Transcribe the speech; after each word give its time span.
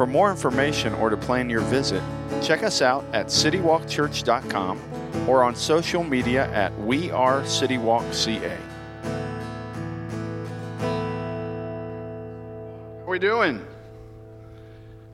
For 0.00 0.06
more 0.06 0.30
information 0.30 0.94
or 0.94 1.10
to 1.10 1.16
plan 1.18 1.50
your 1.50 1.60
visit, 1.60 2.02
check 2.40 2.62
us 2.62 2.80
out 2.80 3.04
at 3.12 3.26
citywalkchurch.com 3.26 4.80
or 5.28 5.44
on 5.44 5.54
social 5.54 6.02
media 6.02 6.50
at 6.52 6.74
We 6.80 7.10
Are 7.10 7.42
CityWalkCA. 7.42 8.56
How 10.80 10.86
are 13.04 13.10
we 13.10 13.18
doing? 13.18 13.62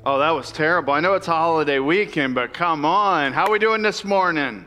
Oh, 0.04 0.20
that 0.20 0.30
was 0.30 0.52
terrible. 0.52 0.92
I 0.92 1.00
know 1.00 1.14
it's 1.14 1.26
a 1.26 1.32
holiday 1.32 1.80
weekend, 1.80 2.36
but 2.36 2.54
come 2.54 2.84
on. 2.84 3.32
How 3.32 3.46
are 3.46 3.50
we 3.50 3.58
doing 3.58 3.82
this 3.82 4.04
morning? 4.04 4.66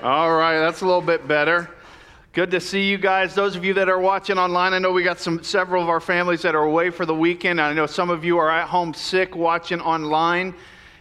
All 0.00 0.32
right, 0.32 0.60
that's 0.60 0.82
a 0.82 0.86
little 0.86 1.02
bit 1.02 1.26
better. 1.26 1.68
Good 2.34 2.50
to 2.50 2.60
see 2.60 2.90
you 2.90 2.98
guys. 2.98 3.32
Those 3.32 3.54
of 3.54 3.64
you 3.64 3.74
that 3.74 3.88
are 3.88 4.00
watching 4.00 4.38
online, 4.38 4.72
I 4.72 4.80
know 4.80 4.90
we 4.90 5.04
got 5.04 5.20
some 5.20 5.40
several 5.44 5.80
of 5.80 5.88
our 5.88 6.00
families 6.00 6.42
that 6.42 6.56
are 6.56 6.64
away 6.64 6.90
for 6.90 7.06
the 7.06 7.14
weekend. 7.14 7.60
I 7.60 7.72
know 7.72 7.86
some 7.86 8.10
of 8.10 8.24
you 8.24 8.38
are 8.38 8.50
at 8.50 8.66
home 8.66 8.92
sick 8.92 9.36
watching 9.36 9.80
online. 9.80 10.52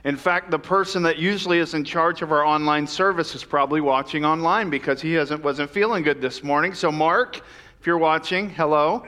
In 0.03 0.15
fact, 0.15 0.51
the 0.51 0.59
person 0.59 1.01
that 1.01 1.17
usually 1.17 1.57
is 1.57 1.73
in 1.73 1.83
charge 1.83 2.21
of 2.21 2.31
our 2.31 2.45
online 2.45 2.85
service 2.85 3.34
is 3.34 3.43
probably 3.43 3.81
watching 3.81 4.23
online 4.23 4.70
because 4.70 5.01
he 5.01 5.13
hasn't 5.13 5.43
wasn't 5.43 5.71
feeling 5.71 6.03
good 6.03 6.21
this 6.21 6.43
morning. 6.43 6.75
So, 6.75 6.91
Mark, 6.91 7.37
if 7.79 7.87
you're 7.87 7.97
watching, 7.97 8.51
hello. 8.51 9.03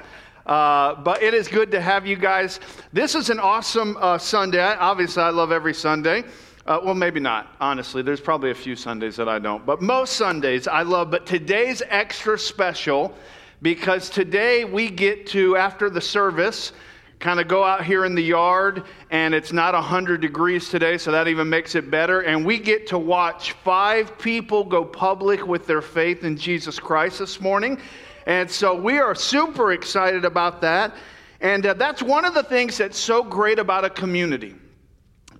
Uh, 0.47 0.95
but 0.95 1.21
it 1.21 1.35
is 1.35 1.47
good 1.47 1.69
to 1.69 1.79
have 1.79 2.07
you 2.07 2.15
guys. 2.15 2.59
This 2.91 3.13
is 3.13 3.29
an 3.29 3.39
awesome 3.39 3.97
uh, 3.99 4.17
Sunday. 4.17 4.63
Obviously, 4.63 5.21
I 5.21 5.29
love 5.29 5.51
every 5.51 5.75
Sunday. 5.75 6.23
Uh, 6.65 6.79
well, 6.83 6.95
maybe 6.95 7.19
not, 7.19 7.55
honestly. 7.61 8.01
There's 8.01 8.19
probably 8.19 8.49
a 8.49 8.55
few 8.55 8.75
Sundays 8.75 9.15
that 9.17 9.29
I 9.29 9.37
don't. 9.37 9.65
But 9.67 9.83
most 9.83 10.13
Sundays 10.13 10.67
I 10.67 10.81
love. 10.81 11.11
But 11.11 11.27
today's 11.27 11.83
extra 11.89 12.39
special 12.39 13.13
because 13.61 14.09
today 14.09 14.65
we 14.65 14.89
get 14.89 15.27
to, 15.27 15.57
after 15.57 15.91
the 15.91 16.01
service, 16.01 16.71
kind 17.19 17.39
of 17.39 17.47
go 17.47 17.63
out 17.63 17.85
here 17.85 18.03
in 18.03 18.15
the 18.15 18.21
yard 18.21 18.83
and 19.11 19.33
it's 19.33 19.53
not 19.53 19.73
100 19.73 20.19
degrees 20.21 20.69
today 20.69 20.97
so 20.97 21.11
that 21.11 21.27
even 21.27 21.49
makes 21.49 21.73
it 21.73 21.89
better 21.89 22.21
and 22.21 22.45
we 22.45 22.59
get 22.59 22.85
to 22.87 22.99
watch 22.99 23.53
five 23.63 24.17
people 24.17 24.65
go 24.65 24.83
public 24.83 25.47
with 25.47 25.65
their 25.65 25.81
faith 25.81 26.25
in 26.25 26.35
jesus 26.35 26.77
christ 26.77 27.17
this 27.19 27.39
morning 27.39 27.79
and 28.27 28.51
so 28.51 28.75
we 28.75 28.99
are 28.99 29.15
super 29.15 29.71
excited 29.71 30.25
about 30.25 30.59
that 30.59 30.93
and 31.39 31.65
uh, 31.65 31.73
that's 31.73 32.03
one 32.03 32.25
of 32.25 32.33
the 32.33 32.43
things 32.43 32.77
that's 32.77 32.99
so 32.99 33.23
great 33.23 33.59
about 33.59 33.85
a 33.85 33.89
community 33.89 34.53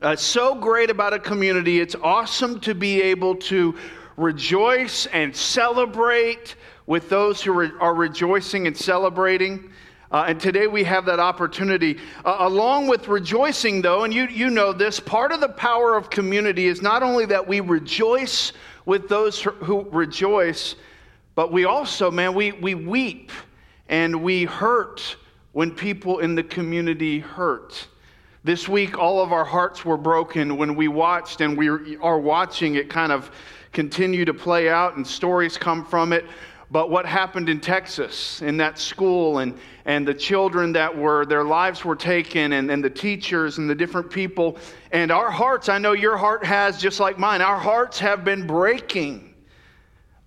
uh, 0.06 0.16
so 0.16 0.54
great 0.54 0.92
about 0.92 1.14
a 1.14 1.20
community. 1.20 1.80
It's 1.80 1.96
awesome 1.96 2.60
to 2.60 2.76
be 2.76 3.02
able 3.02 3.36
to 3.38 3.76
rejoice 4.18 5.08
and 5.08 5.36
celebrate 5.36 6.58
with 6.86 7.10
those 7.10 7.42
who 7.42 7.54
re- 7.54 7.72
are 7.80 7.96
rejoicing 7.96 8.68
and 8.68 8.78
celebrating. 8.78 9.72
Uh, 10.12 10.26
and 10.28 10.40
today 10.40 10.68
we 10.68 10.84
have 10.84 11.06
that 11.08 11.20
opportunity. 11.20 11.98
Uh, 12.24 12.36
along 12.42 12.86
with 12.86 13.08
rejoicing, 13.08 13.82
though, 13.82 14.04
and 14.04 14.14
you, 14.14 14.28
you 14.28 14.52
know 14.52 14.72
this, 14.72 15.00
part 15.00 15.32
of 15.32 15.42
the 15.42 15.50
power 15.50 15.96
of 15.96 16.12
community 16.12 16.68
is 16.68 16.84
not 16.84 17.02
only 17.02 17.26
that 17.26 17.48
we 17.48 17.60
rejoice 17.60 18.54
with 18.86 19.10
those 19.10 19.42
who 19.42 19.90
rejoice, 19.90 20.76
but 21.34 21.52
we 21.52 21.66
also, 21.66 22.12
man, 22.12 22.36
we, 22.36 22.52
we 22.52 22.76
weep 22.76 23.32
and 23.90 24.22
we 24.22 24.44
hurt 24.44 25.16
when 25.54 25.72
people 25.72 26.20
in 26.20 26.36
the 26.36 26.44
community 26.44 27.18
hurt. 27.18 27.88
This 28.46 28.70
week, 28.70 29.00
all 29.00 29.24
of 29.24 29.34
our 29.34 29.44
hearts 29.44 29.84
were 29.84 29.98
broken 29.98 30.56
when 30.56 30.76
we 30.76 30.88
watched, 30.88 31.42
and 31.42 31.58
we 31.58 31.98
are 31.98 32.20
watching 32.20 32.76
it 32.76 32.92
kind 32.92 33.12
of 33.12 33.32
continue 33.74 34.24
to 34.24 34.36
play 34.36 34.70
out, 34.70 34.98
and 34.98 35.08
stories 35.08 35.58
come 35.58 35.84
from 35.84 36.14
it. 36.14 36.26
But 36.70 36.92
what 36.92 37.08
happened 37.08 37.50
in 37.50 37.60
Texas, 37.60 38.44
in 38.44 38.58
that 38.58 38.78
school, 38.78 39.40
and, 39.40 39.58
and 39.86 40.08
the 40.08 40.14
children 40.14 40.74
that 40.74 40.96
were, 40.96 41.26
their 41.26 41.44
lives 41.44 41.84
were 41.84 41.96
taken, 41.96 42.54
and, 42.54 42.70
and 42.70 42.84
the 42.84 42.90
teachers 42.90 43.58
and 43.58 43.68
the 43.68 43.74
different 43.74 44.12
people. 44.12 44.60
And 44.92 45.10
our 45.10 45.32
hearts, 45.32 45.68
I 45.68 45.80
know 45.80 45.94
your 45.94 46.16
heart 46.16 46.46
has, 46.46 46.80
just 46.80 47.00
like 47.00 47.18
mine, 47.18 47.42
our 47.42 47.58
hearts 47.58 47.98
have 47.98 48.24
been 48.24 48.46
breaking. 48.46 49.34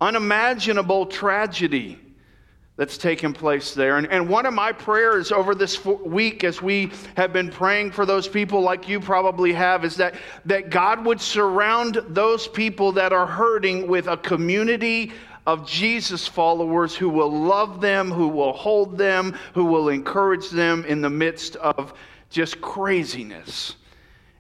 Unimaginable 0.01 1.07
tragedy 1.07 2.01
that's 2.78 2.97
taken 2.97 3.33
place 3.33 3.75
there. 3.75 3.99
And, 3.99 4.06
and 4.06 4.28
one 4.28 4.47
of 4.47 4.55
my 4.55 4.71
prayers 4.71 5.33
over 5.33 5.53
this 5.53 5.84
week, 5.84 6.44
as 6.44 6.62
we 6.62 6.93
have 7.16 7.33
been 7.33 7.50
praying 7.50 7.91
for 7.91 8.06
those 8.06 8.28
people, 8.28 8.62
like 8.62 8.89
you 8.89 9.00
probably 9.00 9.53
have, 9.53 9.84
is 9.84 9.97
that, 9.97 10.15
that 10.44 10.71
God 10.71 11.05
would 11.05 11.21
surround 11.21 12.00
those 12.06 12.47
people 12.47 12.93
that 12.93 13.12
are 13.12 13.27
hurting 13.27 13.89
with 13.89 14.06
a 14.06 14.16
community 14.16 15.12
of 15.44 15.66
Jesus 15.66 16.28
followers 16.28 16.94
who 16.94 17.09
will 17.09 17.33
love 17.33 17.81
them, 17.81 18.12
who 18.12 18.28
will 18.28 18.53
hold 18.53 18.97
them, 18.97 19.37
who 19.55 19.65
will 19.65 19.89
encourage 19.89 20.49
them 20.49 20.84
in 20.84 21.00
the 21.00 21.10
midst 21.10 21.56
of 21.56 21.95
just 22.31 22.60
craziness. 22.60 23.75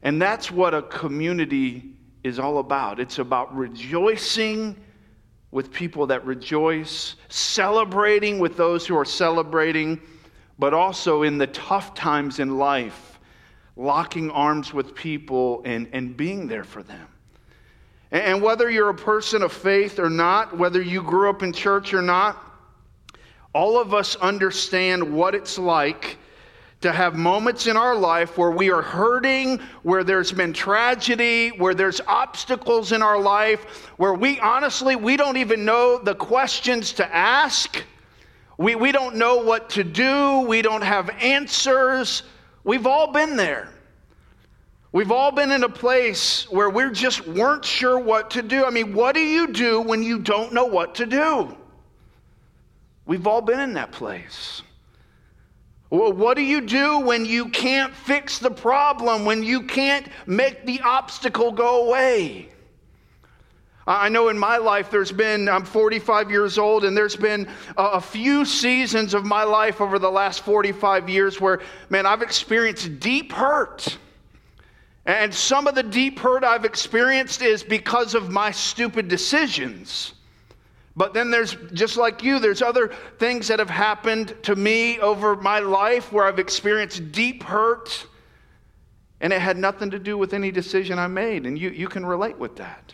And 0.04 0.22
that's 0.22 0.48
what 0.48 0.74
a 0.74 0.82
community 0.82 1.90
is 2.22 2.38
all 2.38 2.58
about. 2.58 3.00
It's 3.00 3.18
about 3.18 3.56
rejoicing 3.56 4.76
with 5.50 5.72
people 5.72 6.06
that 6.06 6.24
rejoice, 6.24 7.16
celebrating 7.28 8.38
with 8.38 8.56
those 8.56 8.86
who 8.86 8.96
are 8.96 9.04
celebrating, 9.04 10.00
but 10.58 10.74
also 10.74 11.22
in 11.22 11.38
the 11.38 11.46
tough 11.48 11.94
times 11.94 12.38
in 12.38 12.58
life, 12.58 13.18
locking 13.76 14.30
arms 14.30 14.74
with 14.74 14.94
people 14.94 15.62
and, 15.64 15.88
and 15.92 16.16
being 16.16 16.46
there 16.46 16.64
for 16.64 16.82
them. 16.82 17.06
And, 18.10 18.22
and 18.22 18.42
whether 18.42 18.68
you're 18.68 18.90
a 18.90 18.94
person 18.94 19.42
of 19.42 19.52
faith 19.52 19.98
or 19.98 20.10
not, 20.10 20.56
whether 20.56 20.82
you 20.82 21.02
grew 21.02 21.30
up 21.30 21.42
in 21.42 21.52
church 21.52 21.94
or 21.94 22.02
not, 22.02 22.44
all 23.54 23.80
of 23.80 23.94
us 23.94 24.16
understand 24.16 25.02
what 25.02 25.34
it's 25.34 25.58
like 25.58 26.18
to 26.80 26.92
have 26.92 27.16
moments 27.16 27.66
in 27.66 27.76
our 27.76 27.96
life 27.96 28.38
where 28.38 28.52
we 28.52 28.70
are 28.70 28.82
hurting, 28.82 29.58
where 29.82 30.04
there's 30.04 30.30
been 30.30 30.52
tragedy, 30.52 31.48
where 31.48 31.74
there's 31.74 32.00
obstacles 32.06 32.92
in 32.92 33.02
our 33.02 33.20
life, 33.20 33.88
where 33.96 34.14
we 34.14 34.38
honestly, 34.38 34.94
we 34.94 35.16
don't 35.16 35.36
even 35.36 35.64
know 35.64 35.98
the 35.98 36.14
questions 36.14 36.92
to 36.92 37.14
ask. 37.14 37.82
We, 38.58 38.76
we 38.76 38.92
don't 38.92 39.16
know 39.16 39.38
what 39.38 39.70
to 39.70 39.82
do. 39.82 40.40
We 40.40 40.62
don't 40.62 40.82
have 40.82 41.10
answers. 41.10 42.22
We've 42.62 42.86
all 42.86 43.12
been 43.12 43.36
there. 43.36 43.68
We've 44.92 45.10
all 45.10 45.32
been 45.32 45.50
in 45.50 45.64
a 45.64 45.68
place 45.68 46.50
where 46.50 46.70
we 46.70 46.90
just 46.92 47.26
weren't 47.26 47.64
sure 47.64 47.98
what 47.98 48.30
to 48.30 48.42
do. 48.42 48.64
I 48.64 48.70
mean, 48.70 48.94
what 48.94 49.14
do 49.14 49.20
you 49.20 49.48
do 49.48 49.80
when 49.80 50.02
you 50.02 50.18
don't 50.18 50.52
know 50.52 50.64
what 50.64 50.94
to 50.96 51.06
do? 51.06 51.56
We've 53.04 53.26
all 53.26 53.42
been 53.42 53.60
in 53.60 53.74
that 53.74 53.92
place. 53.92 54.62
What 55.88 56.36
do 56.36 56.42
you 56.42 56.60
do 56.60 57.00
when 57.00 57.24
you 57.24 57.48
can't 57.48 57.94
fix 57.94 58.38
the 58.38 58.50
problem, 58.50 59.24
when 59.24 59.42
you 59.42 59.62
can't 59.62 60.06
make 60.26 60.66
the 60.66 60.80
obstacle 60.82 61.50
go 61.50 61.86
away? 61.86 62.50
I 63.86 64.10
know 64.10 64.28
in 64.28 64.38
my 64.38 64.58
life 64.58 64.90
there's 64.90 65.12
been, 65.12 65.48
I'm 65.48 65.64
45 65.64 66.30
years 66.30 66.58
old, 66.58 66.84
and 66.84 66.94
there's 66.94 67.16
been 67.16 67.48
a, 67.78 68.02
few 68.02 68.44
seasons 68.44 69.14
of 69.14 69.24
my 69.24 69.44
life 69.44 69.80
over 69.80 69.98
the 69.98 70.10
last 70.10 70.40
45 70.40 71.08
years 71.08 71.40
where, 71.40 71.62
man, 71.88 72.04
I've 72.04 72.20
experienced 72.20 73.00
deep 73.00 73.32
hurt. 73.32 73.96
And 75.06 75.34
some 75.34 75.66
of 75.66 75.74
the 75.74 75.82
deep 75.82 76.18
hurt 76.18 76.44
I've 76.44 76.66
experienced 76.66 77.40
is 77.40 77.62
because 77.62 78.14
of 78.14 78.28
my 78.28 78.50
stupid 78.50 79.08
decisions. 79.08 80.12
But 80.98 81.14
then 81.14 81.30
there's, 81.30 81.56
just 81.72 81.96
like 81.96 82.24
you, 82.24 82.40
there's 82.40 82.60
other 82.60 82.90
things 83.20 83.46
that 83.46 83.60
have 83.60 83.70
happened 83.70 84.34
to 84.42 84.56
me 84.56 84.98
over 84.98 85.36
my 85.36 85.60
life 85.60 86.12
where 86.12 86.26
I've 86.26 86.40
experienced 86.40 87.12
deep 87.12 87.44
hurt, 87.44 88.04
and 89.20 89.32
it 89.32 89.40
had 89.40 89.56
nothing 89.56 89.92
to 89.92 90.00
do 90.00 90.18
with 90.18 90.34
any 90.34 90.50
decision 90.50 90.98
I 90.98 91.06
made. 91.06 91.46
And 91.46 91.56
you, 91.56 91.70
you 91.70 91.86
can 91.86 92.04
relate 92.04 92.36
with 92.36 92.56
that. 92.56 92.92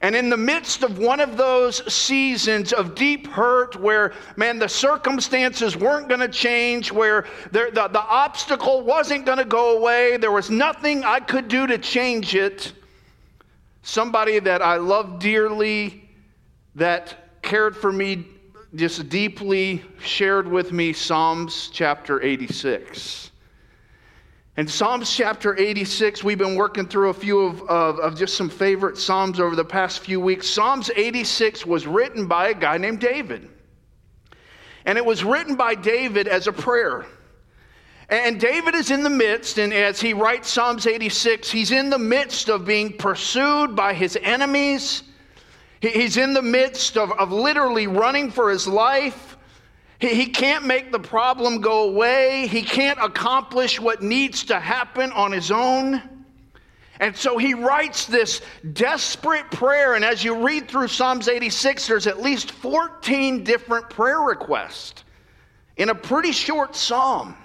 And 0.00 0.16
in 0.16 0.28
the 0.28 0.36
midst 0.36 0.82
of 0.82 0.98
one 0.98 1.20
of 1.20 1.36
those 1.36 1.92
seasons 1.92 2.72
of 2.72 2.96
deep 2.96 3.28
hurt, 3.28 3.80
where, 3.80 4.12
man, 4.34 4.58
the 4.58 4.68
circumstances 4.68 5.76
weren't 5.76 6.08
going 6.08 6.20
to 6.20 6.28
change, 6.28 6.90
where 6.90 7.26
the, 7.52 7.70
the, 7.72 7.86
the 7.86 8.02
obstacle 8.02 8.80
wasn't 8.80 9.24
going 9.24 9.38
to 9.38 9.44
go 9.44 9.78
away, 9.78 10.16
there 10.16 10.32
was 10.32 10.50
nothing 10.50 11.04
I 11.04 11.20
could 11.20 11.46
do 11.46 11.68
to 11.68 11.78
change 11.78 12.34
it, 12.34 12.72
somebody 13.82 14.40
that 14.40 14.62
I 14.62 14.78
love 14.78 15.20
dearly 15.20 16.07
that 16.78 17.42
cared 17.42 17.76
for 17.76 17.92
me 17.92 18.24
just 18.74 19.08
deeply 19.08 19.82
shared 20.00 20.46
with 20.46 20.72
me 20.72 20.92
Psalms 20.92 21.70
chapter 21.72 22.22
86. 22.22 23.30
In 24.56 24.66
Psalms 24.66 25.14
chapter 25.14 25.56
86, 25.56 26.22
we've 26.22 26.38
been 26.38 26.56
working 26.56 26.86
through 26.86 27.10
a 27.10 27.14
few 27.14 27.40
of, 27.40 27.62
of, 27.62 27.98
of, 28.00 28.18
just 28.18 28.36
some 28.36 28.48
favorite 28.48 28.98
Psalms 28.98 29.40
over 29.40 29.54
the 29.54 29.64
past 29.64 30.00
few 30.00 30.20
weeks. 30.20 30.48
Psalms 30.48 30.90
86 30.94 31.64
was 31.64 31.86
written 31.86 32.26
by 32.26 32.48
a 32.48 32.54
guy 32.54 32.76
named 32.76 33.00
David. 33.00 33.48
And 34.84 34.98
it 34.98 35.04
was 35.04 35.22
written 35.24 35.54
by 35.54 35.74
David 35.74 36.28
as 36.28 36.46
a 36.46 36.52
prayer. 36.52 37.06
And 38.08 38.40
David 38.40 38.74
is 38.74 38.90
in 38.90 39.02
the 39.02 39.10
midst, 39.10 39.58
and 39.58 39.72
as 39.72 40.00
he 40.00 40.12
writes 40.12 40.48
Psalms 40.48 40.86
86, 40.86 41.50
he's 41.50 41.70
in 41.70 41.90
the 41.90 41.98
midst 41.98 42.48
of 42.48 42.64
being 42.64 42.96
pursued 42.96 43.76
by 43.76 43.94
his 43.94 44.18
enemies. 44.22 45.02
He's 45.80 46.16
in 46.16 46.34
the 46.34 46.42
midst 46.42 46.96
of, 46.96 47.12
of 47.12 47.30
literally 47.30 47.86
running 47.86 48.30
for 48.30 48.50
his 48.50 48.66
life. 48.66 49.36
He, 50.00 50.08
he 50.08 50.26
can't 50.26 50.64
make 50.64 50.90
the 50.90 50.98
problem 50.98 51.60
go 51.60 51.88
away. 51.88 52.48
He 52.48 52.62
can't 52.62 52.98
accomplish 53.00 53.80
what 53.80 54.02
needs 54.02 54.44
to 54.44 54.58
happen 54.58 55.12
on 55.12 55.30
his 55.32 55.50
own. 55.50 56.02
And 57.00 57.16
so 57.16 57.38
he 57.38 57.54
writes 57.54 58.06
this 58.06 58.42
desperate 58.72 59.50
prayer. 59.52 59.94
And 59.94 60.04
as 60.04 60.24
you 60.24 60.44
read 60.44 60.68
through 60.68 60.88
Psalms 60.88 61.28
86, 61.28 61.86
there's 61.86 62.06
at 62.08 62.20
least 62.20 62.50
14 62.50 63.44
different 63.44 63.88
prayer 63.88 64.20
requests 64.20 65.04
in 65.76 65.90
a 65.90 65.94
pretty 65.94 66.32
short 66.32 66.74
psalm 66.74 67.36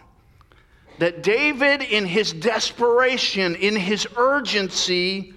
that 0.97 1.21
David, 1.21 1.81
in 1.81 2.05
his 2.05 2.33
desperation, 2.33 3.55
in 3.55 3.75
his 3.75 4.07
urgency, 4.17 5.33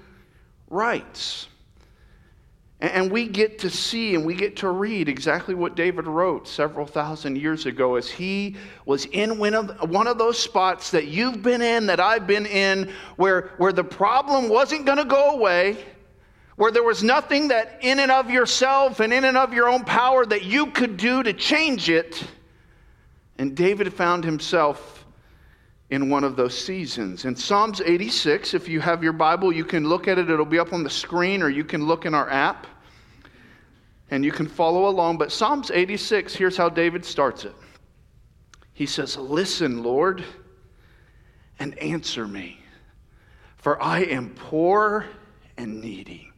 writes. 0.70 1.48
And 2.78 3.10
we 3.10 3.26
get 3.26 3.58
to 3.60 3.70
see 3.70 4.14
and 4.14 4.24
we 4.26 4.34
get 4.34 4.56
to 4.56 4.68
read 4.68 5.08
exactly 5.08 5.54
what 5.54 5.76
David 5.76 6.06
wrote 6.06 6.46
several 6.46 6.86
thousand 6.86 7.36
years 7.38 7.64
ago 7.64 7.96
as 7.96 8.10
he 8.10 8.56
was 8.84 9.06
in 9.06 9.38
one 9.38 9.54
of, 9.54 10.18
those 10.18 10.38
spots 10.38 10.90
that 10.90 11.06
you've 11.06 11.42
been 11.42 11.62
in, 11.62 11.86
that 11.86 12.00
I've 12.00 12.26
been 12.26 12.44
in, 12.44 12.92
where, 13.16 13.52
where 13.56 13.72
the 13.72 13.84
problem 13.84 14.50
wasn't 14.50 14.84
going 14.84 14.98
to 14.98 15.06
go 15.06 15.30
away, 15.30 15.82
where 16.56 16.70
there 16.70 16.82
was 16.82 17.02
nothing 17.02 17.48
that 17.48 17.78
in 17.80 17.98
and 17.98 18.10
of 18.10 18.30
yourself 18.30 19.00
and 19.00 19.10
in 19.10 19.24
and 19.24 19.38
of 19.38 19.54
your 19.54 19.68
own 19.68 19.84
power 19.84 20.26
that 20.26 20.44
you 20.44 20.66
could 20.66 20.98
do 20.98 21.22
to 21.22 21.32
change 21.32 21.88
it. 21.88 22.24
And 23.38 23.56
David 23.56 23.92
found 23.92 24.24
himself 24.24 24.95
in 25.90 26.10
one 26.10 26.24
of 26.24 26.36
those 26.36 26.56
seasons. 26.56 27.24
In 27.24 27.36
Psalms 27.36 27.80
86, 27.80 28.54
if 28.54 28.68
you 28.68 28.80
have 28.80 29.02
your 29.02 29.12
Bible, 29.12 29.52
you 29.52 29.64
can 29.64 29.88
look 29.88 30.08
at 30.08 30.18
it. 30.18 30.28
It'll 30.28 30.44
be 30.44 30.58
up 30.58 30.72
on 30.72 30.82
the 30.82 30.90
screen, 30.90 31.42
or 31.42 31.48
you 31.48 31.64
can 31.64 31.86
look 31.86 32.06
in 32.06 32.14
our 32.14 32.28
app 32.28 32.66
and 34.10 34.24
you 34.24 34.32
can 34.32 34.46
follow 34.46 34.88
along. 34.88 35.18
But 35.18 35.32
Psalms 35.32 35.70
86, 35.70 36.34
here's 36.34 36.56
how 36.56 36.68
David 36.68 37.04
starts 37.04 37.44
it. 37.44 37.54
He 38.72 38.86
says, 38.86 39.16
Listen, 39.16 39.82
Lord, 39.82 40.24
and 41.58 41.78
answer 41.78 42.26
me, 42.26 42.58
for 43.56 43.80
I 43.82 44.00
am 44.00 44.30
poor 44.30 45.06
and 45.56 45.80
needy. 45.80 46.30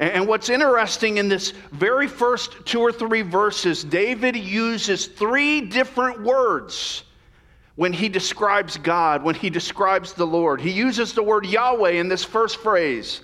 And 0.00 0.26
what's 0.26 0.48
interesting 0.48 1.18
in 1.18 1.28
this 1.28 1.52
very 1.70 2.08
first 2.08 2.66
two 2.66 2.80
or 2.80 2.90
three 2.90 3.22
verses, 3.22 3.84
David 3.84 4.34
uses 4.34 5.06
three 5.06 5.60
different 5.60 6.22
words 6.22 7.04
when 7.76 7.92
he 7.92 8.08
describes 8.08 8.76
God, 8.76 9.22
when 9.22 9.34
he 9.34 9.50
describes 9.50 10.12
the 10.12 10.26
Lord. 10.26 10.60
He 10.60 10.70
uses 10.70 11.12
the 11.12 11.22
word 11.22 11.46
Yahweh 11.46 11.92
in 11.92 12.08
this 12.08 12.24
first 12.24 12.58
phrase. 12.58 13.20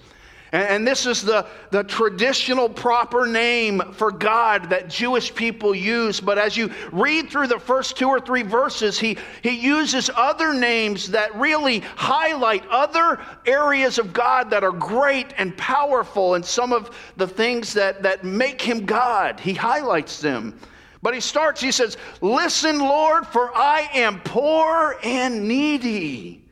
And 0.52 0.84
this 0.84 1.06
is 1.06 1.22
the, 1.22 1.46
the 1.70 1.84
traditional 1.84 2.68
proper 2.68 3.24
name 3.24 3.80
for 3.92 4.10
God 4.10 4.70
that 4.70 4.90
Jewish 4.90 5.32
people 5.32 5.72
use. 5.76 6.18
But 6.18 6.38
as 6.38 6.56
you 6.56 6.72
read 6.90 7.30
through 7.30 7.46
the 7.46 7.60
first 7.60 7.96
two 7.96 8.08
or 8.08 8.18
three 8.18 8.42
verses, 8.42 8.98
he, 8.98 9.16
he 9.42 9.50
uses 9.50 10.10
other 10.16 10.52
names 10.52 11.10
that 11.12 11.32
really 11.36 11.80
highlight 11.94 12.66
other 12.66 13.20
areas 13.46 13.98
of 13.98 14.12
God 14.12 14.50
that 14.50 14.64
are 14.64 14.72
great 14.72 15.32
and 15.38 15.56
powerful, 15.56 16.34
and 16.34 16.44
some 16.44 16.72
of 16.72 16.90
the 17.16 17.28
things 17.28 17.72
that, 17.74 18.02
that 18.02 18.24
make 18.24 18.60
him 18.60 18.84
God. 18.84 19.38
He 19.38 19.54
highlights 19.54 20.20
them. 20.20 20.58
But 21.02 21.14
he 21.14 21.20
starts, 21.20 21.60
he 21.60 21.72
says, 21.72 21.96
Listen, 22.20 22.78
Lord, 22.78 23.26
for 23.26 23.54
I 23.56 23.88
am 23.94 24.20
poor 24.20 24.96
and 25.02 25.48
needy. 25.48 26.44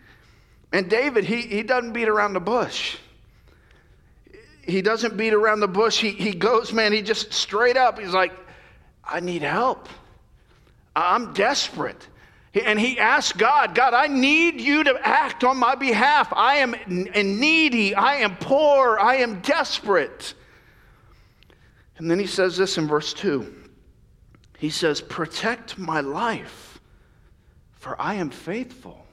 And 0.72 0.88
David, 0.88 1.24
he, 1.24 1.42
he 1.42 1.62
doesn't 1.62 1.92
beat 1.92 2.08
around 2.08 2.32
the 2.32 2.40
bush 2.40 2.96
he 4.68 4.82
doesn't 4.82 5.16
beat 5.16 5.32
around 5.32 5.60
the 5.60 5.68
bush. 5.68 5.98
He, 5.98 6.10
he 6.10 6.32
goes, 6.32 6.72
man, 6.72 6.92
he 6.92 7.00
just 7.00 7.32
straight 7.32 7.76
up, 7.76 7.98
he's 7.98 8.12
like, 8.12 8.32
I 9.02 9.20
need 9.20 9.42
help. 9.42 9.88
I'm 10.94 11.32
desperate. 11.32 12.06
And 12.54 12.78
he 12.78 12.98
asks 12.98 13.36
God, 13.36 13.74
God, 13.74 13.94
I 13.94 14.08
need 14.08 14.60
you 14.60 14.84
to 14.84 14.98
act 15.02 15.42
on 15.44 15.56
my 15.56 15.74
behalf. 15.74 16.32
I 16.32 16.56
am 16.56 16.74
needy. 16.86 17.94
I 17.94 18.16
am 18.16 18.36
poor. 18.36 18.98
I 18.98 19.16
am 19.16 19.40
desperate. 19.40 20.34
And 21.96 22.10
then 22.10 22.18
he 22.18 22.26
says 22.26 22.56
this 22.56 22.76
in 22.76 22.86
verse 22.86 23.14
2 23.14 23.54
He 24.58 24.70
says, 24.70 25.00
Protect 25.00 25.78
my 25.78 26.00
life, 26.00 26.80
for 27.76 28.00
I 28.00 28.14
am 28.14 28.28
faithful. 28.28 29.06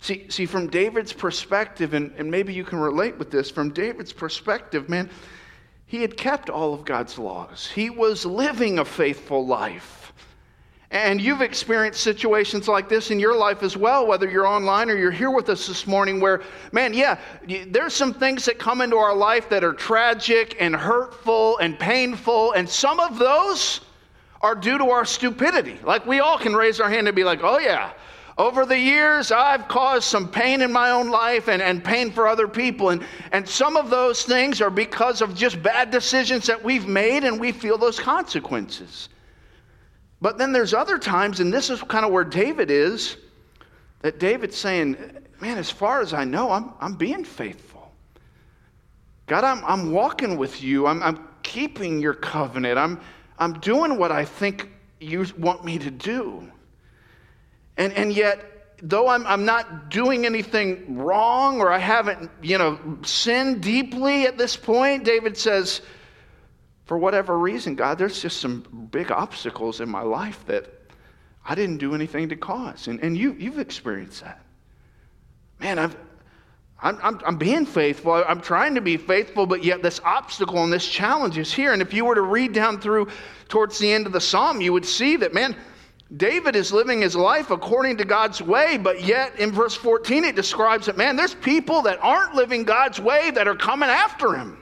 See, 0.00 0.26
see 0.30 0.46
from 0.46 0.68
David's 0.68 1.12
perspective, 1.12 1.92
and, 1.92 2.12
and 2.16 2.30
maybe 2.30 2.54
you 2.54 2.64
can 2.64 2.78
relate 2.78 3.18
with 3.18 3.30
this, 3.30 3.50
from 3.50 3.70
David's 3.70 4.12
perspective, 4.12 4.88
man, 4.88 5.10
he 5.86 6.02
had 6.02 6.16
kept 6.16 6.50
all 6.50 6.72
of 6.72 6.84
God's 6.84 7.18
laws. 7.18 7.70
He 7.74 7.90
was 7.90 8.24
living 8.24 8.78
a 8.78 8.84
faithful 8.84 9.46
life. 9.46 10.12
And 10.90 11.20
you've 11.20 11.42
experienced 11.42 12.00
situations 12.00 12.68
like 12.68 12.88
this 12.88 13.10
in 13.10 13.20
your 13.20 13.36
life 13.36 13.62
as 13.62 13.76
well, 13.76 14.06
whether 14.06 14.28
you're 14.28 14.46
online 14.46 14.88
or 14.88 14.96
you're 14.96 15.10
here 15.10 15.30
with 15.30 15.50
us 15.50 15.66
this 15.66 15.86
morning, 15.86 16.20
where, 16.20 16.42
man, 16.72 16.94
yeah, 16.94 17.18
there's 17.66 17.92
some 17.92 18.14
things 18.14 18.46
that 18.46 18.58
come 18.58 18.80
into 18.80 18.96
our 18.96 19.14
life 19.14 19.50
that 19.50 19.62
are 19.62 19.74
tragic 19.74 20.56
and 20.58 20.74
hurtful 20.74 21.58
and 21.58 21.78
painful, 21.78 22.52
and 22.52 22.66
some 22.66 23.00
of 23.00 23.18
those 23.18 23.80
are 24.40 24.54
due 24.54 24.78
to 24.78 24.90
our 24.90 25.04
stupidity. 25.04 25.78
Like 25.82 26.06
we 26.06 26.20
all 26.20 26.38
can 26.38 26.54
raise 26.54 26.80
our 26.80 26.88
hand 26.88 27.08
and 27.08 27.16
be 27.16 27.24
like, 27.24 27.40
oh, 27.42 27.58
yeah, 27.58 27.92
over 28.38 28.64
the 28.64 28.78
years, 28.78 29.32
I've 29.32 29.66
caused 29.66 30.04
some 30.04 30.30
pain 30.30 30.62
in 30.62 30.72
my 30.72 30.90
own 30.90 31.10
life 31.10 31.48
and, 31.48 31.60
and 31.60 31.82
pain 31.82 32.12
for 32.12 32.28
other 32.28 32.46
people. 32.46 32.90
And, 32.90 33.04
and 33.32 33.48
some 33.48 33.76
of 33.76 33.90
those 33.90 34.22
things 34.22 34.60
are 34.60 34.70
because 34.70 35.20
of 35.20 35.34
just 35.34 35.60
bad 35.60 35.90
decisions 35.90 36.46
that 36.46 36.62
we've 36.62 36.86
made, 36.86 37.24
and 37.24 37.40
we 37.40 37.50
feel 37.50 37.76
those 37.76 37.98
consequences. 37.98 39.08
But 40.20 40.38
then 40.38 40.52
there's 40.52 40.72
other 40.72 40.98
times, 40.98 41.40
and 41.40 41.52
this 41.52 41.68
is 41.68 41.82
kind 41.82 42.04
of 42.04 42.12
where 42.12 42.24
David 42.24 42.70
is, 42.70 43.16
that 44.02 44.20
David's 44.20 44.56
saying, 44.56 44.96
Man, 45.40 45.56
as 45.56 45.70
far 45.70 46.00
as 46.00 46.12
I 46.12 46.24
know, 46.24 46.50
I'm, 46.50 46.72
I'm 46.80 46.94
being 46.94 47.24
faithful. 47.24 47.92
God, 49.26 49.44
I'm, 49.44 49.64
I'm 49.64 49.92
walking 49.92 50.36
with 50.36 50.62
you. 50.62 50.86
I'm, 50.86 51.00
I'm 51.02 51.28
keeping 51.44 52.00
your 52.00 52.14
covenant. 52.14 52.76
I'm, 52.76 53.00
I'm 53.38 53.60
doing 53.60 53.98
what 53.98 54.12
I 54.12 54.24
think 54.24 54.70
you 55.00 55.24
want 55.38 55.64
me 55.64 55.78
to 55.78 55.90
do. 55.90 56.50
And, 57.76 57.92
and 57.92 58.12
yet, 58.12 58.76
though 58.82 59.08
I'm, 59.08 59.26
I'm 59.26 59.44
not 59.44 59.90
doing 59.90 60.26
anything 60.26 60.98
wrong 60.98 61.60
or 61.60 61.70
I 61.70 61.78
haven't, 61.78 62.30
you 62.42 62.58
know, 62.58 62.78
sinned 63.02 63.62
deeply 63.62 64.26
at 64.26 64.36
this 64.36 64.56
point, 64.56 65.04
David 65.04 65.36
says, 65.36 65.80
for 66.84 66.98
whatever 66.98 67.38
reason, 67.38 67.74
God, 67.74 67.98
there's 67.98 68.20
just 68.20 68.40
some 68.40 68.88
big 68.90 69.12
obstacles 69.12 69.80
in 69.80 69.88
my 69.88 70.02
life 70.02 70.44
that 70.46 70.72
I 71.44 71.54
didn't 71.54 71.78
do 71.78 71.94
anything 71.94 72.30
to 72.30 72.36
cause. 72.36 72.88
And, 72.88 73.00
and 73.00 73.16
you, 73.16 73.34
you've 73.38 73.58
experienced 73.58 74.22
that. 74.24 74.42
Man, 75.60 75.78
I've, 75.78 75.96
I'm, 76.80 76.98
I'm, 77.02 77.20
I'm, 77.26 77.36
being 77.36 77.66
faithful. 77.66 78.12
I'm 78.12 78.40
trying 78.40 78.76
to 78.76 78.80
be 78.80 78.96
faithful, 78.96 79.46
but 79.46 79.64
yet 79.64 79.82
this 79.82 80.00
obstacle 80.04 80.62
and 80.62 80.72
this 80.72 80.86
challenge 80.86 81.36
is 81.36 81.52
here. 81.52 81.72
And 81.72 81.82
if 81.82 81.92
you 81.92 82.04
were 82.04 82.14
to 82.14 82.22
read 82.22 82.52
down 82.52 82.80
through 82.80 83.08
towards 83.48 83.78
the 83.78 83.92
end 83.92 84.06
of 84.06 84.12
the 84.12 84.20
psalm, 84.20 84.60
you 84.60 84.72
would 84.72 84.86
see 84.86 85.16
that, 85.16 85.34
man, 85.34 85.56
David 86.16 86.54
is 86.56 86.72
living 86.72 87.02
his 87.02 87.16
life 87.16 87.50
according 87.50 87.96
to 87.98 88.04
God's 88.04 88.40
way, 88.40 88.78
but 88.78 89.02
yet 89.02 89.38
in 89.38 89.50
verse 89.50 89.74
14 89.74 90.24
it 90.24 90.36
describes 90.36 90.86
that, 90.86 90.96
man, 90.96 91.16
there's 91.16 91.34
people 91.34 91.82
that 91.82 91.98
aren't 92.00 92.34
living 92.34 92.62
God's 92.62 93.00
way 93.00 93.30
that 93.32 93.48
are 93.48 93.56
coming 93.56 93.88
after 93.88 94.34
him, 94.34 94.56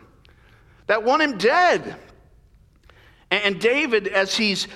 that 0.86 1.04
want 1.04 1.22
him 1.22 1.36
dead. 1.36 1.96
And 3.30 3.60
David, 3.60 4.08
as 4.08 4.36
he's 4.36 4.66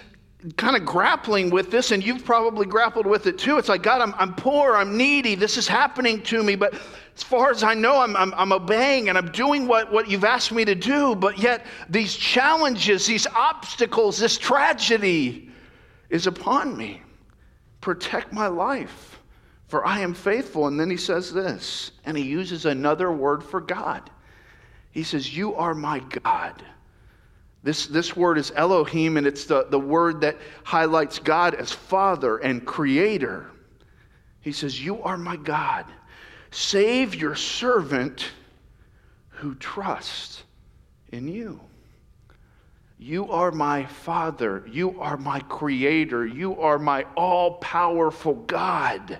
kind 0.57 0.77
of 0.77 0.85
grappling 0.85 1.51
with 1.51 1.71
this, 1.71 1.91
and 1.91 2.05
you've 2.05 2.25
probably 2.25 2.67
grappled 2.67 3.07
with 3.07 3.27
it 3.27 3.39
too, 3.39 3.59
it's 3.59 3.69
like, 3.69 3.83
God, 3.83 4.01
I'm, 4.01 4.15
I'm 4.19 4.35
poor, 4.35 4.75
I'm 4.75 4.97
needy, 4.97 5.35
this 5.35 5.57
is 5.57 5.69
happening 5.69 6.23
to 6.25 6.43
me, 6.43 6.57
but 6.57 6.75
as 7.17 7.23
far 7.23 7.51
as 7.51 7.63
I 7.63 7.75
know, 7.75 8.01
I'm, 8.01 8.17
I'm, 8.17 8.33
I'm 8.35 8.53
obeying 8.53 9.09
and 9.09 9.19
I'm 9.19 9.31
doing 9.33 9.67
what, 9.67 9.93
what 9.93 10.09
you've 10.09 10.25
asked 10.25 10.53
me 10.53 10.65
to 10.65 10.75
do, 10.75 11.15
but 11.15 11.39
yet 11.39 11.67
these 11.89 12.15
challenges, 12.15 13.07
these 13.07 13.27
obstacles, 13.27 14.19
this 14.19 14.39
tragedy, 14.39 15.51
is 16.09 16.27
upon 16.27 16.77
me. 16.77 17.03
Protect 17.81 18.33
my 18.33 18.47
life, 18.47 19.21
for 19.69 19.87
I 19.87 20.01
am 20.01 20.13
faithful. 20.13 20.67
And 20.67 20.79
then 20.79 20.91
he 20.91 20.97
says 20.97 21.33
this, 21.33 21.93
and 22.05 22.17
he 22.17 22.25
uses 22.25 22.67
another 22.67 23.13
word 23.13 23.43
for 23.43 23.61
God. 23.61 24.11
He 24.91 25.03
says, 25.03 25.37
You 25.37 25.55
are 25.55 25.75
my 25.75 26.01
God. 26.01 26.65
This, 27.63 27.87
this 27.87 28.17
word 28.17 28.39
is 28.39 28.53
Elohim, 28.57 29.17
and 29.17 29.27
it's 29.27 29.45
the, 29.45 29.67
the 29.69 29.79
word 29.79 30.23
that 30.23 30.39
highlights 30.65 31.19
God 31.19 31.55
as 31.55 31.71
Father 31.71 32.39
and 32.39 32.65
Creator. 32.65 33.51
He 34.41 34.53
says, 34.53 34.83
You 34.83 35.03
are 35.03 35.19
my 35.19 35.37
God. 35.37 35.85
Save 36.51 37.15
your 37.15 37.35
servant 37.35 38.31
who 39.29 39.55
trusts 39.57 40.43
in 41.13 41.29
you. 41.29 41.61
You 42.99 43.31
are 43.31 43.51
my 43.51 43.87
Father. 43.87 44.65
You 44.71 45.01
are 45.01 45.17
my 45.17 45.41
Creator. 45.41 46.27
You 46.27 46.61
are 46.61 46.79
my 46.79 47.05
all 47.15 47.55
powerful 47.55 48.35
God. 48.35 49.19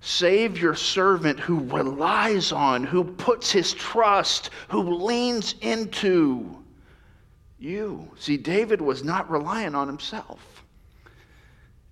Save 0.00 0.58
your 0.58 0.74
servant 0.74 1.38
who 1.38 1.60
relies 1.60 2.52
on, 2.52 2.84
who 2.84 3.04
puts 3.04 3.52
his 3.52 3.74
trust, 3.74 4.50
who 4.68 4.82
leans 4.82 5.54
into 5.60 6.59
you. 7.60 8.10
See, 8.18 8.36
David 8.36 8.80
was 8.80 9.04
not 9.04 9.30
relying 9.30 9.74
on 9.74 9.86
himself. 9.86 10.64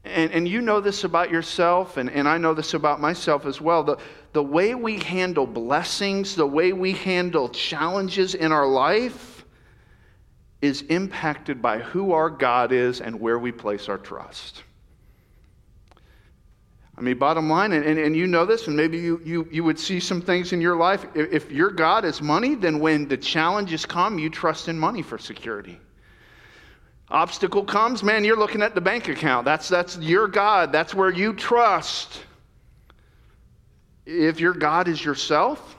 And, 0.05 0.31
and 0.33 0.49
you 0.49 0.61
know 0.61 0.81
this 0.81 1.05
about 1.05 1.31
yourself, 1.31 1.97
and, 1.97 2.09
and 2.11 2.27
I 2.27 2.39
know 2.39 2.55
this 2.55 2.75
about 2.75 3.01
myself 3.01 3.45
as 3.45 3.61
well. 3.61 3.85
The, 3.85 3.99
the 4.33 4.43
way 4.43 4.75
we 4.75 4.99
handle 4.99 5.47
blessings, 5.47 6.35
the 6.35 6.47
way 6.47 6.73
we 6.73 6.93
handle 6.93 7.49
challenges 7.49 8.35
in 8.35 8.53
our 8.53 8.67
life, 8.67 9.45
is 10.63 10.83
impacted 10.83 11.61
by 11.61 11.79
who 11.79 12.13
our 12.13 12.31
God 12.31 12.73
is 12.73 13.01
and 13.01 13.21
where 13.21 13.39
we 13.39 13.53
place 13.53 13.89
our 13.89 13.99
trust. 13.99 14.63
I 16.99 17.01
mean, 17.01 17.17
bottom 17.17 17.49
line, 17.49 17.73
and, 17.73 17.85
and, 17.85 17.97
and, 17.97 18.17
you 18.17 18.27
know 18.27 18.45
this, 18.45 18.67
and 18.67 18.77
maybe 18.77 18.99
you, 18.99 19.21
you, 19.25 19.49
you 19.53 19.63
would 19.63 19.79
see 19.79 20.01
some 20.01 20.21
things 20.21 20.53
in 20.53 20.61
your 20.61 20.75
life. 20.75 21.07
If, 21.15 21.33
if 21.33 21.51
your 21.53 21.71
God 21.71 22.05
is 22.05 22.21
money, 22.21 22.57
then 22.57 22.81
when 22.81 23.07
the 23.07 23.17
challenges 23.17 23.87
come, 23.87 24.19
you 24.19 24.29
trust 24.29 24.67
in 24.67 24.77
money 24.77 25.03
for 25.03 25.17
security. 25.17 25.79
Obstacle 27.09 27.65
comes, 27.65 28.03
man, 28.03 28.25
you're 28.25 28.37
looking 28.37 28.63
at 28.63 28.75
the 28.75 28.81
bank 28.81 29.07
account. 29.07 29.45
That's, 29.45 29.69
that's 29.69 29.97
your 29.99 30.27
God. 30.27 30.73
That's 30.73 30.93
where 30.93 31.11
you 31.11 31.35
trust. 31.35 32.21
If 34.05 34.41
your 34.41 34.53
God 34.53 34.89
is 34.89 35.03
yourself, 35.03 35.77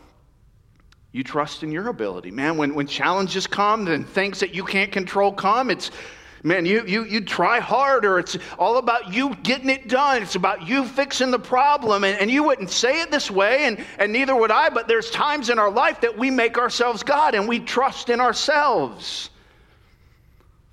you 1.12 1.24
trust 1.26 1.64
in 1.64 1.72
your 1.72 1.90
ability. 1.90 2.32
Man, 2.32 2.56
when, 2.56 2.74
when 2.74 2.88
challenges 2.88 3.46
come 3.46 3.88
and 3.90 4.08
things 4.08 4.40
that 4.40 4.56
you 4.56 4.64
can't 4.64 4.92
control 4.92 5.34
come, 5.34 5.70
it's, 5.70 5.92
man, 6.43 6.65
you, 6.65 6.86
you, 6.86 7.05
you 7.05 7.22
try 7.22 7.60
harder. 7.60 8.19
It's 8.19 8.38
all 8.58 8.77
about 8.77 9.13
you 9.13 9.36
getting 9.43 9.69
it 9.69 9.88
done. 9.88 10.22
It's 10.22 10.36
about 10.36 10.67
you 10.67 10.86
fixing 10.86 11.31
the 11.31 11.39
problem. 11.39 12.03
And, 12.03 12.17
and 12.19 12.31
you 12.31 12.43
wouldn't 12.43 12.69
say 12.69 13.01
it 13.01 13.12
this 13.12 13.29
way, 13.29 13.65
and, 13.65 13.84
and 13.98 14.12
neither 14.12 14.36
would 14.36 14.51
I, 14.51 14.69
but 14.69 14.88
there's 14.88 15.10
times 15.12 15.50
in 15.50 15.60
our 15.60 15.72
life 15.72 16.01
that 16.01 16.17
we 16.17 16.31
make 16.31 16.58
ourselves 16.58 17.03
God 17.03 17.36
and 17.36 17.48
we 17.48 17.60
trust 17.60 18.10
in 18.10 18.19
ourselves. 18.22 19.29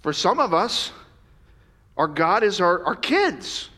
For 0.02 0.12
some 0.12 0.38
of 0.38 0.54
us, 0.54 0.92
our 1.96 2.08
God 2.08 2.42
is 2.42 2.60
our, 2.60 2.84
our 2.84 2.96
kids. 2.96 3.70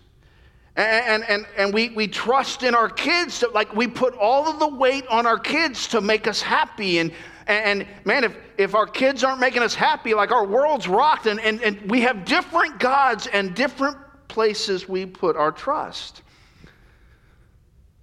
And, 0.77 1.25
and, 1.25 1.45
and 1.57 1.75
we, 1.75 1.89
we 1.89 2.07
trust 2.07 2.63
in 2.63 2.75
our 2.75 2.89
kids 2.89 3.41
to, 3.41 3.49
like, 3.49 3.75
we 3.75 3.89
put 3.89 4.15
all 4.15 4.47
of 4.47 4.61
the 4.61 4.69
weight 4.69 5.07
on 5.09 5.27
our 5.27 5.39
kids 5.39 5.89
to 5.89 6.01
make 6.01 6.29
us 6.29 6.41
happy. 6.41 6.99
And, 6.99 7.13
and, 7.49 7.87
man, 8.05 8.25
if, 8.25 8.37
if 8.59 8.75
our 8.75 8.87
kids 8.87 9.25
aren't 9.25 9.41
making 9.41 9.63
us 9.63 9.75
happy, 9.75 10.13
like 10.13 10.31
our 10.31 10.47
world's 10.47 10.87
rocked, 10.87 11.27
and, 11.27 11.41
and, 11.41 11.63
and 11.63 11.91
we 11.91 12.03
have 12.03 12.27
different 12.27 12.79
gods 12.79 13.27
and 13.27 13.55
different 13.55 13.97
places 14.29 14.87
we 14.87 15.07
put 15.07 15.35
our 15.35 15.51
trust. 15.51 16.23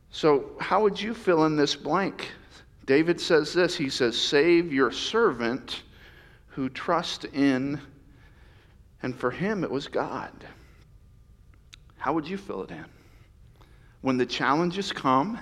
So, 0.09 0.51
how 0.59 0.81
would 0.81 0.99
you 0.99 1.13
fill 1.13 1.45
in 1.45 1.55
this 1.55 1.75
blank? 1.75 2.31
David 2.85 3.21
says 3.21 3.53
this 3.53 3.75
He 3.75 3.89
says, 3.89 4.19
Save 4.19 4.73
your 4.73 4.91
servant 4.91 5.83
who 6.47 6.69
trusts 6.69 7.25
in, 7.33 7.79
and 9.03 9.15
for 9.15 9.29
him 9.29 9.63
it 9.63 9.69
was 9.69 9.87
God. 9.87 10.31
How 11.97 12.13
would 12.13 12.27
you 12.27 12.37
fill 12.37 12.63
it 12.63 12.71
in? 12.71 12.85
When 14.01 14.17
the 14.17 14.25
challenges 14.25 14.91
come, 14.91 15.37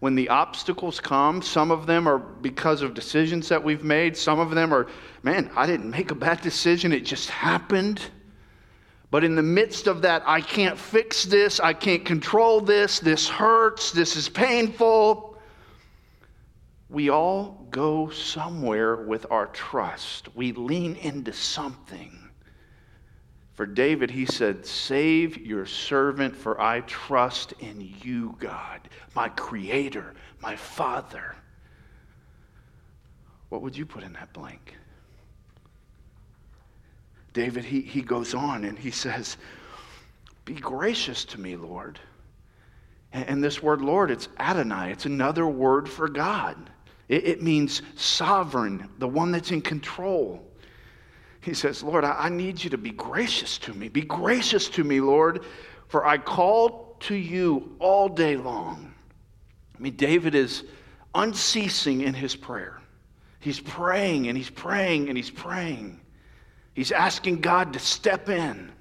when 0.00 0.14
the 0.14 0.28
obstacles 0.28 1.00
come, 1.00 1.40
some 1.40 1.70
of 1.70 1.86
them 1.86 2.06
are 2.06 2.18
because 2.18 2.82
of 2.82 2.94
decisions 2.94 3.48
that 3.48 3.62
we've 3.62 3.84
made. 3.84 4.16
Some 4.16 4.38
of 4.38 4.50
them 4.50 4.72
are, 4.72 4.86
man, 5.22 5.50
I 5.56 5.66
didn't 5.66 5.90
make 5.90 6.10
a 6.10 6.14
bad 6.14 6.40
decision, 6.42 6.92
it 6.92 7.00
just 7.00 7.30
happened. 7.30 8.00
But 9.10 9.24
in 9.24 9.34
the 9.36 9.42
midst 9.42 9.86
of 9.86 10.02
that, 10.02 10.22
I 10.26 10.40
can't 10.40 10.78
fix 10.78 11.24
this, 11.24 11.60
I 11.60 11.72
can't 11.72 12.04
control 12.04 12.60
this, 12.60 13.00
this 13.00 13.28
hurts, 13.28 13.92
this 13.92 14.16
is 14.16 14.28
painful. 14.28 15.38
We 16.88 17.10
all 17.10 17.66
go 17.70 18.10
somewhere 18.10 18.96
with 18.96 19.26
our 19.30 19.46
trust. 19.46 20.34
We 20.36 20.52
lean 20.52 20.96
into 20.96 21.32
something. 21.32 22.25
For 23.56 23.64
David, 23.64 24.10
he 24.10 24.26
said, 24.26 24.66
Save 24.66 25.38
your 25.38 25.64
servant, 25.64 26.36
for 26.36 26.60
I 26.60 26.82
trust 26.82 27.54
in 27.58 27.94
you, 28.02 28.36
God, 28.38 28.80
my 29.14 29.30
creator, 29.30 30.14
my 30.42 30.54
father. 30.54 31.34
What 33.48 33.62
would 33.62 33.74
you 33.74 33.86
put 33.86 34.02
in 34.02 34.12
that 34.12 34.32
blank? 34.34 34.74
David, 37.32 37.64
he, 37.64 37.80
he 37.80 38.02
goes 38.02 38.34
on 38.34 38.64
and 38.64 38.78
he 38.78 38.90
says, 38.90 39.38
Be 40.44 40.54
gracious 40.54 41.24
to 41.26 41.40
me, 41.40 41.56
Lord. 41.56 41.98
And, 43.12 43.26
and 43.26 43.44
this 43.44 43.62
word, 43.62 43.80
Lord, 43.80 44.10
it's 44.10 44.28
Adonai, 44.38 44.92
it's 44.92 45.06
another 45.06 45.46
word 45.46 45.88
for 45.88 46.08
God. 46.10 46.70
It, 47.08 47.24
it 47.24 47.42
means 47.42 47.80
sovereign, 47.94 48.90
the 48.98 49.08
one 49.08 49.32
that's 49.32 49.50
in 49.50 49.62
control. 49.62 50.45
He 51.46 51.54
says, 51.54 51.80
Lord, 51.84 52.02
I, 52.02 52.28
need 52.28 52.64
you 52.64 52.70
to 52.70 52.76
be 52.76 52.90
gracious 52.90 53.56
to 53.58 53.72
me. 53.72 53.88
Be 53.88 54.00
gracious 54.00 54.68
to 54.70 54.82
me, 54.82 55.00
Lord, 55.00 55.44
for 55.86 56.04
I 56.04 56.18
call 56.18 56.96
to 57.02 57.14
you 57.14 57.76
all 57.78 58.08
day 58.08 58.36
long. 58.36 58.92
I 59.72 59.80
mean, 59.80 59.94
David 59.94 60.34
is 60.34 60.64
unceasing 61.14 62.00
in 62.00 62.14
his 62.14 62.34
prayer. 62.34 62.80
He's 63.38 63.60
praying 63.60 64.26
and 64.26 64.36
he's 64.36 64.50
praying 64.50 65.08
and 65.08 65.16
he's 65.16 65.30
praying. 65.30 66.00
He's 66.74 66.90
asking 66.90 67.42
God 67.42 67.74
to 67.74 67.78
step 67.78 68.28
in. 68.28 68.72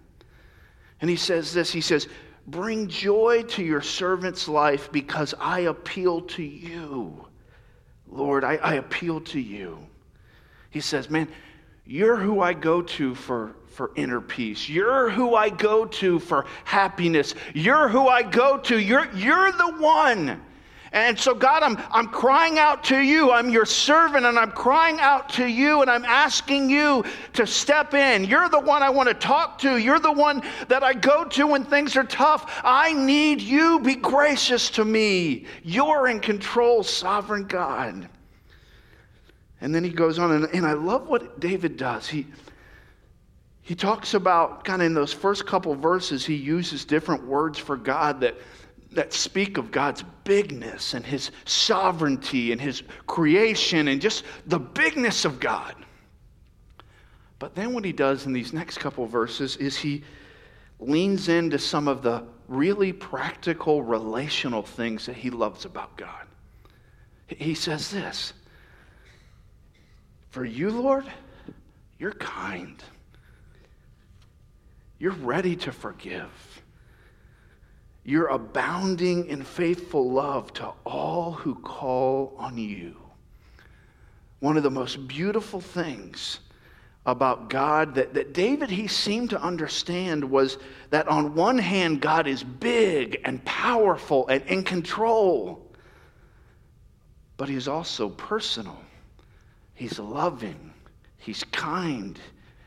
And 1.01 1.07
he 1.07 1.17
says 1.17 1.53
this 1.53 1.71
He 1.71 1.81
says, 1.81 2.07
Bring 2.47 2.87
joy 2.87 3.43
to 3.49 3.63
your 3.63 3.81
servant's 3.83 4.47
life 4.47 4.91
because 4.91 5.35
I 5.39 5.61
appeal 5.61 6.21
to 6.21 6.41
you. 6.41 7.27
Lord, 8.07 8.43
I, 8.43 8.55
I 8.55 8.73
appeal 8.75 9.21
to 9.21 9.39
you. 9.39 9.85
He 10.71 10.79
says, 10.79 11.11
Man, 11.11 11.27
you're 11.85 12.17
who 12.17 12.41
I 12.41 12.53
go 12.53 12.81
to 12.81 13.13
for, 13.13 13.55
for 13.67 13.91
inner 13.95 14.19
peace. 14.19 14.67
You're 14.67 15.09
who 15.09 15.35
I 15.35 15.49
go 15.49 15.85
to 15.85 16.19
for 16.19 16.45
happiness. 16.63 17.35
You're 17.53 17.87
who 17.87 18.07
I 18.07 18.23
go 18.23 18.57
to. 18.57 18.79
You're, 18.79 19.11
you're 19.13 19.51
the 19.51 19.73
one. 19.77 20.41
And 20.91 21.19
so, 21.19 21.35
God, 21.35 21.61
I'm, 21.61 21.77
I'm 21.91 22.07
crying 22.07 22.57
out 22.57 22.85
to 22.85 22.97
you. 22.97 23.29
I'm 23.29 23.49
your 23.49 23.65
servant, 23.65 24.25
and 24.25 24.39
I'm 24.39 24.51
crying 24.51 24.97
out 24.99 25.27
to 25.31 25.45
you, 25.45 25.81
and 25.81 25.91
I'm 25.91 26.05
asking 26.05 26.69
you 26.69 27.03
to 27.33 27.45
step 27.45 27.93
in. 27.93 28.23
You're 28.23 28.47
the 28.47 28.61
one 28.61 28.81
I 28.81 28.89
want 28.89 29.09
to 29.09 29.13
talk 29.13 29.59
to. 29.59 29.77
You're 29.77 29.99
the 29.99 30.11
one 30.11 30.41
that 30.69 30.83
I 30.83 30.93
go 30.93 31.25
to 31.25 31.47
when 31.47 31.65
things 31.65 31.97
are 31.97 32.05
tough. 32.05 32.61
I 32.63 32.93
need 32.93 33.41
you. 33.41 33.81
Be 33.81 33.95
gracious 33.95 34.69
to 34.71 34.85
me. 34.85 35.47
You're 35.63 36.07
in 36.07 36.21
control, 36.21 36.81
sovereign 36.81 37.43
God. 37.43 38.07
And 39.65 39.73
then 39.73 39.83
he 39.83 39.89
goes 39.89 40.19
on, 40.19 40.31
and, 40.31 40.45
and 40.53 40.63
I 40.63 40.73
love 40.73 41.07
what 41.07 41.39
David 41.39 41.75
does. 41.75 42.07
He, 42.07 42.27
he 43.63 43.73
talks 43.73 44.13
about, 44.13 44.63
kind 44.63 44.79
of 44.79 44.85
in 44.85 44.93
those 44.93 45.11
first 45.11 45.47
couple 45.47 45.73
verses, 45.73 46.23
he 46.23 46.35
uses 46.35 46.85
different 46.85 47.25
words 47.25 47.57
for 47.57 47.75
God 47.75 48.21
that, 48.21 48.35
that 48.91 49.11
speak 49.11 49.57
of 49.57 49.71
God's 49.71 50.03
bigness 50.23 50.93
and 50.93 51.03
his 51.03 51.31
sovereignty 51.45 52.51
and 52.51 52.61
his 52.61 52.83
creation 53.07 53.87
and 53.87 53.99
just 53.99 54.23
the 54.45 54.59
bigness 54.59 55.25
of 55.25 55.39
God. 55.39 55.73
But 57.39 57.55
then 57.55 57.73
what 57.73 57.83
he 57.83 57.91
does 57.91 58.27
in 58.27 58.33
these 58.33 58.53
next 58.53 58.77
couple 58.77 59.07
verses 59.07 59.57
is 59.57 59.75
he 59.75 60.03
leans 60.79 61.27
into 61.27 61.57
some 61.57 61.87
of 61.87 62.03
the 62.03 62.23
really 62.47 62.93
practical 62.93 63.81
relational 63.81 64.61
things 64.61 65.07
that 65.07 65.15
he 65.15 65.31
loves 65.31 65.65
about 65.65 65.97
God. 65.97 66.27
He 67.25 67.55
says 67.55 67.89
this 67.89 68.31
for 70.35 70.43
you, 70.43 70.69
Lord, 70.69 71.05
you're 71.97 72.11
kind. 72.11 72.83
You're 74.99 75.13
ready 75.13 75.55
to 75.55 75.71
forgive. 75.71 76.61
You're 78.03 78.27
abounding 78.27 79.27
in 79.27 79.45
faithful 79.45 80.11
love 80.11 80.51
to 80.55 80.73
all 80.85 81.31
who 81.31 81.55
call 81.55 82.35
on 82.37 82.57
you. 82.57 82.97
One 84.41 84.57
of 84.57 84.63
the 84.63 84.69
most 84.69 85.07
beautiful 85.07 85.61
things 85.61 86.41
about 87.05 87.49
God 87.49 87.95
that, 87.95 88.13
that 88.15 88.33
David 88.33 88.69
he 88.69 88.87
seemed 88.87 89.29
to 89.29 89.41
understand 89.41 90.21
was 90.29 90.57
that 90.89 91.07
on 91.07 91.33
one 91.33 91.59
hand, 91.59 92.01
God 92.01 92.27
is 92.27 92.43
big 92.43 93.21
and 93.23 93.41
powerful 93.45 94.27
and 94.27 94.43
in 94.47 94.65
control, 94.65 95.65
but 97.37 97.47
he's 97.47 97.69
also 97.69 98.09
personal. 98.09 98.77
He's 99.75 99.99
loving. 99.99 100.73
He's 101.17 101.43
kind. 101.45 102.19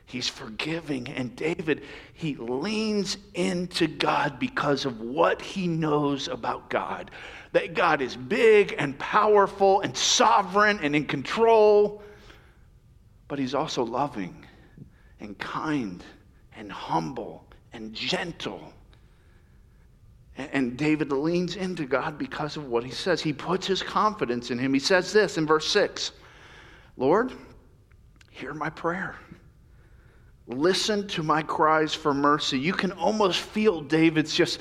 He's 0.06 0.28
forgiving. 0.28 1.08
And 1.08 1.34
David, 1.34 1.82
he 2.14 2.36
leans 2.36 3.18
into 3.34 3.86
God 3.86 4.38
because 4.38 4.84
of 4.84 5.00
what 5.00 5.42
he 5.42 5.66
knows 5.66 6.28
about 6.28 6.70
God 6.70 7.10
that 7.52 7.74
God 7.74 8.02
is 8.02 8.16
big 8.16 8.74
and 8.78 8.98
powerful 8.98 9.80
and 9.80 9.96
sovereign 9.96 10.78
and 10.82 10.94
in 10.94 11.06
control, 11.06 12.02
but 13.26 13.38
he's 13.38 13.54
also 13.54 13.84
loving 13.84 14.44
and 15.20 15.38
kind 15.38 16.04
and 16.56 16.70
humble 16.70 17.44
and 17.72 17.94
gentle. 17.94 18.72
And 20.36 20.76
David 20.76 21.10
leans 21.10 21.56
into 21.56 21.84
God 21.84 22.16
because 22.16 22.56
of 22.56 22.68
what 22.68 22.84
he 22.84 22.92
says. 22.92 23.20
He 23.20 23.32
puts 23.32 23.66
his 23.66 23.82
confidence 23.82 24.52
in 24.52 24.58
him. 24.58 24.72
He 24.72 24.78
says 24.78 25.12
this 25.12 25.36
in 25.36 25.46
verse 25.46 25.66
6 25.68 26.12
Lord, 26.98 27.32
hear 28.32 28.52
my 28.52 28.70
prayer. 28.70 29.14
Listen 30.48 31.06
to 31.08 31.22
my 31.22 31.42
cries 31.42 31.94
for 31.94 32.12
mercy. 32.12 32.58
You 32.58 32.72
can 32.72 32.90
almost 32.92 33.38
feel 33.38 33.82
David's 33.82 34.34
just, 34.34 34.58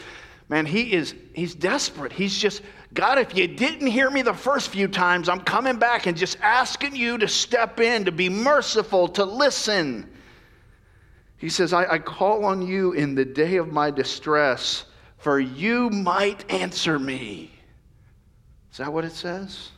man, 0.47 0.67
he 0.67 0.93
is, 0.93 1.15
he's 1.33 1.55
desperate. 1.55 2.11
He's 2.11 2.37
just, 2.37 2.61
God, 2.93 3.17
if 3.17 3.35
you 3.35 3.47
didn't 3.47 3.87
hear 3.87 4.11
me 4.11 4.21
the 4.21 4.35
first 4.35 4.69
few 4.69 4.87
times, 4.87 5.29
I'm 5.29 5.41
coming 5.41 5.79
back 5.79 6.05
and 6.05 6.15
just 6.15 6.37
asking 6.41 6.95
you 6.95 7.17
to 7.17 7.27
step 7.27 7.79
in, 7.79 8.05
to 8.05 8.11
be 8.11 8.29
merciful, 8.29 9.07
to 9.09 9.25
listen. 9.25 10.07
He 11.37 11.49
says, 11.49 11.73
I, 11.73 11.93
I 11.93 11.99
call 11.99 12.45
on 12.45 12.61
you 12.61 12.91
in 12.91 13.15
the 13.15 13.25
day 13.25 13.57
of 13.57 13.71
my 13.71 13.89
distress, 13.89 14.85
for 15.17 15.39
you 15.39 15.89
might 15.89 16.51
answer 16.51 16.99
me. 16.99 17.51
Is 18.71 18.77
that 18.77 18.93
what 18.93 19.05
it 19.05 19.13
says? 19.13 19.71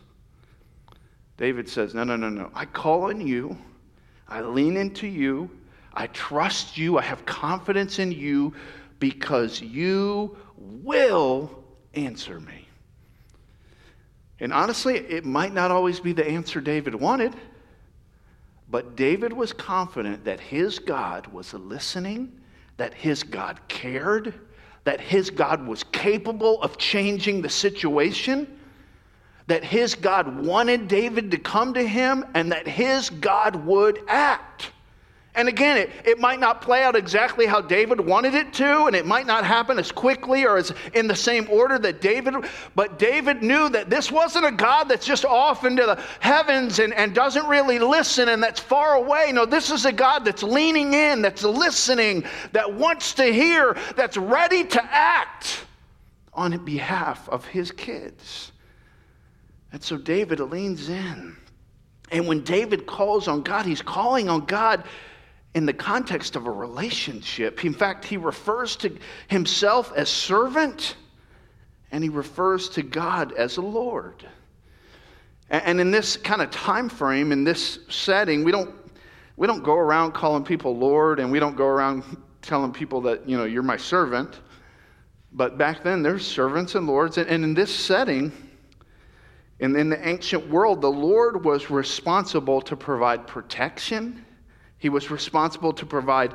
David 1.40 1.70
says, 1.70 1.96
No, 1.96 2.04
no, 2.04 2.18
no, 2.18 2.28
no. 2.28 2.52
I 2.54 2.66
call 2.66 3.04
on 3.04 3.26
you. 3.26 3.58
I 4.28 4.42
lean 4.42 4.76
into 4.76 5.08
you. 5.08 5.50
I 5.94 6.08
trust 6.08 6.78
you. 6.78 6.98
I 6.98 7.02
have 7.02 7.26
confidence 7.26 7.98
in 7.98 8.12
you 8.12 8.54
because 9.00 9.62
you 9.62 10.38
will 10.58 11.64
answer 11.94 12.42
me. 12.42 12.68
And 14.42 14.52
honestly, 14.52 14.98
it 14.98 15.24
might 15.24 15.54
not 15.54 15.72
always 15.72 16.02
be 16.02 16.12
the 16.12 16.30
answer 16.30 16.60
David 16.60 16.94
wanted, 16.94 17.34
but 18.70 18.98
David 18.98 19.32
was 19.32 19.54
confident 19.54 20.26
that 20.26 20.42
his 20.42 20.78
God 20.78 21.26
was 21.28 21.54
listening, 21.54 22.38
that 22.76 22.94
his 22.94 23.24
God 23.24 23.62
cared, 23.70 24.34
that 24.84 25.00
his 25.00 25.30
God 25.30 25.66
was 25.66 25.86
capable 25.86 26.62
of 26.62 26.78
changing 26.78 27.42
the 27.42 27.50
situation, 27.50 28.59
that 29.50 29.64
his 29.64 29.96
God 29.96 30.46
wanted 30.46 30.88
David 30.88 31.32
to 31.32 31.38
come 31.38 31.74
to 31.74 31.86
him, 31.86 32.26
and 32.34 32.52
that 32.52 32.68
his 32.68 33.10
God 33.10 33.56
would 33.66 34.00
act. 34.08 34.72
And 35.36 35.48
again, 35.48 35.78
it, 35.78 35.92
it 36.06 36.20
might 36.20 36.40
not 36.40 36.62
play 36.62 36.84
out 36.84 36.96
exactly 36.96 37.46
how 37.46 37.62
David 37.62 38.02
wanted 38.02 38.34
it 38.34 38.52
to, 38.54 38.86
and 38.86 38.96
it 38.96 39.06
might 39.06 39.28
not 39.28 39.46
happen 39.46 39.80
as 39.80 39.92
quickly 39.92 40.44
or 40.44 40.58
as 40.58 40.74
in 40.94 41.08
the 41.08 41.16
same 41.16 41.48
order 41.50 41.78
that 41.80 42.02
David, 42.02 42.34
but 42.76 43.00
David 43.00 43.44
knew 43.44 43.70
that 43.70 43.90
this 43.90 44.12
wasn't 44.12 44.46
a 44.46 44.52
God 44.52 44.86
that's 44.86 45.06
just 45.06 45.26
off 45.26 45.66
into 45.66 45.86
the 45.86 46.04
heavens 46.20 46.80
and, 46.80 46.94
and 46.94 47.14
doesn't 47.14 47.46
really 47.46 47.80
listen 47.80 48.30
and 48.30 48.42
that's 48.42 48.60
far 48.60 48.96
away. 48.96 49.32
No, 49.32 49.46
this 49.46 49.70
is 49.70 49.86
a 49.86 49.94
God 49.94 50.26
that's 50.26 50.44
leaning 50.44 50.94
in, 50.94 51.22
that's 51.22 51.44
listening, 51.44 52.26
that 52.52 52.74
wants 52.74 53.14
to 53.14 53.26
hear, 53.26 53.78
that's 53.96 54.18
ready 54.18 54.66
to 54.66 54.84
act 54.84 55.64
on 56.34 56.58
behalf 56.66 57.30
of 57.30 57.46
his 57.46 57.72
kids. 57.72 58.52
And 59.72 59.84
so 59.84 59.98
David 59.98 60.40
leans 60.40 60.90
in. 60.90 61.38
And 62.12 62.28
when 62.28 62.44
David 62.44 62.88
calls 62.88 63.28
on 63.28 63.44
God, 63.44 63.66
he's 63.66 63.82
calling 63.82 64.30
on 64.30 64.46
God 64.46 64.84
in 65.54 65.66
the 65.66 65.74
context 65.74 66.36
of 66.36 66.48
a 66.48 66.52
relationship. 66.52 67.64
In 67.64 67.74
fact, 67.74 68.06
he 68.06 68.18
refers 68.18 68.76
to 68.78 68.98
himself 69.28 69.92
as 69.96 70.10
servant 70.10 70.96
and 71.92 72.04
he 72.04 72.10
refers 72.10 72.70
to 72.70 72.84
God 72.84 73.34
as 73.34 73.58
a 73.58 73.62
Lord. 73.62 74.28
And 75.50 75.82
in 75.82 75.90
this 75.90 76.18
kind 76.18 76.42
of 76.42 76.52
time 76.52 76.90
frame, 76.90 77.32
in 77.32 77.44
this 77.44 77.80
setting, 77.90 78.44
we 78.44 78.52
don't, 78.52 78.74
we 79.38 79.48
don't 79.48 79.64
go 79.64 79.74
around 79.74 80.12
calling 80.12 80.44
people 80.44 80.78
Lord 80.78 81.20
and 81.20 81.32
we 81.32 81.40
don't 81.40 81.56
go 81.56 81.66
around 81.66 82.04
telling 82.44 82.72
people 82.72 83.02
that, 83.02 83.28
you 83.28 83.36
know, 83.36 83.46
you're 83.46 83.64
my 83.64 83.78
servant. 83.78 84.40
But 85.32 85.58
back 85.58 85.84
then, 85.84 86.04
there's 86.04 86.26
servants 86.26 86.76
and 86.76 86.86
lords. 86.86 87.18
And 87.18 87.44
in 87.44 87.54
this 87.56 87.74
setting, 87.74 88.32
in, 89.60 89.76
in 89.76 89.90
the 89.90 90.08
ancient 90.08 90.50
world, 90.50 90.82
the 90.82 90.92
Lord 90.92 91.44
was 91.44 91.70
responsible 91.70 92.62
to 92.62 92.76
provide 92.76 93.28
protection 93.28 94.26
he 94.80 94.88
was 94.90 95.12
responsible 95.12 95.74
to 95.74 95.86
provide 95.86 96.34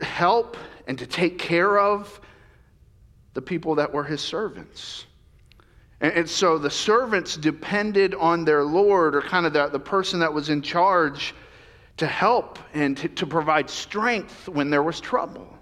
help 0.00 0.56
and 0.86 0.98
to 0.98 1.06
take 1.06 1.38
care 1.38 1.78
of 1.78 2.20
the 3.34 3.42
people 3.42 3.76
that 3.76 3.92
were 3.92 4.04
his 4.04 4.20
servants. 4.20 5.04
And, 6.00 6.12
and 6.14 6.28
so 6.28 6.58
the 6.58 6.70
servants 6.70 7.36
depended 7.36 8.14
on 8.14 8.44
their 8.44 8.64
Lord 8.64 9.14
or 9.14 9.20
kind 9.20 9.46
of 9.46 9.52
the, 9.52 9.68
the 9.68 9.78
person 9.78 10.20
that 10.20 10.32
was 10.32 10.48
in 10.48 10.62
charge 10.62 11.34
to 11.98 12.06
help 12.06 12.58
and 12.72 12.96
to, 12.96 13.08
to 13.08 13.26
provide 13.26 13.68
strength 13.68 14.48
when 14.48 14.70
there 14.70 14.82
was 14.82 14.98
trouble. 14.98 15.54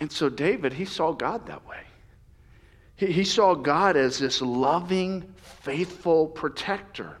And 0.00 0.10
so 0.10 0.28
David, 0.28 0.72
he 0.72 0.84
saw 0.84 1.12
God 1.12 1.46
that 1.46 1.66
way. 1.66 1.82
He, 3.00 3.06
he 3.06 3.24
saw 3.24 3.54
God 3.54 3.96
as 3.96 4.18
this 4.18 4.42
loving, 4.42 5.22
faithful 5.38 6.26
protector 6.26 7.16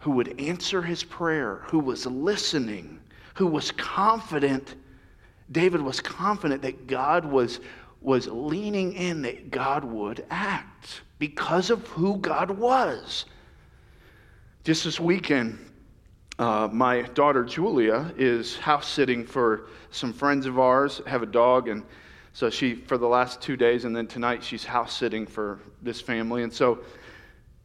who 0.00 0.10
would 0.10 0.40
answer 0.40 0.82
his 0.82 1.04
prayer, 1.04 1.62
who 1.66 1.78
was 1.78 2.06
listening, 2.06 2.98
who 3.34 3.46
was 3.46 3.70
confident. 3.70 4.74
David 5.52 5.80
was 5.80 6.00
confident 6.00 6.62
that 6.62 6.88
God 6.88 7.24
was, 7.24 7.60
was 8.00 8.26
leaning 8.26 8.94
in, 8.94 9.22
that 9.22 9.52
God 9.52 9.84
would 9.84 10.26
act 10.28 11.02
because 11.20 11.70
of 11.70 11.86
who 11.86 12.16
God 12.16 12.50
was. 12.50 13.26
Just 14.64 14.82
this 14.82 14.98
weekend, 14.98 15.70
uh, 16.40 16.68
my 16.72 17.02
daughter 17.02 17.44
Julia 17.44 18.12
is 18.16 18.56
house 18.56 18.88
sitting 18.88 19.24
for 19.24 19.68
some 19.92 20.12
friends 20.12 20.46
of 20.46 20.58
ours, 20.58 21.00
have 21.06 21.22
a 21.22 21.26
dog, 21.26 21.68
and 21.68 21.84
so 22.38 22.48
she, 22.48 22.76
for 22.76 22.96
the 22.96 23.08
last 23.08 23.40
two 23.40 23.56
days, 23.56 23.84
and 23.84 23.96
then 23.96 24.06
tonight 24.06 24.44
she's 24.44 24.64
house 24.64 24.96
sitting 24.96 25.26
for 25.26 25.58
this 25.82 26.00
family. 26.00 26.44
And 26.44 26.52
so 26.52 26.78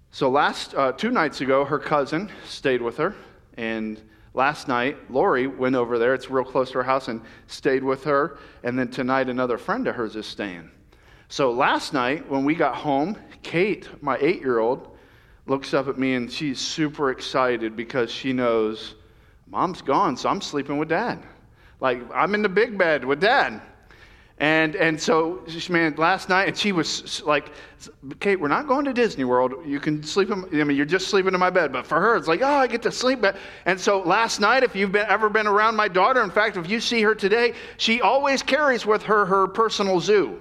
so 0.09 0.31
last 0.31 0.73
uh, 0.73 0.93
two 0.93 1.11
nights 1.11 1.41
ago, 1.41 1.63
her 1.63 1.77
cousin 1.77 2.27
stayed 2.47 2.81
with 2.81 2.97
her, 2.97 3.13
and 3.55 4.01
last 4.33 4.67
night 4.67 4.97
Lori 5.11 5.45
went 5.45 5.75
over 5.75 5.99
there. 5.99 6.15
It's 6.15 6.27
real 6.27 6.43
close 6.43 6.71
to 6.71 6.79
her 6.79 6.83
house, 6.83 7.07
and 7.07 7.21
stayed 7.45 7.83
with 7.83 8.03
her. 8.05 8.39
And 8.63 8.79
then 8.79 8.87
tonight, 8.87 9.29
another 9.29 9.59
friend 9.59 9.87
of 9.87 9.93
hers 9.93 10.15
is 10.15 10.25
staying. 10.25 10.71
So 11.27 11.51
last 11.51 11.93
night, 11.93 12.27
when 12.27 12.43
we 12.43 12.55
got 12.55 12.73
home, 12.73 13.15
Kate, 13.43 13.87
my 14.01 14.17
eight-year-old, 14.21 14.97
looks 15.45 15.75
up 15.75 15.87
at 15.87 15.99
me 15.99 16.15
and 16.15 16.31
she's 16.31 16.59
super 16.59 17.11
excited 17.11 17.75
because 17.75 18.09
she 18.09 18.33
knows 18.33 18.95
mom's 19.45 19.83
gone, 19.83 20.17
so 20.17 20.29
I'm 20.29 20.41
sleeping 20.41 20.79
with 20.79 20.89
dad. 20.89 21.23
Like 21.79 22.01
I'm 22.11 22.33
in 22.33 22.41
the 22.41 22.49
big 22.49 22.75
bed 22.75 23.05
with 23.05 23.19
dad. 23.19 23.61
And, 24.43 24.75
and 24.75 25.01
so, 25.01 25.41
man, 25.69 25.95
last 25.95 26.27
night, 26.27 26.49
and 26.49 26.57
she 26.57 26.73
was 26.73 27.23
like, 27.23 27.53
Kate, 28.19 28.37
we're 28.37 28.49
not 28.49 28.67
going 28.67 28.83
to 28.83 28.93
Disney 28.93 29.23
World. 29.23 29.53
You 29.65 29.79
can 29.79 30.03
sleep 30.03 30.31
in, 30.31 30.43
I 30.59 30.65
mean, 30.65 30.75
you're 30.75 30.85
just 30.85 31.07
sleeping 31.07 31.33
in 31.33 31.39
my 31.39 31.49
bed. 31.49 31.71
But 31.71 31.87
for 31.87 31.97
her, 31.97 32.17
it's 32.17 32.27
like, 32.27 32.41
oh, 32.41 32.55
I 32.55 32.67
get 32.67 32.81
to 32.81 32.91
sleep. 32.91 33.23
And 33.65 33.79
so 33.79 34.01
last 34.01 34.41
night, 34.41 34.63
if 34.63 34.75
you've 34.75 34.91
been, 34.91 35.05
ever 35.07 35.29
been 35.29 35.47
around 35.47 35.77
my 35.77 35.87
daughter, 35.87 36.21
in 36.21 36.29
fact, 36.29 36.57
if 36.57 36.69
you 36.69 36.81
see 36.81 37.01
her 37.03 37.15
today, 37.15 37.53
she 37.77 38.01
always 38.01 38.43
carries 38.43 38.85
with 38.85 39.01
her 39.03 39.23
her 39.23 39.47
personal 39.47 40.01
zoo 40.01 40.37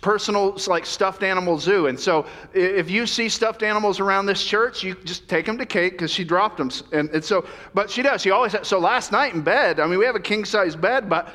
personal 0.00 0.58
like 0.66 0.84
stuffed 0.84 1.22
animal 1.22 1.56
zoo 1.56 1.86
and 1.86 2.00
so 2.00 2.26
if 2.52 2.90
you 2.90 3.06
see 3.06 3.28
stuffed 3.28 3.62
animals 3.62 4.00
around 4.00 4.26
this 4.26 4.44
church 4.44 4.82
you 4.82 4.96
just 5.04 5.28
take 5.28 5.46
them 5.46 5.56
to 5.56 5.64
kate 5.64 5.92
because 5.92 6.10
she 6.10 6.24
dropped 6.24 6.56
them 6.56 6.68
and, 6.92 7.08
and 7.10 7.24
so 7.24 7.46
but 7.74 7.88
she 7.88 8.02
does 8.02 8.20
she 8.20 8.32
always 8.32 8.50
has, 8.50 8.66
so 8.66 8.80
last 8.80 9.12
night 9.12 9.34
in 9.34 9.40
bed 9.40 9.78
i 9.78 9.86
mean 9.86 9.96
we 9.96 10.04
have 10.04 10.16
a 10.16 10.20
king 10.20 10.44
size 10.44 10.74
bed 10.74 11.08
but 11.08 11.32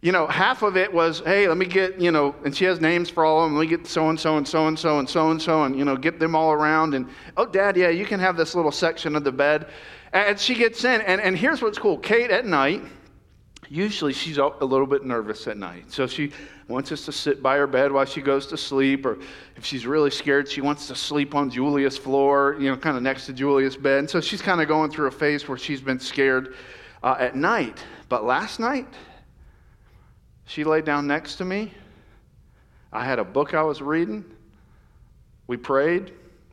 you 0.00 0.12
know, 0.12 0.28
half 0.28 0.62
of 0.62 0.76
it 0.76 0.92
was, 0.92 1.20
hey, 1.20 1.48
let 1.48 1.56
me 1.56 1.66
get, 1.66 2.00
you 2.00 2.12
know, 2.12 2.34
and 2.44 2.56
she 2.56 2.64
has 2.64 2.80
names 2.80 3.10
for 3.10 3.24
all 3.24 3.42
of 3.42 3.50
them. 3.50 3.58
Let 3.58 3.62
me 3.62 3.66
get 3.68 3.86
so 3.86 4.08
and 4.10 4.18
so 4.18 4.36
and 4.36 4.46
so 4.46 4.68
and 4.68 4.78
so 4.78 4.98
and 5.00 5.10
so 5.10 5.30
and 5.30 5.42
so 5.42 5.64
and, 5.64 5.76
you 5.76 5.84
know, 5.84 5.96
get 5.96 6.20
them 6.20 6.36
all 6.36 6.52
around. 6.52 6.94
And, 6.94 7.08
oh, 7.36 7.46
Dad, 7.46 7.76
yeah, 7.76 7.88
you 7.88 8.06
can 8.06 8.20
have 8.20 8.36
this 8.36 8.54
little 8.54 8.70
section 8.70 9.16
of 9.16 9.24
the 9.24 9.32
bed. 9.32 9.68
And 10.12 10.38
she 10.38 10.54
gets 10.54 10.84
in. 10.84 11.00
And, 11.00 11.20
and 11.20 11.36
here's 11.36 11.62
what's 11.62 11.78
cool 11.78 11.98
Kate 11.98 12.30
at 12.30 12.46
night, 12.46 12.82
usually 13.68 14.12
she's 14.12 14.38
a 14.38 14.46
little 14.60 14.86
bit 14.86 15.04
nervous 15.04 15.48
at 15.48 15.56
night. 15.56 15.90
So 15.90 16.06
she 16.06 16.30
wants 16.68 16.92
us 16.92 17.04
to 17.06 17.12
sit 17.12 17.42
by 17.42 17.56
her 17.56 17.66
bed 17.66 17.90
while 17.90 18.04
she 18.04 18.20
goes 18.20 18.46
to 18.48 18.56
sleep. 18.56 19.04
Or 19.04 19.18
if 19.56 19.64
she's 19.64 19.84
really 19.84 20.12
scared, 20.12 20.48
she 20.48 20.60
wants 20.60 20.86
to 20.86 20.94
sleep 20.94 21.34
on 21.34 21.50
Julia's 21.50 21.98
floor, 21.98 22.56
you 22.60 22.70
know, 22.70 22.76
kind 22.76 22.96
of 22.96 23.02
next 23.02 23.26
to 23.26 23.32
Julia's 23.32 23.76
bed. 23.76 23.98
And 23.98 24.10
so 24.10 24.20
she's 24.20 24.42
kind 24.42 24.60
of 24.60 24.68
going 24.68 24.92
through 24.92 25.08
a 25.08 25.10
phase 25.10 25.48
where 25.48 25.58
she's 25.58 25.80
been 25.80 25.98
scared 25.98 26.54
uh, 27.02 27.16
at 27.18 27.34
night. 27.34 27.82
But 28.08 28.24
last 28.24 28.60
night, 28.60 28.86
she 30.48 30.64
laid 30.64 30.84
down 30.86 31.06
next 31.06 31.36
to 31.36 31.44
me. 31.44 31.72
I 32.90 33.04
had 33.04 33.18
a 33.18 33.24
book 33.24 33.52
I 33.52 33.62
was 33.62 33.82
reading. 33.82 34.24
We 35.46 35.56
prayed. 35.56 36.12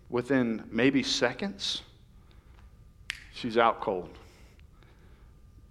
Within 0.10 0.64
maybe 0.70 1.02
seconds, 1.02 1.82
she's 3.34 3.58
out 3.58 3.82
cold. 3.82 4.10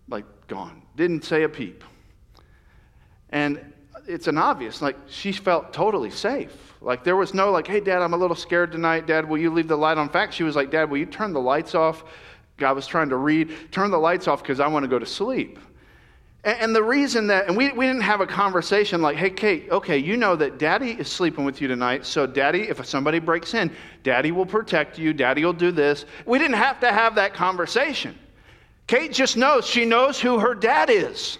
like 0.09 0.25
gone. 0.49 0.83
Didn't 0.97 1.25
say 1.25 1.45
a 1.45 1.49
peep. 1.49 1.85
And 3.31 3.73
it's 4.09 4.27
an 4.27 4.37
obvious, 4.37 4.83
like 4.83 4.97
she 5.07 5.31
felt 5.31 5.73
totally 5.73 6.11
safe. 6.11 6.75
Like 6.81 7.05
there 7.05 7.17
was 7.17 7.33
no 7.33 7.53
like, 7.53 7.67
hey 7.67 7.81
dad, 7.81 8.03
I'm 8.03 8.13
a 8.13 8.17
little 8.17 8.37
scared 8.37 8.73
tonight. 8.73 9.07
Dad, 9.07 9.29
will 9.29 9.39
you 9.39 9.51
leave 9.51 9.69
the 9.69 9.77
light 9.77 9.99
on? 9.99 10.07
In 10.07 10.13
fact, 10.13 10.35
she 10.35 10.43
was 10.43 10.57
like, 10.57 10.71
Dad, 10.71 10.91
will 10.91 10.99
you 10.99 11.07
turn 11.07 11.33
the 11.33 11.41
lights 11.41 11.75
off? 11.75 12.05
God 12.57 12.75
was 12.75 12.87
trying 12.87 13.09
to 13.11 13.17
read, 13.17 13.71
turn 13.71 13.91
the 13.91 13.99
lights 13.99 14.29
off 14.29 14.43
because 14.43 14.61
I 14.61 14.67
want 14.67 14.83
to 14.83 14.89
go 14.89 14.99
to 14.99 15.07
sleep. 15.07 15.59
And 16.45 16.77
the 16.77 16.83
reason 16.83 17.27
that, 17.29 17.49
and 17.49 17.57
we, 17.57 17.73
we 17.73 17.87
didn't 17.87 18.03
have 18.03 18.21
a 18.21 18.27
conversation 18.27 19.01
like, 19.01 19.17
hey, 19.17 19.31
Kate, 19.31 19.67
okay, 19.71 19.97
you 19.97 20.19
know 20.19 20.37
that 20.37 20.59
daddy 20.59 20.91
is 20.91 21.11
sleeping 21.11 21.47
with 21.47 21.63
you 21.63 21.69
tonight. 21.69 22.05
So, 22.05 22.27
daddy, 22.27 22.69
if 22.69 22.85
somebody 22.85 23.19
breaks 23.19 23.55
in, 23.55 23.71
daddy 24.03 24.31
will 24.31 24.45
protect 24.45 24.99
you. 24.99 25.15
Daddy 25.15 25.43
will 25.43 25.55
do 25.55 25.73
this. 25.73 26.05
We 26.27 26.39
didn't 26.39 26.59
have 26.59 26.81
to 26.81 26.93
have 26.93 27.15
that 27.15 27.33
conversation. 27.33 28.19
Kate 28.87 29.11
just 29.11 29.39
knows, 29.39 29.67
she 29.67 29.87
knows 29.87 30.21
who 30.21 30.39
her 30.39 30.55
dad 30.55 30.91
is. 30.91 31.39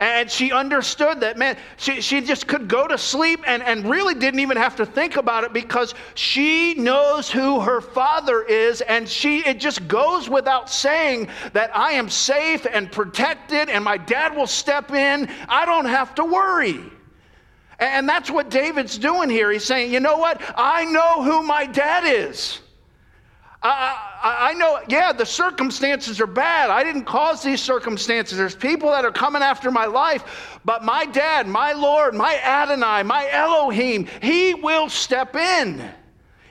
And 0.00 0.30
she 0.30 0.50
understood 0.50 1.20
that, 1.20 1.36
man, 1.36 1.58
she, 1.76 2.00
she 2.00 2.22
just 2.22 2.46
could 2.46 2.68
go 2.68 2.88
to 2.88 2.96
sleep 2.96 3.40
and, 3.46 3.62
and 3.62 3.84
really 3.84 4.14
didn't 4.14 4.40
even 4.40 4.56
have 4.56 4.74
to 4.76 4.86
think 4.86 5.16
about 5.16 5.44
it 5.44 5.52
because 5.52 5.94
she 6.14 6.72
knows 6.72 7.30
who 7.30 7.60
her 7.60 7.82
father 7.82 8.42
is. 8.42 8.80
And 8.80 9.06
she, 9.06 9.40
it 9.40 9.60
just 9.60 9.86
goes 9.88 10.30
without 10.30 10.70
saying 10.70 11.28
that 11.52 11.76
I 11.76 11.92
am 11.92 12.08
safe 12.08 12.66
and 12.70 12.90
protected 12.90 13.68
and 13.68 13.84
my 13.84 13.98
dad 13.98 14.34
will 14.34 14.46
step 14.46 14.90
in. 14.90 15.28
I 15.50 15.66
don't 15.66 15.84
have 15.84 16.14
to 16.14 16.24
worry. 16.24 16.80
And 17.78 18.08
that's 18.08 18.30
what 18.30 18.48
David's 18.48 18.96
doing 18.96 19.28
here. 19.28 19.50
He's 19.50 19.64
saying, 19.64 19.92
you 19.92 20.00
know 20.00 20.16
what? 20.16 20.40
I 20.56 20.86
know 20.86 21.22
who 21.22 21.42
my 21.42 21.66
dad 21.66 22.04
is. 22.06 22.60
I, 23.62 24.50
I, 24.50 24.54
know, 24.54 24.80
yeah, 24.88 25.12
the 25.12 25.26
circumstances 25.26 26.18
are 26.18 26.26
bad. 26.26 26.70
I 26.70 26.82
didn't 26.82 27.04
cause 27.04 27.42
these 27.42 27.60
circumstances. 27.60 28.38
There's 28.38 28.54
people 28.54 28.90
that 28.90 29.04
are 29.04 29.12
coming 29.12 29.42
after 29.42 29.70
my 29.70 29.84
life. 29.84 30.58
But 30.64 30.82
my 30.82 31.04
dad, 31.04 31.46
my 31.46 31.72
Lord, 31.72 32.14
my 32.14 32.40
Adonai, 32.42 33.02
my 33.02 33.28
Elohim, 33.30 34.06
he 34.22 34.54
will 34.54 34.88
step 34.88 35.36
in. 35.36 35.90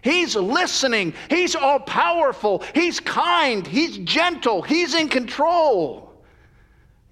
He's 0.03 0.35
listening. 0.35 1.13
He's 1.29 1.55
all 1.55 1.79
powerful. 1.79 2.63
He's 2.75 2.99
kind. 2.99 3.65
He's 3.65 3.97
gentle. 3.97 4.61
He's 4.61 4.93
in 4.93 5.09
control. 5.09 6.13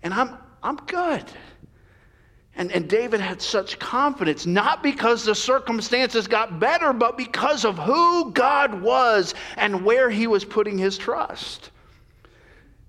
And 0.03 0.13
I'm, 0.13 0.37
I'm 0.61 0.75
good. 0.75 1.25
And, 2.57 2.71
and 2.71 2.89
David 2.89 3.21
had 3.21 3.39
such 3.39 3.77
confidence, 3.77 4.47
not 4.47 4.81
because 4.81 5.23
the 5.23 5.35
circumstances 5.35 6.27
got 6.27 6.59
better, 6.59 6.91
but 6.91 7.15
because 7.15 7.63
of 7.63 7.77
who 7.77 8.31
God 8.31 8.81
was 8.81 9.35
and 9.57 9.85
where 9.85 10.09
he 10.09 10.25
was 10.25 10.43
putting 10.43 10.75
his 10.75 10.97
trust. 10.97 11.69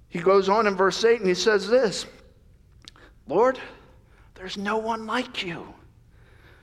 He 0.09 0.21
goes 0.21 0.49
on 0.49 0.67
in 0.67 0.75
verse 0.75 1.05
8 1.05 1.21
and 1.21 1.29
he 1.29 1.35
says 1.35 1.69
this 1.69 2.07
Lord, 3.27 3.59
there's 4.35 4.57
no 4.57 4.79
one 4.79 5.07
like 5.07 5.45
you. 5.45 5.75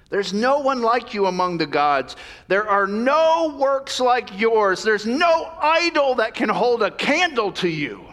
There's 0.09 0.33
no 0.33 0.59
one 0.59 0.81
like 0.81 1.13
you 1.13 1.27
among 1.27 1.59
the 1.59 1.67
gods. 1.67 2.15
There 2.47 2.67
are 2.67 2.87
no 2.87 3.55
works 3.59 3.99
like 3.99 4.39
yours. 4.39 4.81
There's 4.81 5.05
no 5.05 5.51
idol 5.61 6.15
that 6.15 6.33
can 6.33 6.49
hold 6.49 6.81
a 6.81 6.89
candle 6.89 7.51
to 7.53 7.69
you. 7.69 8.03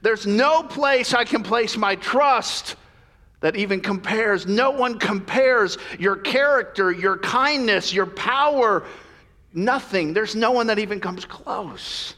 There's 0.00 0.26
no 0.26 0.62
place 0.62 1.12
I 1.12 1.24
can 1.24 1.42
place 1.42 1.76
my 1.76 1.96
trust 1.96 2.76
that 3.46 3.54
even 3.54 3.80
compares. 3.80 4.44
No 4.44 4.72
one 4.72 4.98
compares 4.98 5.78
your 6.00 6.16
character, 6.16 6.90
your 6.90 7.16
kindness, 7.18 7.94
your 7.94 8.06
power. 8.06 8.84
Nothing. 9.54 10.12
There's 10.12 10.34
no 10.34 10.50
one 10.50 10.66
that 10.66 10.80
even 10.80 10.98
comes 10.98 11.24
close. 11.24 12.14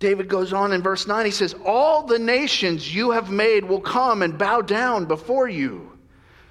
David 0.00 0.28
goes 0.28 0.52
on 0.52 0.74
in 0.74 0.82
verse 0.82 1.06
9. 1.06 1.24
He 1.24 1.30
says, 1.30 1.54
All 1.64 2.02
the 2.02 2.18
nations 2.18 2.94
you 2.94 3.12
have 3.12 3.30
made 3.30 3.64
will 3.64 3.80
come 3.80 4.20
and 4.20 4.36
bow 4.36 4.60
down 4.60 5.06
before 5.06 5.48
you. 5.48 5.90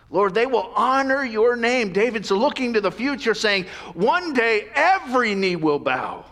Lord, 0.09 0.33
they 0.33 0.47
will 0.47 0.73
honor 0.75 1.23
your 1.23 1.55
name. 1.55 1.93
David's 1.93 2.31
looking 2.31 2.73
to 2.73 2.81
the 2.81 2.91
future, 2.91 3.35
saying, 3.35 3.67
One 3.93 4.33
day 4.33 4.69
every 4.73 5.35
knee 5.35 5.55
will 5.55 5.77
bow 5.77 6.25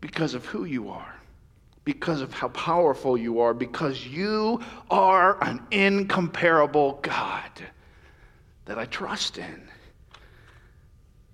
because 0.00 0.34
of 0.34 0.44
who 0.46 0.64
you 0.64 0.88
are 0.88 1.13
because 1.84 2.20
of 2.20 2.32
how 2.32 2.48
powerful 2.48 3.16
you 3.16 3.40
are, 3.40 3.52
because 3.52 4.06
you 4.06 4.60
are 4.90 5.42
an 5.44 5.60
incomparable 5.70 6.98
God 7.02 7.50
that 8.64 8.78
I 8.78 8.86
trust 8.86 9.38
in. 9.38 9.68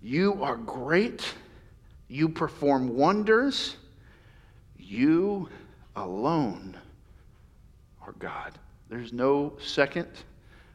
You 0.02 0.42
are 0.42 0.56
great. 0.56 1.34
You 2.08 2.28
perform 2.28 2.96
wonders. 2.96 3.76
You 4.76 5.48
alone 5.94 6.76
are 8.04 8.12
God. 8.18 8.58
There's 8.88 9.12
no 9.12 9.52
second, 9.64 10.08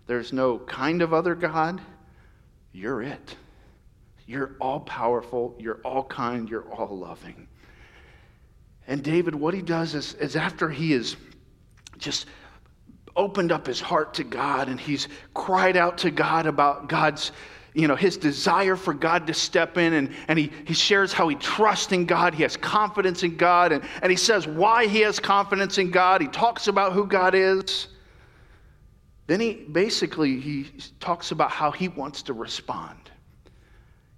there's 0.08 0.32
no 0.32 0.60
kind 0.60 1.02
of 1.02 1.14
other 1.14 1.36
God. 1.36 1.82
You're 2.72 3.02
it. 3.02 3.36
You're 4.28 4.56
all 4.60 4.80
powerful, 4.80 5.56
you're 5.60 5.82
all 5.84 6.04
kind, 6.04 6.50
you're 6.50 6.70
all 6.74 6.98
loving. 6.98 7.48
And 8.88 9.04
David, 9.04 9.34
what 9.34 9.54
he 9.54 9.62
does 9.62 9.95
is, 9.95 10.13
is 10.15 10.36
after 10.36 10.69
he 10.69 10.91
has 10.91 11.15
just 11.98 12.28
opened 13.15 13.52
up 13.52 13.65
his 13.65 13.80
heart 13.80 14.13
to 14.15 14.24
God 14.24 14.67
and 14.67 14.80
he's 14.80 15.08
cried 15.34 15.78
out 15.78 15.98
to 16.00 16.12
God 16.12 16.45
about 16.45 16.89
God's, 16.89 17.32
you 17.74 17.88
know, 17.88 17.95
his 17.95 18.17
desire 18.17 18.76
for 18.76 18.93
God 18.93 19.26
to 19.28 19.34
step 19.34 19.78
in 19.78 19.93
and, 19.93 20.13
and 20.28 20.38
he, 20.38 20.52
he 20.65 20.74
shares 20.74 21.13
how 21.13 21.28
he 21.28 21.36
trusts 21.36 21.91
in 21.93 22.06
God, 22.06 22.36
he 22.36 22.43
has 22.43 22.58
confidence 22.58 23.24
in 23.24 23.38
God, 23.38 23.71
and, 23.71 23.84
and 24.02 24.12
he 24.12 24.17
says 24.17 24.48
why 24.48 24.86
he 24.86 25.00
has 25.02 25.19
confidence 25.19 25.78
in 25.78 25.91
God. 25.91 26.21
He 26.21 26.28
talks 26.28 26.67
about 26.67 26.93
who 26.93 27.08
God 27.08 27.34
is. 27.34 27.88
Then 29.28 29.39
he 29.39 29.54
basically 29.54 30.39
he 30.39 30.69
talks 31.00 31.32
about 31.32 31.50
how 31.50 31.71
he 31.71 31.88
wants 31.88 32.21
to 32.24 32.34
respond. 32.34 33.00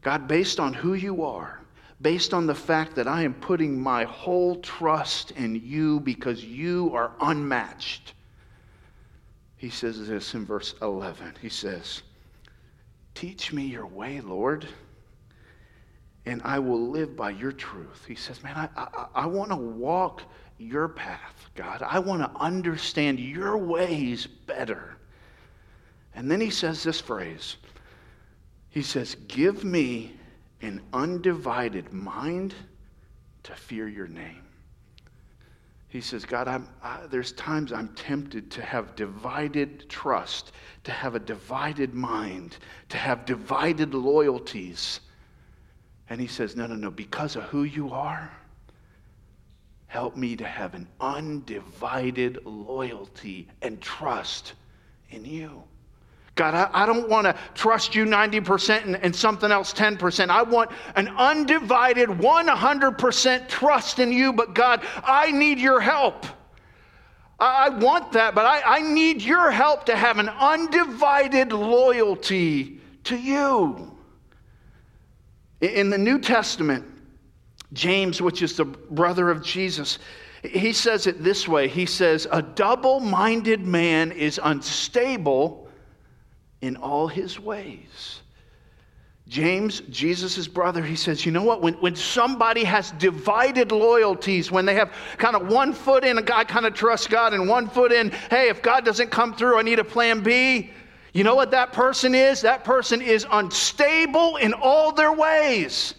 God, 0.02 0.28
based 0.28 0.60
on 0.60 0.74
who 0.74 0.96
you 0.96 1.24
are, 1.24 1.62
based 2.02 2.34
on 2.34 2.46
the 2.46 2.56
fact 2.56 2.96
that 2.96 3.08
I 3.08 3.24
am 3.24 3.34
putting 3.34 3.80
my 3.80 4.04
whole 4.04 4.58
trust 4.58 5.32
in 5.32 5.56
you 5.56 6.00
because 6.00 6.44
you 6.44 6.92
are 6.94 7.12
unmatched. 7.22 8.14
He 9.56 9.70
says 9.70 10.08
this 10.08 10.34
in 10.36 10.46
verse 10.46 10.76
11. 10.82 11.36
He 11.42 11.50
says, 11.50 12.04
Teach 13.16 13.52
me 13.52 13.66
your 13.66 13.88
way, 13.88 14.22
Lord, 14.22 14.68
and 16.28 16.42
I 16.44 16.60
will 16.60 16.90
live 16.90 17.16
by 17.16 17.32
your 17.32 17.52
truth. 17.52 18.06
He 18.08 18.14
says, 18.14 18.44
Man, 18.44 18.56
I, 18.56 18.70
I, 18.80 19.08
I 19.16 19.26
want 19.26 19.50
to 19.50 19.58
walk 19.58 20.22
your 20.60 20.88
path, 20.88 21.50
God. 21.56 21.82
I 21.82 21.98
want 21.98 22.22
to 22.22 22.40
understand 22.40 23.20
your 23.20 23.58
ways 23.58 24.28
better. 24.28 24.98
And 26.14 26.30
then 26.30 26.42
he 26.42 26.50
says 26.52 26.84
this 26.84 27.02
phrase 27.02 27.58
He 28.70 28.84
says, 28.84 29.16
Give 29.28 29.64
me 29.64 30.17
an 30.62 30.82
undivided 30.94 31.94
mind 31.94 32.54
to 33.44 33.56
fear 33.56 33.88
your 33.88 34.08
name. 34.08 34.44
He 35.90 36.02
says, 36.02 36.26
God, 36.26 36.48
I'm, 36.48 36.68
I, 36.84 37.00
there's 37.10 37.32
times 37.32 37.72
I'm 37.72 37.90
tempted 37.90 38.52
to 38.52 38.62
have 38.62 38.96
divided 38.96 39.90
trust, 39.90 40.52
to 40.84 40.92
have 40.92 41.16
a 41.16 41.20
divided 41.20 41.94
mind, 41.94 42.58
to 42.90 42.98
have 42.98 43.26
divided 43.26 43.94
loyalties. 43.94 45.00
And 46.10 46.20
he 46.20 46.28
says, 46.28 46.56
No, 46.56 46.68
no, 46.68 46.76
no, 46.76 46.92
because 46.92 47.36
of 47.36 47.44
who 47.44 47.64
you 47.64 47.92
are, 47.92 48.32
help 49.88 50.18
me 50.18 50.36
to 50.36 50.46
have 50.46 50.74
an 50.74 50.88
undivided 51.00 52.46
loyalty 52.46 53.48
and 53.62 53.82
trust 53.82 54.54
in 55.10 55.24
you. 55.24 55.64
God, 56.38 56.54
I, 56.54 56.84
I 56.84 56.86
don't 56.86 57.10
want 57.10 57.26
to 57.26 57.36
trust 57.54 57.96
you 57.96 58.06
90% 58.06 58.86
and, 58.86 58.96
and 58.98 59.14
something 59.14 59.52
else 59.52 59.74
10%. 59.74 60.30
I 60.30 60.44
want 60.44 60.72
an 60.96 61.10
undivided 61.10 62.08
100% 62.08 63.50
trust 63.50 64.00
in 64.00 64.12
you, 64.14 64.32
but 64.32 64.54
God, 64.54 64.86
I 65.04 65.32
need 65.32 65.60
your 65.60 65.82
help. 65.82 66.26
I, 67.40 67.66
I 67.66 67.70
want 67.70 68.14
that, 68.14 68.36
but 68.36 68.46
I, 68.46 68.78
I 68.78 68.82
need 68.82 69.22
your 69.22 69.52
help 69.52 69.86
to 69.88 69.96
have 69.98 70.20
an 70.20 70.30
undivided 70.30 71.52
loyalty 71.52 72.80
to 73.06 73.18
you. 73.18 73.92
In 75.60 75.90
the 75.90 75.98
New 75.98 76.20
Testament, 76.20 76.86
James, 77.74 78.22
which 78.22 78.42
is 78.42 78.56
the 78.56 78.66
brother 78.66 79.30
of 79.30 79.44
Jesus, 79.44 79.98
he 80.44 80.72
says 80.72 81.08
it 81.08 81.24
this 81.24 81.48
way 81.48 81.68
He 81.68 81.86
says, 81.86 82.28
A 82.32 82.42
double 82.42 83.00
minded 83.00 83.66
man 83.66 84.12
is 84.12 84.40
unstable 84.44 85.67
in 86.62 86.76
all 86.78 87.08
his 87.08 87.40
ways. 87.40 88.22
James, 89.28 89.82
Jesus' 89.90 90.48
brother, 90.48 90.82
he 90.82 90.96
says, 90.96 91.26
you 91.26 91.34
know 91.34 91.44
what? 91.44 91.62
When, 91.62 91.74
when 91.76 91.96
somebody 91.98 92.64
has 92.64 92.92
divided 92.92 93.74
loyalties, 93.74 94.52
when 94.52 94.66
they 94.66 94.76
have 94.76 94.94
kind 95.18 95.36
of 95.36 95.50
one 95.50 95.74
foot 95.74 96.06
in, 96.06 96.18
I 96.18 96.46
kind 96.46 96.66
of 96.66 96.74
trust 96.74 97.10
God, 97.10 97.34
and 97.34 97.48
one 97.50 97.68
foot 97.68 97.92
in, 97.92 98.12
hey, 98.30 98.48
if 98.48 98.62
God 98.62 98.86
doesn't 98.86 99.12
come 99.12 99.34
through, 99.34 99.60
I 99.60 99.64
need 99.64 99.80
a 99.80 99.84
plan 99.84 100.22
B. 100.22 100.72
You 101.14 101.26
know 101.26 101.36
what 101.36 101.52
that 101.52 101.74
person 101.74 102.16
is? 102.16 102.42
That 102.42 102.64
person 102.64 103.02
is 103.02 103.26
unstable 103.30 104.38
in 104.38 104.54
all 104.54 104.94
their 104.94 105.12
ways. 105.12 105.96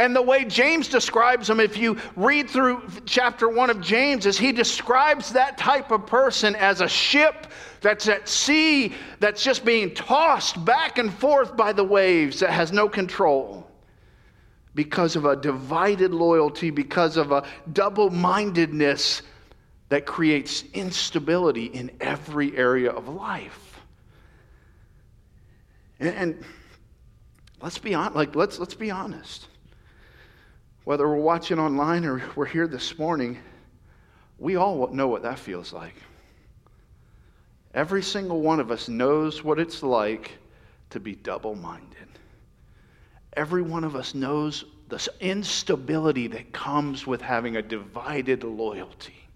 And 0.00 0.16
the 0.16 0.22
way 0.22 0.46
James 0.46 0.88
describes 0.88 1.46
them, 1.46 1.60
if 1.60 1.76
you 1.76 1.98
read 2.16 2.48
through 2.48 2.82
chapter 3.04 3.50
one 3.50 3.68
of 3.68 3.82
James, 3.82 4.24
is 4.24 4.38
he 4.38 4.50
describes 4.50 5.30
that 5.34 5.58
type 5.58 5.90
of 5.90 6.06
person 6.06 6.56
as 6.56 6.80
a 6.80 6.88
ship 6.88 7.48
that's 7.82 8.08
at 8.08 8.26
sea, 8.26 8.94
that's 9.18 9.44
just 9.44 9.62
being 9.62 9.94
tossed 9.94 10.64
back 10.64 10.96
and 10.96 11.12
forth 11.12 11.54
by 11.54 11.74
the 11.74 11.84
waves, 11.84 12.40
that 12.40 12.48
has 12.48 12.72
no 12.72 12.88
control 12.88 13.70
because 14.74 15.16
of 15.16 15.26
a 15.26 15.36
divided 15.36 16.14
loyalty, 16.14 16.70
because 16.70 17.18
of 17.18 17.30
a 17.30 17.46
double 17.74 18.08
mindedness 18.08 19.20
that 19.90 20.06
creates 20.06 20.64
instability 20.72 21.66
in 21.66 21.90
every 22.00 22.56
area 22.56 22.90
of 22.90 23.06
life. 23.06 23.78
And, 25.98 26.14
and 26.14 26.44
let's 27.60 27.76
be 27.76 27.92
on, 27.92 28.14
like 28.14 28.34
let's 28.34 28.58
let's 28.58 28.72
be 28.72 28.90
honest. 28.90 29.49
Whether 30.84 31.06
we're 31.06 31.16
watching 31.16 31.58
online 31.58 32.04
or 32.04 32.22
we're 32.34 32.46
here 32.46 32.66
this 32.66 32.98
morning, 32.98 33.38
we 34.38 34.56
all 34.56 34.88
know 34.88 35.08
what 35.08 35.22
that 35.22 35.38
feels 35.38 35.72
like. 35.72 35.94
Every 37.74 38.02
single 38.02 38.40
one 38.40 38.58
of 38.58 38.70
us 38.70 38.88
knows 38.88 39.44
what 39.44 39.60
it's 39.60 39.82
like 39.82 40.38
to 40.90 40.98
be 40.98 41.14
double 41.14 41.54
minded. 41.54 42.08
Every 43.34 43.62
one 43.62 43.84
of 43.84 43.94
us 43.94 44.14
knows 44.14 44.64
the 44.88 45.08
instability 45.20 46.26
that 46.28 46.52
comes 46.52 47.06
with 47.06 47.20
having 47.20 47.56
a 47.56 47.62
divided 47.62 48.42
loyalty, 48.42 49.28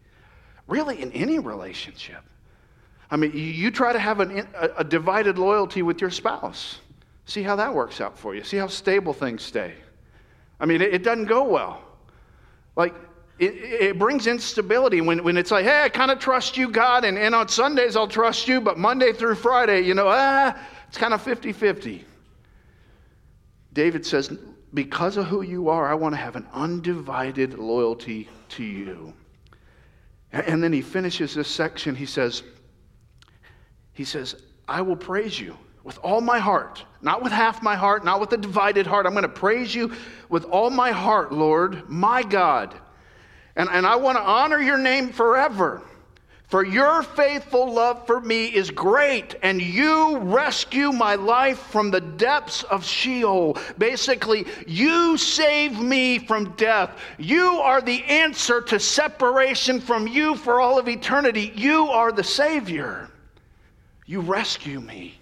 really, 0.66 1.00
in 1.00 1.12
any 1.12 1.38
relationship. 1.38 2.22
I 3.10 3.16
mean, 3.16 3.32
you 3.34 3.70
try 3.70 3.92
to 3.92 3.98
have 3.98 4.18
an, 4.18 4.48
a, 4.56 4.70
a 4.78 4.84
divided 4.84 5.38
loyalty 5.38 5.82
with 5.82 6.00
your 6.00 6.10
spouse. 6.10 6.80
See 7.26 7.42
how 7.42 7.54
that 7.56 7.72
works 7.72 8.00
out 8.00 8.18
for 8.18 8.34
you. 8.34 8.42
See 8.42 8.56
how 8.56 8.66
stable 8.66 9.12
things 9.12 9.42
stay. 9.42 9.74
I 10.64 10.66
mean, 10.66 10.80
it, 10.80 10.94
it 10.94 11.02
doesn't 11.02 11.26
go 11.26 11.44
well. 11.44 11.82
Like, 12.74 12.94
it, 13.38 13.52
it, 13.54 13.98
brings 13.98 14.26
instability 14.26 15.02
when, 15.02 15.22
when 15.22 15.36
it's 15.36 15.50
like, 15.50 15.66
hey, 15.66 15.82
I 15.82 15.90
kind 15.90 16.10
of 16.10 16.18
trust 16.18 16.56
you, 16.56 16.70
God, 16.70 17.04
and, 17.04 17.18
and 17.18 17.34
on 17.34 17.48
Sundays 17.48 17.96
I'll 17.96 18.08
trust 18.08 18.48
you, 18.48 18.62
but 18.62 18.78
Monday 18.78 19.12
through 19.12 19.34
Friday, 19.34 19.82
you 19.82 19.92
know, 19.92 20.06
ah, 20.08 20.58
it's 20.88 20.96
kind 20.96 21.12
of 21.12 21.20
50 21.20 21.52
50. 21.52 22.02
David 23.74 24.06
says, 24.06 24.34
because 24.72 25.18
of 25.18 25.26
who 25.26 25.42
you 25.42 25.68
are, 25.68 25.86
I 25.86 25.92
want 25.92 26.14
to 26.14 26.18
have 26.18 26.34
an 26.34 26.46
undivided 26.54 27.58
loyalty 27.58 28.30
to 28.50 28.64
you. 28.64 29.12
And 30.32 30.64
then 30.64 30.72
he 30.72 30.80
finishes 30.80 31.34
this 31.34 31.48
section. 31.48 31.94
He 31.94 32.06
says, 32.06 32.42
he 33.92 34.04
says, 34.06 34.40
I 34.66 34.80
will 34.80 34.96
praise 34.96 35.38
you 35.38 35.58
with 35.84 35.98
all 36.02 36.22
my 36.22 36.38
heart, 36.38 36.82
not 37.02 37.22
with 37.22 37.32
half 37.32 37.62
my 37.62 37.76
heart, 37.76 38.04
not 38.04 38.20
with 38.20 38.32
a 38.32 38.38
divided 38.38 38.86
heart. 38.86 39.06
I'm 39.06 39.12
going 39.12 39.22
to 39.22 39.28
praise 39.28 39.74
you 39.74 39.92
with 40.30 40.44
all 40.46 40.70
my 40.70 40.90
heart, 40.90 41.30
Lord, 41.30 41.88
my 41.88 42.22
God. 42.22 42.74
And, 43.54 43.68
and 43.70 43.86
I 43.86 43.96
want 43.96 44.16
to 44.16 44.22
honor 44.22 44.58
your 44.58 44.78
name 44.78 45.10
forever. 45.10 45.82
For 46.48 46.64
your 46.64 47.02
faithful 47.02 47.72
love 47.72 48.06
for 48.06 48.20
me 48.20 48.46
is 48.46 48.70
great, 48.70 49.34
and 49.42 49.60
you 49.60 50.18
rescue 50.18 50.92
my 50.92 51.16
life 51.16 51.58
from 51.58 51.90
the 51.90 52.00
depths 52.00 52.62
of 52.64 52.84
Sheol. 52.84 53.58
Basically, 53.76 54.46
you 54.66 55.16
save 55.16 55.80
me 55.80 56.18
from 56.18 56.52
death. 56.52 56.98
You 57.18 57.60
are 57.60 57.80
the 57.80 58.04
answer 58.04 58.60
to 58.60 58.78
separation 58.78 59.80
from 59.80 60.06
you 60.06 60.36
for 60.36 60.60
all 60.60 60.78
of 60.78 60.88
eternity. 60.88 61.52
You 61.56 61.88
are 61.88 62.12
the 62.12 62.24
Savior. 62.24 63.10
You 64.06 64.20
rescue 64.20 64.80
me. 64.80 65.18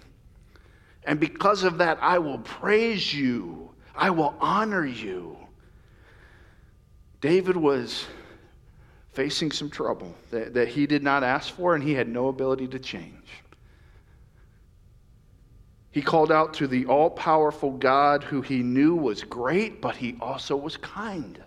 And 1.05 1.19
because 1.19 1.63
of 1.63 1.77
that, 1.79 1.97
I 2.01 2.19
will 2.19 2.39
praise 2.39 3.13
you, 3.13 3.71
I 3.95 4.09
will 4.09 4.35
honor 4.39 4.85
you. 4.85 5.37
David 7.21 7.55
was 7.55 8.05
facing 9.11 9.51
some 9.51 9.69
trouble 9.69 10.13
that, 10.31 10.53
that 10.53 10.67
he 10.67 10.87
did 10.87 11.03
not 11.03 11.23
ask 11.23 11.53
for 11.53 11.75
and 11.75 11.83
he 11.83 11.93
had 11.93 12.07
no 12.07 12.27
ability 12.27 12.67
to 12.69 12.79
change. 12.79 13.13
He 15.91 16.01
called 16.01 16.31
out 16.31 16.55
to 16.55 16.67
the 16.67 16.87
all 16.87 17.11
powerful 17.11 17.71
God 17.71 18.23
who 18.23 18.41
he 18.41 18.63
knew 18.63 18.95
was 18.95 19.23
great, 19.23 19.79
but 19.79 19.95
he 19.95 20.17
also 20.19 20.55
was 20.55 20.75
kind. 20.77 21.39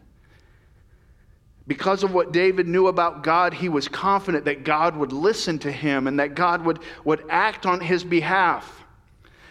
Because 1.67 2.05
of 2.05 2.15
what 2.15 2.33
David 2.33 2.69
knew 2.69 2.87
about 2.87 3.25
God, 3.25 3.53
he 3.53 3.69
was 3.69 3.89
confident 3.89 4.45
that 4.45 4.63
God 4.63 4.97
would 4.97 5.11
listen 5.11 5.59
to 5.59 5.73
him 5.73 6.07
and 6.07 6.21
that 6.21 6.37
God 6.37 6.65
would, 6.65 6.79
would 7.05 7.25
act 7.29 7.67
on 7.67 7.81
his 7.81 8.05
behalf. 8.05 8.85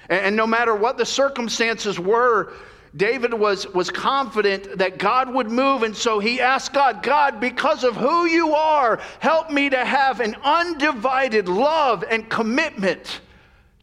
And, 0.09 0.35
no 0.35 0.45
matter 0.45 0.75
what 0.75 0.97
the 0.97 1.05
circumstances 1.05 1.99
were, 1.99 2.53
David 2.95 3.33
was, 3.33 3.67
was 3.73 3.89
confident 3.89 4.77
that 4.77 4.97
God 4.97 5.33
would 5.33 5.51
move, 5.51 5.83
and 5.83 5.95
so 5.95 6.19
he 6.19 6.39
asked 6.39 6.73
God, 6.73 7.03
God, 7.03 7.39
because 7.41 7.83
of 7.83 7.95
who 7.95 8.25
you 8.25 8.55
are, 8.55 9.01
help 9.19 9.51
me 9.51 9.69
to 9.69 9.83
have 9.83 10.21
an 10.21 10.35
undivided 10.43 11.49
love 11.49 12.05
and 12.09 12.29
commitment 12.29 13.19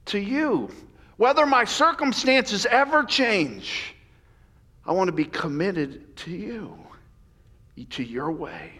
to 0.06 0.18
you. 0.18 0.70
Whether 1.18 1.44
my 1.44 1.64
circumstances 1.64 2.64
ever 2.64 3.04
change, 3.04 3.94
I 4.86 4.92
want 4.92 5.08
to 5.08 5.12
be 5.12 5.26
committed 5.26 6.16
to 6.18 6.30
you, 6.30 6.78
to 7.90 8.02
your 8.02 8.32
way. 8.32 8.72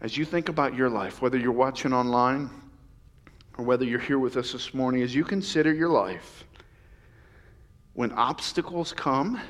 As 0.00 0.16
you 0.16 0.24
think 0.24 0.48
about 0.48 0.74
your 0.74 0.88
life, 0.88 1.20
whether 1.20 1.36
you're 1.36 1.52
watching 1.52 1.92
online 1.92 2.50
or 3.58 3.64
whether 3.64 3.84
you're 3.84 3.98
here 3.98 4.18
with 4.18 4.36
us 4.36 4.52
this 4.52 4.74
morning, 4.74 5.02
as 5.02 5.14
you 5.14 5.24
consider 5.24 5.72
your 5.72 5.88
life, 5.88 6.44
when 7.94 8.12
obstacles 8.12 8.92
come, 8.92 9.40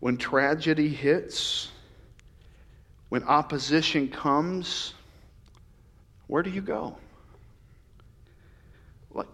when 0.00 0.16
tragedy 0.16 0.88
hits, 0.88 1.70
when 3.08 3.24
opposition 3.24 4.08
comes, 4.08 4.94
where 6.28 6.42
do 6.42 6.50
you 6.50 6.60
go? 6.60 6.96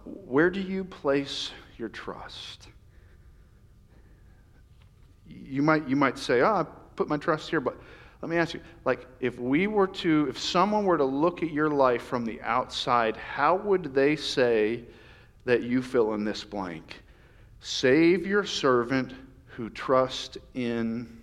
Where 0.05 0.49
do 0.49 0.59
you 0.59 0.83
place 0.83 1.51
your 1.77 1.89
trust? 1.89 2.69
You 5.27 5.61
might, 5.61 5.87
you 5.87 5.95
might 5.95 6.17
say, 6.17 6.41
oh, 6.41 6.53
I 6.53 6.65
put 6.95 7.07
my 7.07 7.17
trust 7.17 7.49
here, 7.49 7.59
but 7.59 7.77
let 8.21 8.29
me 8.29 8.37
ask 8.37 8.53
you, 8.53 8.61
like, 8.85 9.05
if 9.19 9.37
we 9.39 9.67
were 9.67 9.87
to, 9.87 10.27
if 10.29 10.39
someone 10.39 10.85
were 10.85 10.97
to 10.97 11.05
look 11.05 11.43
at 11.43 11.51
your 11.51 11.69
life 11.69 12.03
from 12.03 12.25
the 12.25 12.41
outside, 12.41 13.17
how 13.17 13.55
would 13.55 13.93
they 13.93 14.15
say 14.15 14.83
that 15.45 15.63
you 15.63 15.81
fill 15.81 16.13
in 16.13 16.23
this 16.23 16.43
blank? 16.43 17.03
Save 17.59 18.25
your 18.25 18.45
servant 18.45 19.13
who 19.47 19.69
trusts 19.69 20.37
in. 20.53 21.21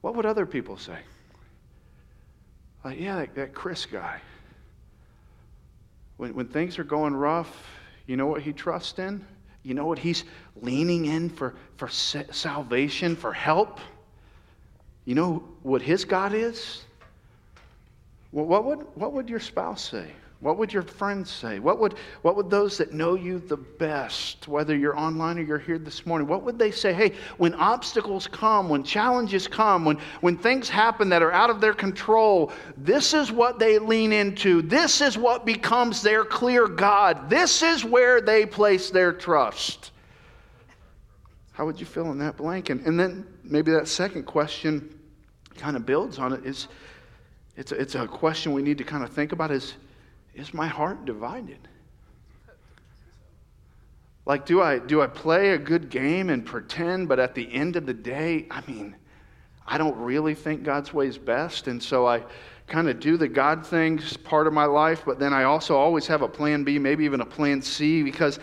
What 0.00 0.16
would 0.16 0.26
other 0.26 0.46
people 0.46 0.76
say? 0.76 0.98
Like, 2.84 3.00
yeah, 3.00 3.16
that, 3.16 3.34
that 3.34 3.54
Chris 3.54 3.86
guy. 3.86 4.20
When, 6.16 6.34
when 6.34 6.46
things 6.46 6.78
are 6.78 6.84
going 6.84 7.14
rough, 7.14 7.66
you 8.06 8.16
know 8.16 8.26
what 8.26 8.42
he 8.42 8.52
trusts 8.52 8.98
in? 8.98 9.24
You 9.62 9.74
know 9.74 9.86
what 9.86 9.98
he's 9.98 10.24
leaning 10.60 11.06
in 11.06 11.30
for, 11.30 11.54
for 11.78 11.88
salvation, 11.88 13.16
for 13.16 13.32
help? 13.32 13.80
You 15.04 15.14
know 15.14 15.42
what 15.62 15.82
his 15.82 16.04
God 16.04 16.32
is? 16.32 16.82
Well, 18.32 18.46
what 18.46 18.64
would, 18.64 18.80
what 18.94 19.12
would 19.12 19.28
your 19.28 19.40
spouse 19.40 19.90
say? 19.90 20.10
What 20.44 20.58
would 20.58 20.74
your 20.74 20.82
friends 20.82 21.30
say? 21.30 21.58
What 21.58 21.78
would, 21.78 21.94
what 22.20 22.36
would 22.36 22.50
those 22.50 22.76
that 22.76 22.92
know 22.92 23.14
you 23.14 23.38
the 23.38 23.56
best, 23.56 24.46
whether 24.46 24.76
you're 24.76 24.98
online 24.98 25.38
or 25.38 25.42
you're 25.42 25.58
here 25.58 25.78
this 25.78 26.04
morning, 26.04 26.28
what 26.28 26.42
would 26.42 26.58
they 26.58 26.70
say? 26.70 26.92
Hey, 26.92 27.14
when 27.38 27.54
obstacles 27.54 28.26
come, 28.26 28.68
when 28.68 28.82
challenges 28.84 29.48
come, 29.48 29.86
when, 29.86 29.96
when 30.20 30.36
things 30.36 30.68
happen 30.68 31.08
that 31.08 31.22
are 31.22 31.32
out 31.32 31.48
of 31.48 31.62
their 31.62 31.72
control, 31.72 32.52
this 32.76 33.14
is 33.14 33.32
what 33.32 33.58
they 33.58 33.78
lean 33.78 34.12
into. 34.12 34.60
This 34.60 35.00
is 35.00 35.16
what 35.16 35.46
becomes 35.46 36.02
their 36.02 36.26
clear 36.26 36.66
God. 36.68 37.30
This 37.30 37.62
is 37.62 37.82
where 37.82 38.20
they 38.20 38.44
place 38.44 38.90
their 38.90 39.14
trust. 39.14 39.92
How 41.54 41.64
would 41.64 41.80
you 41.80 41.86
fill 41.86 42.10
in 42.12 42.18
that 42.18 42.36
blank? 42.36 42.70
And, 42.70 42.84
and 42.86 43.00
then 43.00 43.26
maybe 43.42 43.70
that 43.72 43.88
second 43.88 44.24
question 44.24 44.98
kind 45.56 45.76
of 45.76 45.86
builds 45.86 46.18
on 46.18 46.32
it 46.32 46.44
is 46.44 46.68
it's 47.56 47.72
a, 47.72 47.80
it's 47.80 47.94
a 47.94 48.06
question 48.06 48.52
we 48.52 48.60
need 48.60 48.78
to 48.78 48.84
kind 48.84 49.02
of 49.02 49.10
think 49.10 49.32
about 49.32 49.50
is 49.50 49.74
is 50.34 50.52
my 50.52 50.66
heart 50.66 51.04
divided? 51.04 51.68
Like, 54.26 54.46
do 54.46 54.62
I, 54.62 54.78
do 54.78 55.02
I 55.02 55.06
play 55.06 55.50
a 55.50 55.58
good 55.58 55.90
game 55.90 56.30
and 56.30 56.44
pretend, 56.44 57.08
but 57.08 57.20
at 57.20 57.34
the 57.34 57.52
end 57.52 57.76
of 57.76 57.86
the 57.86 57.94
day, 57.94 58.46
I 58.50 58.62
mean, 58.66 58.96
I 59.66 59.78
don't 59.78 59.96
really 59.96 60.34
think 60.34 60.62
God's 60.62 60.92
way 60.94 61.06
is 61.06 61.18
best. 61.18 61.68
And 61.68 61.82
so 61.82 62.06
I 62.06 62.24
kind 62.66 62.88
of 62.88 63.00
do 63.00 63.16
the 63.18 63.28
God 63.28 63.66
things 63.66 64.16
part 64.16 64.46
of 64.46 64.52
my 64.52 64.64
life, 64.64 65.02
but 65.04 65.18
then 65.18 65.34
I 65.34 65.44
also 65.44 65.76
always 65.76 66.06
have 66.06 66.22
a 66.22 66.28
plan 66.28 66.64
B, 66.64 66.78
maybe 66.78 67.04
even 67.04 67.20
a 67.20 67.26
plan 67.26 67.60
C, 67.60 68.02
because 68.02 68.38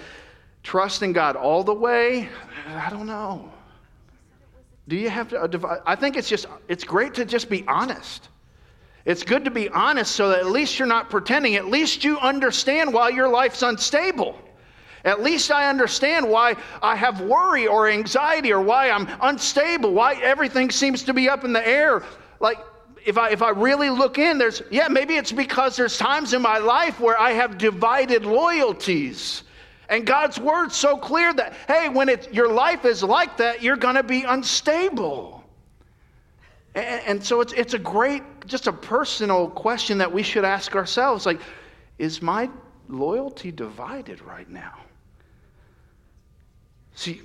trusting 0.64 1.14
God 1.14 1.36
all 1.36 1.64
the 1.64 1.74
way, 1.74 2.30
I 2.68 2.90
don't 2.90 3.08
know. 3.08 3.52
Do 4.88 4.96
you 4.96 5.10
have 5.10 5.30
to 5.30 5.42
uh, 5.42 5.48
divide? 5.48 5.80
I 5.86 5.96
think 5.96 6.18
it's 6.18 6.30
just, 6.30 6.48
it's 6.68 6.84
great 6.84 7.14
to 7.16 7.26
just 7.26 7.50
be 7.50 7.64
honest. 7.68 8.30
It's 9.06 9.24
good 9.24 9.46
to 9.46 9.52
be 9.52 9.70
honest 9.70 10.16
so 10.16 10.30
that 10.30 10.40
at 10.40 10.48
least 10.48 10.78
you're 10.78 10.88
not 10.88 11.10
pretending. 11.10 11.56
At 11.56 11.68
least 11.68 12.04
you 12.04 12.20
understand 12.20 12.94
why 12.94 13.10
your 13.10 13.28
life's 13.28 13.64
unstable. 13.64 14.38
At 15.04 15.24
least 15.24 15.50
I 15.52 15.70
understand 15.70 16.30
why 16.30 16.56
I 16.82 16.96
have 16.96 17.22
worry 17.22 17.66
or 17.68 17.90
anxiety 17.90 18.54
or 18.54 18.62
why 18.62 18.92
I'm 18.92 19.08
unstable, 19.22 19.94
why 19.94 20.14
everything 20.16 20.70
seems 20.70 21.04
to 21.04 21.14
be 21.14 21.28
up 21.28 21.44
in 21.44 21.54
the 21.54 21.68
air. 21.68 22.04
Like, 22.40 22.60
if 23.04 23.18
I, 23.18 23.32
if 23.32 23.42
I 23.42 23.50
really 23.50 23.90
look 23.90 24.20
in, 24.20 24.38
there's, 24.38 24.62
yeah, 24.70 24.88
maybe 24.88 25.16
it's 25.16 25.32
because 25.32 25.76
there's 25.76 25.98
times 25.98 26.34
in 26.34 26.42
my 26.44 26.60
life 26.60 27.00
where 27.00 27.20
I 27.20 27.32
have 27.32 27.58
divided 27.58 28.26
loyalties. 28.26 29.42
And 29.92 30.06
God's 30.06 30.40
word's 30.40 30.76
so 30.76 30.96
clear 30.96 31.34
that, 31.34 31.54
hey, 31.68 31.90
when 31.90 32.08
it, 32.08 32.34
your 32.34 32.50
life 32.50 32.86
is 32.86 33.04
like 33.04 33.36
that, 33.38 33.62
you're 33.62 33.76
going 33.76 33.96
to 33.96 34.04
be 34.04 34.24
unstable. 34.24 35.44
And, 36.74 37.02
and 37.06 37.24
so 37.24 37.42
it's, 37.42 37.52
it's 37.52 37.74
a 37.74 37.80
great, 37.80 38.24
just 38.46 38.68
a 38.68 38.72
personal 38.74 39.50
question 39.50 39.98
that 39.98 40.12
we 40.12 40.24
should 40.24 40.46
ask 40.46 40.78
ourselves 40.78 41.26
like, 41.26 41.42
is 41.98 42.22
my 42.22 42.50
loyalty 42.88 43.52
divided 43.52 44.22
right 44.22 44.50
now? 44.50 44.78
See, 46.96 47.22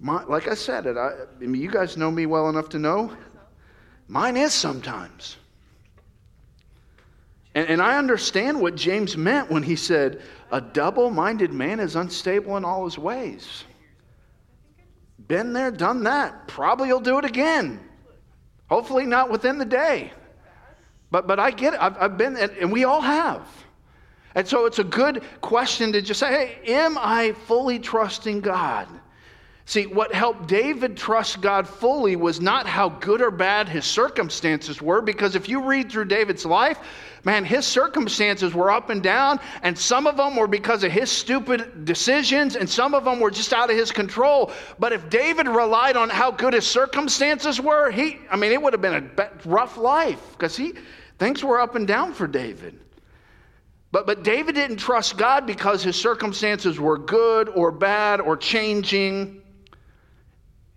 my, 0.00 0.24
like 0.24 0.48
I 0.48 0.54
said, 0.54 0.86
it, 0.86 0.96
I, 0.96 1.10
I 1.38 1.46
mean, 1.46 1.60
you 1.60 1.70
guys 1.70 1.98
know 1.98 2.10
me 2.10 2.24
well 2.24 2.48
enough 2.48 2.70
to 2.70 2.78
know 2.78 3.14
mine 4.08 4.38
is 4.38 4.54
sometimes. 4.54 5.36
And, 7.56 7.70
and 7.70 7.82
I 7.82 7.96
understand 7.96 8.60
what 8.60 8.76
James 8.76 9.16
meant 9.16 9.50
when 9.50 9.62
he 9.64 9.74
said, 9.74 10.20
a 10.52 10.60
double 10.60 11.10
minded 11.10 11.52
man 11.52 11.80
is 11.80 11.96
unstable 11.96 12.56
in 12.58 12.64
all 12.64 12.84
his 12.84 12.98
ways. 12.98 13.64
Been 15.26 15.52
there, 15.52 15.72
done 15.72 16.04
that. 16.04 16.46
Probably 16.46 16.88
you'll 16.88 17.00
do 17.00 17.18
it 17.18 17.24
again. 17.24 17.80
Hopefully, 18.68 19.06
not 19.06 19.30
within 19.30 19.58
the 19.58 19.64
day. 19.64 20.12
But, 21.10 21.26
but 21.26 21.40
I 21.40 21.50
get 21.50 21.74
it. 21.74 21.80
I've, 21.82 21.96
I've 21.98 22.18
been, 22.18 22.36
and 22.36 22.70
we 22.70 22.84
all 22.84 23.00
have. 23.00 23.48
And 24.34 24.46
so 24.46 24.66
it's 24.66 24.78
a 24.78 24.84
good 24.84 25.22
question 25.40 25.92
to 25.92 26.02
just 26.02 26.20
say, 26.20 26.28
hey, 26.62 26.74
am 26.74 26.98
I 26.98 27.32
fully 27.46 27.78
trusting 27.78 28.42
God? 28.42 28.86
See, 29.68 29.86
what 29.86 30.14
helped 30.14 30.46
David 30.46 30.96
trust 30.96 31.40
God 31.40 31.66
fully 31.66 32.14
was 32.14 32.40
not 32.40 32.68
how 32.68 32.88
good 32.88 33.20
or 33.20 33.32
bad 33.32 33.68
his 33.68 33.84
circumstances 33.84 34.80
were, 34.80 35.00
because 35.02 35.34
if 35.34 35.48
you 35.48 35.60
read 35.60 35.90
through 35.90 36.04
David's 36.04 36.46
life, 36.46 36.78
man, 37.24 37.44
his 37.44 37.66
circumstances 37.66 38.54
were 38.54 38.70
up 38.70 38.90
and 38.90 39.02
down, 39.02 39.40
and 39.64 39.76
some 39.76 40.06
of 40.06 40.16
them 40.16 40.36
were 40.36 40.46
because 40.46 40.84
of 40.84 40.92
his 40.92 41.10
stupid 41.10 41.84
decisions, 41.84 42.54
and 42.54 42.70
some 42.70 42.94
of 42.94 43.04
them 43.04 43.18
were 43.18 43.32
just 43.32 43.52
out 43.52 43.68
of 43.68 43.76
his 43.76 43.90
control. 43.90 44.52
But 44.78 44.92
if 44.92 45.10
David 45.10 45.48
relied 45.48 45.96
on 45.96 46.10
how 46.10 46.30
good 46.30 46.54
his 46.54 46.64
circumstances 46.64 47.60
were, 47.60 47.90
he, 47.90 48.18
I 48.30 48.36
mean, 48.36 48.52
it 48.52 48.62
would 48.62 48.72
have 48.72 48.80
been 48.80 49.10
a 49.18 49.30
rough 49.44 49.76
life, 49.76 50.22
because 50.30 50.56
he, 50.56 50.74
things 51.18 51.42
were 51.42 51.58
up 51.58 51.74
and 51.74 51.88
down 51.88 52.14
for 52.14 52.28
David. 52.28 52.78
But, 53.90 54.06
but 54.06 54.22
David 54.22 54.54
didn't 54.54 54.76
trust 54.76 55.16
God 55.16 55.44
because 55.44 55.82
his 55.82 55.96
circumstances 55.96 56.78
were 56.78 56.98
good 56.98 57.48
or 57.48 57.72
bad 57.72 58.20
or 58.20 58.36
changing. 58.36 59.42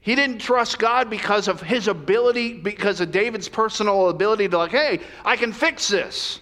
He 0.02 0.16
didn't 0.16 0.40
trust 0.40 0.80
God 0.80 1.10
because 1.10 1.48
of 1.48 1.62
his 1.62 1.88
ability, 1.88 2.54
because 2.54 3.02
of 3.02 3.12
David's 3.12 3.50
personal 3.50 4.10
ability 4.10 4.48
to, 4.48 4.58
like, 4.58 4.72
hey, 4.72 5.02
I 5.26 5.36
can 5.36 5.52
fix 5.52 5.90
this. 5.90 6.40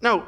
No, 0.00 0.24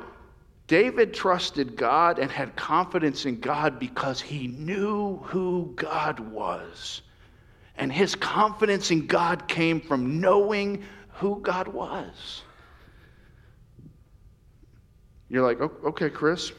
David 0.67 1.15
trusted 1.15 1.77
God 1.77 2.19
and 2.19 2.31
had 2.31 2.57
confidence 2.57 3.25
in 3.25 3.39
God 3.39 3.79
because 3.79 4.21
he 4.21 4.49
knew 4.49 5.19
who 5.19 5.73
God 5.77 6.19
was. 6.19 7.03
And 7.77 7.93
his 7.93 8.15
confidence 8.15 8.91
in 8.91 9.07
God 9.07 9.47
came 9.47 9.81
from 9.81 10.21
knowing 10.21 10.83
who 11.15 11.41
God 11.41 11.69
was. 11.69 12.43
You're 15.29 15.47
like, 15.47 15.61
okay, 15.61 16.11
Chris, 16.11 16.53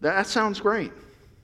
that 0.00 0.26
sounds 0.26 0.60
great. 0.60 0.92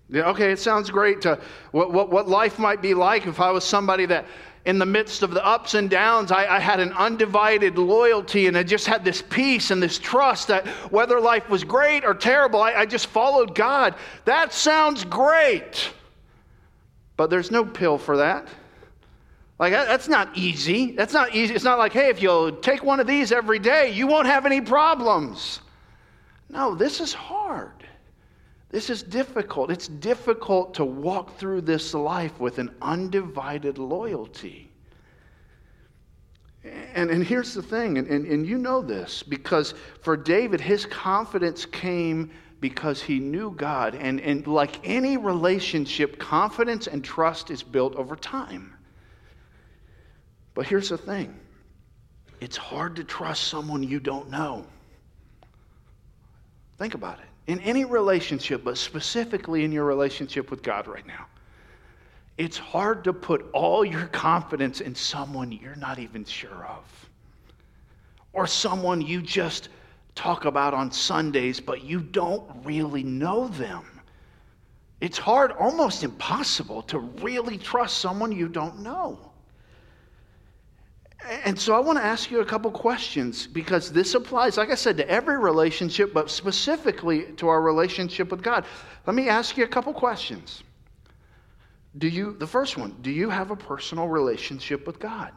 Yeah, 0.08 0.28
okay, 0.30 0.52
it 0.52 0.58
sounds 0.58 0.90
great 0.90 1.22
to 1.22 1.40
what, 1.70 1.92
what, 1.92 2.10
what 2.10 2.28
life 2.28 2.58
might 2.58 2.82
be 2.82 2.94
like 2.94 3.26
if 3.26 3.40
I 3.40 3.50
was 3.50 3.64
somebody 3.64 4.06
that 4.06 4.26
in 4.66 4.78
the 4.78 4.86
midst 4.86 5.22
of 5.22 5.32
the 5.32 5.44
ups 5.44 5.74
and 5.74 5.90
downs, 5.90 6.30
I, 6.30 6.56
I, 6.56 6.58
had 6.58 6.80
an 6.80 6.92
undivided 6.94 7.76
loyalty 7.76 8.46
and 8.46 8.56
I 8.56 8.62
just 8.62 8.86
had 8.86 9.04
this 9.04 9.20
peace 9.20 9.70
and 9.70 9.82
this 9.82 9.98
trust 9.98 10.48
that 10.48 10.66
whether 10.90 11.20
life 11.20 11.50
was 11.50 11.64
great 11.64 12.04
or 12.04 12.14
terrible, 12.14 12.62
I, 12.62 12.72
I 12.72 12.86
just 12.86 13.08
followed 13.08 13.54
God. 13.54 13.94
That 14.24 14.54
sounds 14.54 15.04
great. 15.04 15.90
But 17.16 17.28
there's 17.28 17.50
no 17.50 17.64
pill 17.64 17.98
for 17.98 18.16
that. 18.16 18.48
Like, 19.58 19.72
that's 19.72 20.08
not 20.08 20.36
easy. 20.36 20.92
That's 20.92 21.12
not 21.12 21.34
easy. 21.34 21.54
It's 21.54 21.64
not 21.64 21.78
like, 21.78 21.92
hey, 21.92 22.08
if 22.08 22.20
you'll 22.20 22.52
take 22.52 22.82
one 22.82 23.00
of 23.00 23.06
these 23.06 23.32
every 23.32 23.58
day, 23.58 23.92
you 23.92 24.06
won't 24.06 24.26
have 24.26 24.46
any 24.46 24.60
problems. 24.60 25.60
No, 26.48 26.74
this 26.74 27.00
is 27.00 27.12
hard. 27.12 27.83
This 28.74 28.90
is 28.90 29.04
difficult. 29.04 29.70
It's 29.70 29.86
difficult 29.86 30.74
to 30.74 30.84
walk 30.84 31.38
through 31.38 31.60
this 31.60 31.94
life 31.94 32.40
with 32.40 32.58
an 32.58 32.74
undivided 32.82 33.78
loyalty. 33.78 34.68
And, 36.64 37.08
and 37.08 37.22
here's 37.22 37.54
the 37.54 37.62
thing, 37.62 37.98
and, 37.98 38.08
and, 38.08 38.26
and 38.26 38.44
you 38.44 38.58
know 38.58 38.82
this, 38.82 39.22
because 39.22 39.74
for 40.02 40.16
David, 40.16 40.60
his 40.60 40.86
confidence 40.86 41.64
came 41.64 42.32
because 42.58 43.00
he 43.00 43.20
knew 43.20 43.52
God. 43.52 43.94
And, 43.94 44.20
and 44.20 44.44
like 44.48 44.80
any 44.82 45.18
relationship, 45.18 46.18
confidence 46.18 46.88
and 46.88 47.04
trust 47.04 47.52
is 47.52 47.62
built 47.62 47.94
over 47.94 48.16
time. 48.16 48.74
But 50.54 50.66
here's 50.66 50.88
the 50.88 50.98
thing 50.98 51.38
it's 52.40 52.56
hard 52.56 52.96
to 52.96 53.04
trust 53.04 53.44
someone 53.44 53.84
you 53.84 54.00
don't 54.00 54.30
know. 54.30 54.66
Think 56.76 56.94
about 56.94 57.20
it 57.20 57.26
in 57.46 57.60
any 57.60 57.84
relationship, 57.84 58.64
but 58.64 58.78
specifically 58.78 59.64
in 59.64 59.72
your 59.72 59.84
relationship 59.84 60.50
with 60.50 60.62
God 60.62 60.86
right 60.86 61.06
now, 61.06 61.26
it's 62.38 62.58
hard 62.58 63.04
to 63.04 63.12
put 63.12 63.48
all 63.52 63.84
your 63.84 64.06
confidence 64.06 64.80
in 64.80 64.94
someone 64.94 65.52
you're 65.52 65.76
not 65.76 65.98
even 65.98 66.24
sure 66.24 66.66
of, 66.66 67.10
or 68.32 68.46
someone 68.46 69.00
you 69.00 69.22
just 69.22 69.68
talk 70.14 70.44
about 70.44 70.74
on 70.74 70.90
Sundays, 70.90 71.60
but 71.60 71.84
you 71.84 72.00
don't 72.00 72.44
really 72.64 73.02
know 73.02 73.48
them. 73.48 73.84
It's 75.00 75.18
hard, 75.18 75.52
almost 75.52 76.02
impossible, 76.02 76.82
to 76.82 76.98
really 76.98 77.58
trust 77.58 77.98
someone 77.98 78.32
you 78.32 78.48
don't 78.48 78.80
know. 78.80 79.18
And 81.44 81.58
so 81.58 81.74
I 81.74 81.78
want 81.78 81.98
to 81.98 82.04
ask 82.04 82.30
you 82.30 82.40
a 82.40 82.44
couple 82.44 82.70
questions 82.70 83.46
because 83.46 83.90
this 83.90 84.14
applies, 84.14 84.58
like 84.58 84.70
I 84.70 84.74
said, 84.74 84.98
to 84.98 85.08
every 85.08 85.38
relationship, 85.38 86.12
but 86.12 86.30
specifically 86.30 87.32
to 87.36 87.48
our 87.48 87.62
relationship 87.62 88.30
with 88.30 88.42
God. 88.42 88.66
Let 89.06 89.16
me 89.16 89.28
ask 89.28 89.56
you 89.56 89.64
a 89.64 89.68
couple 89.68 89.94
questions. 89.94 90.62
Do 91.96 92.08
you, 92.08 92.36
the 92.38 92.46
first 92.46 92.76
one, 92.76 92.96
do 93.00 93.10
you 93.10 93.30
have 93.30 93.50
a 93.50 93.56
personal 93.56 94.06
relationship 94.06 94.86
with 94.86 94.98
God? 94.98 95.32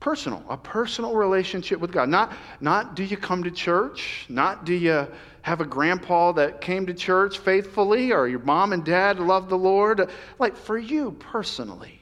Personal, 0.00 0.44
a 0.48 0.56
personal 0.56 1.14
relationship 1.14 1.80
with 1.80 1.92
God. 1.92 2.08
Not, 2.08 2.32
not 2.60 2.96
do 2.96 3.04
you 3.04 3.16
come 3.16 3.44
to 3.44 3.50
church, 3.50 4.26
not 4.28 4.66
do 4.66 4.74
you 4.74 5.06
have 5.42 5.60
a 5.60 5.64
grandpa 5.64 6.32
that 6.32 6.60
came 6.60 6.84
to 6.86 6.94
church 6.94 7.38
faithfully, 7.38 8.12
or 8.12 8.28
your 8.28 8.40
mom 8.40 8.72
and 8.72 8.84
dad 8.84 9.20
love 9.20 9.48
the 9.48 9.58
Lord. 9.58 10.10
Like 10.38 10.56
for 10.56 10.76
you 10.76 11.12
personally. 11.12 12.01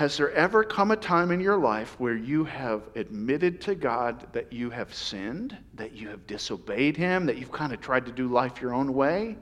Has 0.00 0.16
there 0.16 0.32
ever 0.32 0.64
come 0.64 0.92
a 0.92 0.96
time 0.96 1.30
in 1.30 1.40
your 1.40 1.58
life 1.58 2.00
where 2.00 2.16
you 2.16 2.44
have 2.44 2.84
admitted 2.94 3.60
to 3.60 3.74
God 3.74 4.26
that 4.32 4.50
you 4.50 4.70
have 4.70 4.94
sinned, 4.94 5.54
that 5.74 5.92
you 5.92 6.08
have 6.08 6.26
disobeyed 6.26 6.96
Him, 6.96 7.26
that 7.26 7.36
you've 7.36 7.52
kind 7.52 7.70
of 7.70 7.82
tried 7.82 8.06
to 8.06 8.10
do 8.10 8.26
life 8.26 8.62
your 8.62 8.72
own 8.72 8.94
way? 8.94 9.36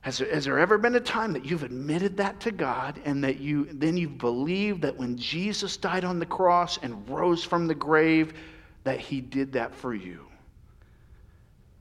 Has 0.00 0.16
there, 0.16 0.32
has 0.32 0.46
there 0.46 0.58
ever 0.58 0.78
been 0.78 0.94
a 0.94 1.00
time 1.00 1.34
that 1.34 1.44
you've 1.44 1.62
admitted 1.62 2.16
that 2.16 2.40
to 2.40 2.50
God 2.50 3.02
and 3.04 3.22
that 3.22 3.38
you 3.38 3.68
then 3.70 3.98
you've 3.98 4.16
believed 4.16 4.80
that 4.80 4.96
when 4.96 5.18
Jesus 5.18 5.76
died 5.76 6.04
on 6.04 6.18
the 6.18 6.24
cross 6.24 6.78
and 6.78 7.06
rose 7.06 7.44
from 7.44 7.66
the 7.66 7.74
grave, 7.74 8.32
that 8.84 8.98
He 8.98 9.20
did 9.20 9.52
that 9.52 9.74
for 9.74 9.92
you? 9.92 10.24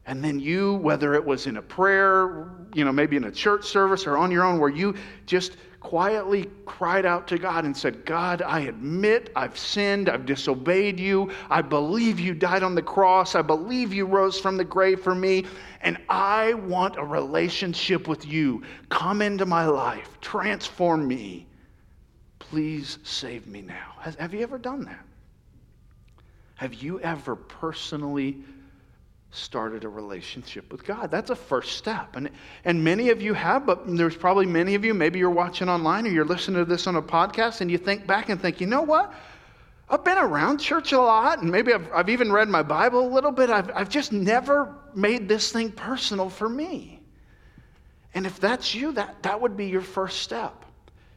And 0.05 0.21
then 0.21 0.41
you, 0.41 0.73
whether 0.73 1.13
it 1.13 1.23
was 1.23 1.47
in 1.47 1.55
a 1.55 1.61
prayer, 1.61 2.49
you 2.73 2.83
know, 2.83 2.91
maybe 2.91 3.15
in 3.15 3.23
a 3.23 3.31
church 3.31 3.63
service 3.63 4.05
or 4.05 4.17
on 4.17 4.31
your 4.31 4.43
own, 4.43 4.59
where 4.59 4.69
you 4.69 4.95
just 5.25 5.55
quietly 5.87 6.49
cried 6.65 7.05
out 7.05 7.29
to 7.29 7.37
God 7.37 7.63
and 7.63 7.75
said, 7.75 8.03
God, 8.03 8.41
I 8.41 8.59
admit 8.61 9.31
I've 9.37 9.57
sinned, 9.57 10.09
I've 10.09 10.25
disobeyed 10.25 10.99
you, 10.99 11.31
I 11.49 11.61
believe 11.61 12.19
you 12.19 12.33
died 12.33 12.61
on 12.61 12.75
the 12.75 12.81
cross, 12.81 13.35
I 13.35 13.41
believe 13.41 13.93
you 13.93 14.05
rose 14.05 14.37
from 14.37 14.57
the 14.57 14.65
grave 14.65 14.99
for 14.99 15.15
me, 15.15 15.45
and 15.79 15.97
I 16.09 16.55
want 16.55 16.97
a 16.97 17.05
relationship 17.05 18.09
with 18.09 18.25
you. 18.25 18.63
Come 18.89 19.21
into 19.21 19.45
my 19.45 19.65
life, 19.65 20.19
transform 20.19 21.07
me. 21.07 21.47
Please 22.39 22.97
save 23.03 23.47
me 23.47 23.61
now. 23.61 23.93
Have 24.01 24.33
you 24.33 24.41
ever 24.41 24.57
done 24.57 24.83
that? 24.83 25.05
Have 26.55 26.73
you 26.73 26.99
ever 26.99 27.37
personally 27.37 28.43
started 29.31 29.83
a 29.83 29.89
relationship 29.89 30.71
with 30.71 30.85
God. 30.85 31.11
That's 31.11 31.29
a 31.29 31.35
first 31.35 31.77
step. 31.77 32.15
And, 32.15 32.29
and 32.65 32.83
many 32.83 33.09
of 33.09 33.21
you 33.21 33.33
have, 33.33 33.65
but 33.65 33.83
there's 33.85 34.15
probably 34.15 34.45
many 34.45 34.75
of 34.75 34.85
you, 34.85 34.93
maybe 34.93 35.19
you're 35.19 35.29
watching 35.29 35.69
online 35.69 36.07
or 36.07 36.09
you're 36.09 36.25
listening 36.25 36.57
to 36.57 36.65
this 36.65 36.87
on 36.87 36.95
a 36.95 37.01
podcast 37.01 37.61
and 37.61 37.69
you 37.69 37.77
think 37.77 38.07
back 38.07 38.29
and 38.29 38.41
think, 38.41 38.61
you 38.61 38.67
know 38.67 38.81
what? 38.81 39.13
I've 39.89 40.03
been 40.03 40.17
around 40.17 40.57
church 40.57 40.91
a 40.91 40.99
lot, 40.99 41.41
and 41.41 41.49
maybe 41.49 41.71
I've, 41.71 41.89
I've 41.93 42.09
even 42.09 42.29
read 42.29 42.49
my 42.49 42.61
Bible 42.61 43.07
a 43.07 43.13
little 43.13 43.31
bit. 43.31 43.49
I've, 43.49 43.71
I've 43.73 43.87
just 43.87 44.11
never 44.11 44.75
made 44.93 45.29
this 45.29 45.51
thing 45.53 45.71
personal 45.71 46.29
for 46.29 46.49
me. 46.49 46.99
And 48.13 48.25
if 48.25 48.37
that's 48.37 48.75
you, 48.75 48.91
that, 48.93 49.23
that 49.23 49.39
would 49.39 49.55
be 49.55 49.67
your 49.67 49.81
first 49.81 50.21
step. 50.21 50.65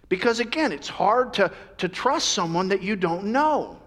Because 0.09 0.39
again, 0.39 0.71
it's 0.71 0.89
hard 0.89 1.33
to, 1.35 1.51
to 1.79 1.89
trust 1.89 2.29
someone 2.29 2.69
that 2.69 2.83
you 2.83 2.95
don't 2.95 3.25
know. 3.25 3.80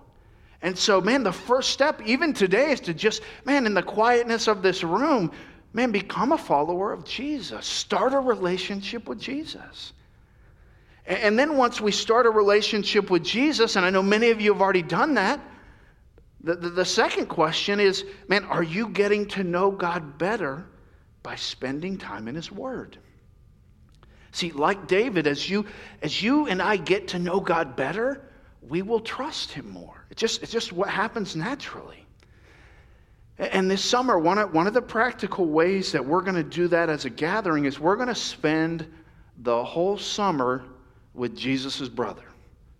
And 0.63 0.77
so, 0.77 1.01
man, 1.01 1.23
the 1.23 1.33
first 1.33 1.71
step, 1.71 2.01
even 2.05 2.33
today, 2.33 2.71
is 2.71 2.79
to 2.81 2.93
just, 2.93 3.21
man, 3.43 3.65
in 3.65 3.73
the 3.73 3.83
quietness 3.83 4.47
of 4.47 4.61
this 4.61 4.81
room, 4.81 5.29
man, 5.73 5.91
become 5.91 6.31
a 6.31 6.37
follower 6.37 6.93
of 6.93 7.03
Jesus. 7.03 7.65
Start 7.65 8.13
a 8.13 8.19
relationship 8.19 9.09
with 9.09 9.19
Jesus. 9.19 9.91
And 11.05 11.37
then 11.37 11.57
once 11.57 11.81
we 11.81 11.91
start 11.91 12.25
a 12.25 12.29
relationship 12.29 13.09
with 13.11 13.23
Jesus, 13.23 13.75
and 13.75 13.85
I 13.85 13.89
know 13.89 14.01
many 14.01 14.29
of 14.29 14.39
you 14.39 14.53
have 14.53 14.61
already 14.61 14.81
done 14.81 15.15
that, 15.15 15.41
the, 16.41 16.55
the, 16.55 16.69
the, 16.69 16.85
second 16.85 17.27
question 17.27 17.79
is 17.79 18.05
man, 18.27 18.45
are 18.45 18.63
you 18.63 18.89
getting 18.89 19.27
to 19.29 19.43
know 19.43 19.71
God 19.71 20.17
better 20.17 20.65
by 21.23 21.35
spending 21.35 21.97
time 21.97 22.29
in 22.29 22.35
His 22.35 22.51
Word? 22.51 22.97
See, 24.31 24.51
like 24.51 24.87
David, 24.87 25.27
as 25.27 25.49
you, 25.49 25.65
as 26.01 26.21
you 26.21 26.47
and 26.47 26.61
I 26.61 26.77
get 26.77 27.09
to 27.09 27.19
know 27.19 27.39
God 27.39 27.75
better, 27.75 28.29
we 28.69 28.81
will 28.81 28.99
trust 28.99 29.51
Him 29.51 29.69
more. 29.69 30.05
It's 30.09 30.19
just, 30.19 30.43
it's 30.43 30.51
just 30.51 30.71
what 30.71 30.89
happens 30.89 31.35
naturally. 31.35 32.05
And 33.37 33.69
this 33.69 33.83
summer, 33.83 34.19
one 34.19 34.37
of, 34.37 34.53
one 34.53 34.67
of 34.67 34.73
the 34.73 34.81
practical 34.81 35.45
ways 35.45 35.91
that 35.91 36.05
we're 36.05 36.21
going 36.21 36.35
to 36.35 36.43
do 36.43 36.67
that 36.67 36.89
as 36.89 37.05
a 37.05 37.09
gathering 37.09 37.65
is 37.65 37.79
we're 37.79 37.95
going 37.95 38.07
to 38.07 38.15
spend 38.15 38.87
the 39.39 39.63
whole 39.63 39.97
summer 39.97 40.63
with 41.13 41.35
Jesus' 41.35 41.89
brother. 41.89 42.25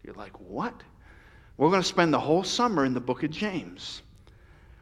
You're 0.04 0.14
like, 0.16 0.40
what? 0.40 0.74
We're 1.58 1.70
going 1.70 1.82
to 1.82 1.88
spend 1.88 2.14
the 2.14 2.20
whole 2.20 2.44
summer 2.44 2.86
in 2.86 2.94
the 2.94 3.00
book 3.00 3.24
of 3.24 3.32
James. 3.32 4.04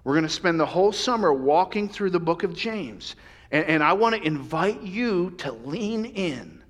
We're 0.04 0.14
going 0.14 0.24
to 0.24 0.30
spend 0.30 0.60
the 0.60 0.66
whole 0.66 0.92
summer 0.92 1.32
walking 1.32 1.88
through 1.88 2.10
the 2.10 2.20
book 2.20 2.44
of 2.44 2.54
James. 2.54 3.16
And, 3.52 3.66
and 3.66 3.84
I 3.84 3.94
want 3.94 4.16
to 4.16 4.22
invite 4.22 4.82
you 4.82 5.32
to 5.40 5.52
lean 5.52 6.06
in. 6.06 6.61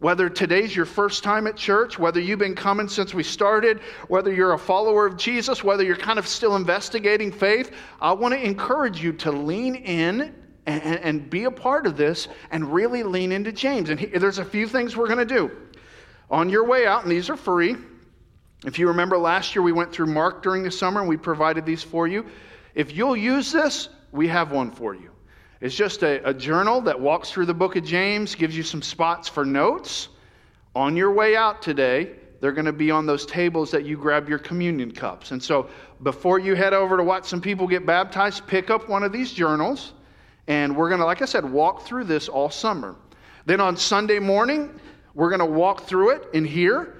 Whether 0.00 0.30
today's 0.30 0.74
your 0.74 0.86
first 0.86 1.22
time 1.22 1.46
at 1.46 1.56
church, 1.56 1.98
whether 1.98 2.20
you've 2.20 2.38
been 2.38 2.54
coming 2.54 2.88
since 2.88 3.12
we 3.12 3.22
started, 3.22 3.80
whether 4.08 4.32
you're 4.32 4.54
a 4.54 4.58
follower 4.58 5.04
of 5.04 5.18
Jesus, 5.18 5.62
whether 5.62 5.84
you're 5.84 5.94
kind 5.94 6.18
of 6.18 6.26
still 6.26 6.56
investigating 6.56 7.30
faith, 7.30 7.72
I 8.00 8.12
want 8.12 8.32
to 8.32 8.42
encourage 8.42 9.02
you 9.02 9.12
to 9.12 9.30
lean 9.30 9.74
in 9.74 10.34
and, 10.64 10.82
and 10.82 11.30
be 11.30 11.44
a 11.44 11.50
part 11.50 11.86
of 11.86 11.98
this 11.98 12.28
and 12.50 12.72
really 12.72 13.02
lean 13.02 13.30
into 13.30 13.52
James. 13.52 13.90
And 13.90 14.00
he, 14.00 14.06
there's 14.06 14.38
a 14.38 14.44
few 14.44 14.66
things 14.66 14.96
we're 14.96 15.06
going 15.06 15.18
to 15.18 15.34
do. 15.34 15.50
On 16.30 16.48
your 16.48 16.64
way 16.64 16.86
out, 16.86 17.02
and 17.02 17.12
these 17.12 17.28
are 17.28 17.36
free. 17.36 17.76
If 18.64 18.78
you 18.78 18.88
remember 18.88 19.18
last 19.18 19.54
year, 19.54 19.62
we 19.62 19.72
went 19.72 19.92
through 19.92 20.06
Mark 20.06 20.42
during 20.42 20.62
the 20.62 20.70
summer 20.70 21.00
and 21.00 21.08
we 21.08 21.18
provided 21.18 21.66
these 21.66 21.82
for 21.82 22.08
you. 22.08 22.24
If 22.74 22.96
you'll 22.96 23.16
use 23.16 23.52
this, 23.52 23.90
we 24.12 24.28
have 24.28 24.50
one 24.50 24.70
for 24.70 24.94
you. 24.94 25.10
It's 25.60 25.74
just 25.74 26.02
a, 26.02 26.26
a 26.26 26.32
journal 26.32 26.80
that 26.82 26.98
walks 26.98 27.30
through 27.30 27.46
the 27.46 27.54
book 27.54 27.76
of 27.76 27.84
James, 27.84 28.34
gives 28.34 28.56
you 28.56 28.62
some 28.62 28.80
spots 28.80 29.28
for 29.28 29.44
notes. 29.44 30.08
On 30.74 30.96
your 30.96 31.12
way 31.12 31.36
out 31.36 31.60
today, 31.60 32.12
they're 32.40 32.52
going 32.52 32.64
to 32.64 32.72
be 32.72 32.90
on 32.90 33.04
those 33.04 33.26
tables 33.26 33.70
that 33.72 33.84
you 33.84 33.98
grab 33.98 34.26
your 34.26 34.38
communion 34.38 34.90
cups. 34.90 35.32
And 35.32 35.42
so 35.42 35.68
before 36.02 36.38
you 36.38 36.54
head 36.54 36.72
over 36.72 36.96
to 36.96 37.02
watch 37.02 37.26
some 37.26 37.42
people 37.42 37.66
get 37.66 37.84
baptized, 37.84 38.46
pick 38.46 38.70
up 38.70 38.88
one 38.88 39.02
of 39.02 39.12
these 39.12 39.32
journals. 39.32 39.92
And 40.46 40.74
we're 40.74 40.88
going 40.88 41.00
to, 41.00 41.06
like 41.06 41.20
I 41.20 41.26
said, 41.26 41.44
walk 41.44 41.82
through 41.82 42.04
this 42.04 42.28
all 42.28 42.48
summer. 42.48 42.96
Then 43.44 43.60
on 43.60 43.76
Sunday 43.76 44.18
morning, 44.18 44.70
we're 45.14 45.28
going 45.28 45.40
to 45.40 45.44
walk 45.44 45.82
through 45.82 46.10
it 46.10 46.28
in 46.32 46.46
here. 46.46 46.99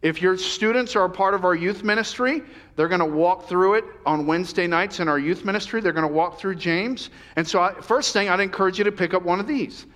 If 0.00 0.22
your 0.22 0.36
students 0.36 0.94
are 0.94 1.04
a 1.04 1.10
part 1.10 1.34
of 1.34 1.44
our 1.44 1.56
youth 1.56 1.82
ministry, 1.82 2.42
they're 2.76 2.88
going 2.88 3.00
to 3.00 3.06
walk 3.06 3.48
through 3.48 3.74
it 3.74 3.84
on 4.06 4.26
Wednesday 4.26 4.68
nights 4.68 5.00
in 5.00 5.08
our 5.08 5.18
youth 5.18 5.44
ministry. 5.44 5.80
They're 5.80 5.92
going 5.92 6.06
to 6.06 6.12
walk 6.12 6.38
through 6.38 6.54
James. 6.54 7.10
And 7.34 7.46
so, 7.46 7.60
I, 7.60 7.74
first 7.80 8.12
thing, 8.12 8.28
I'd 8.28 8.38
encourage 8.38 8.78
you 8.78 8.84
to 8.84 8.92
pick 8.92 9.12
up 9.12 9.22
one 9.22 9.40
of 9.40 9.48
these. 9.48 9.86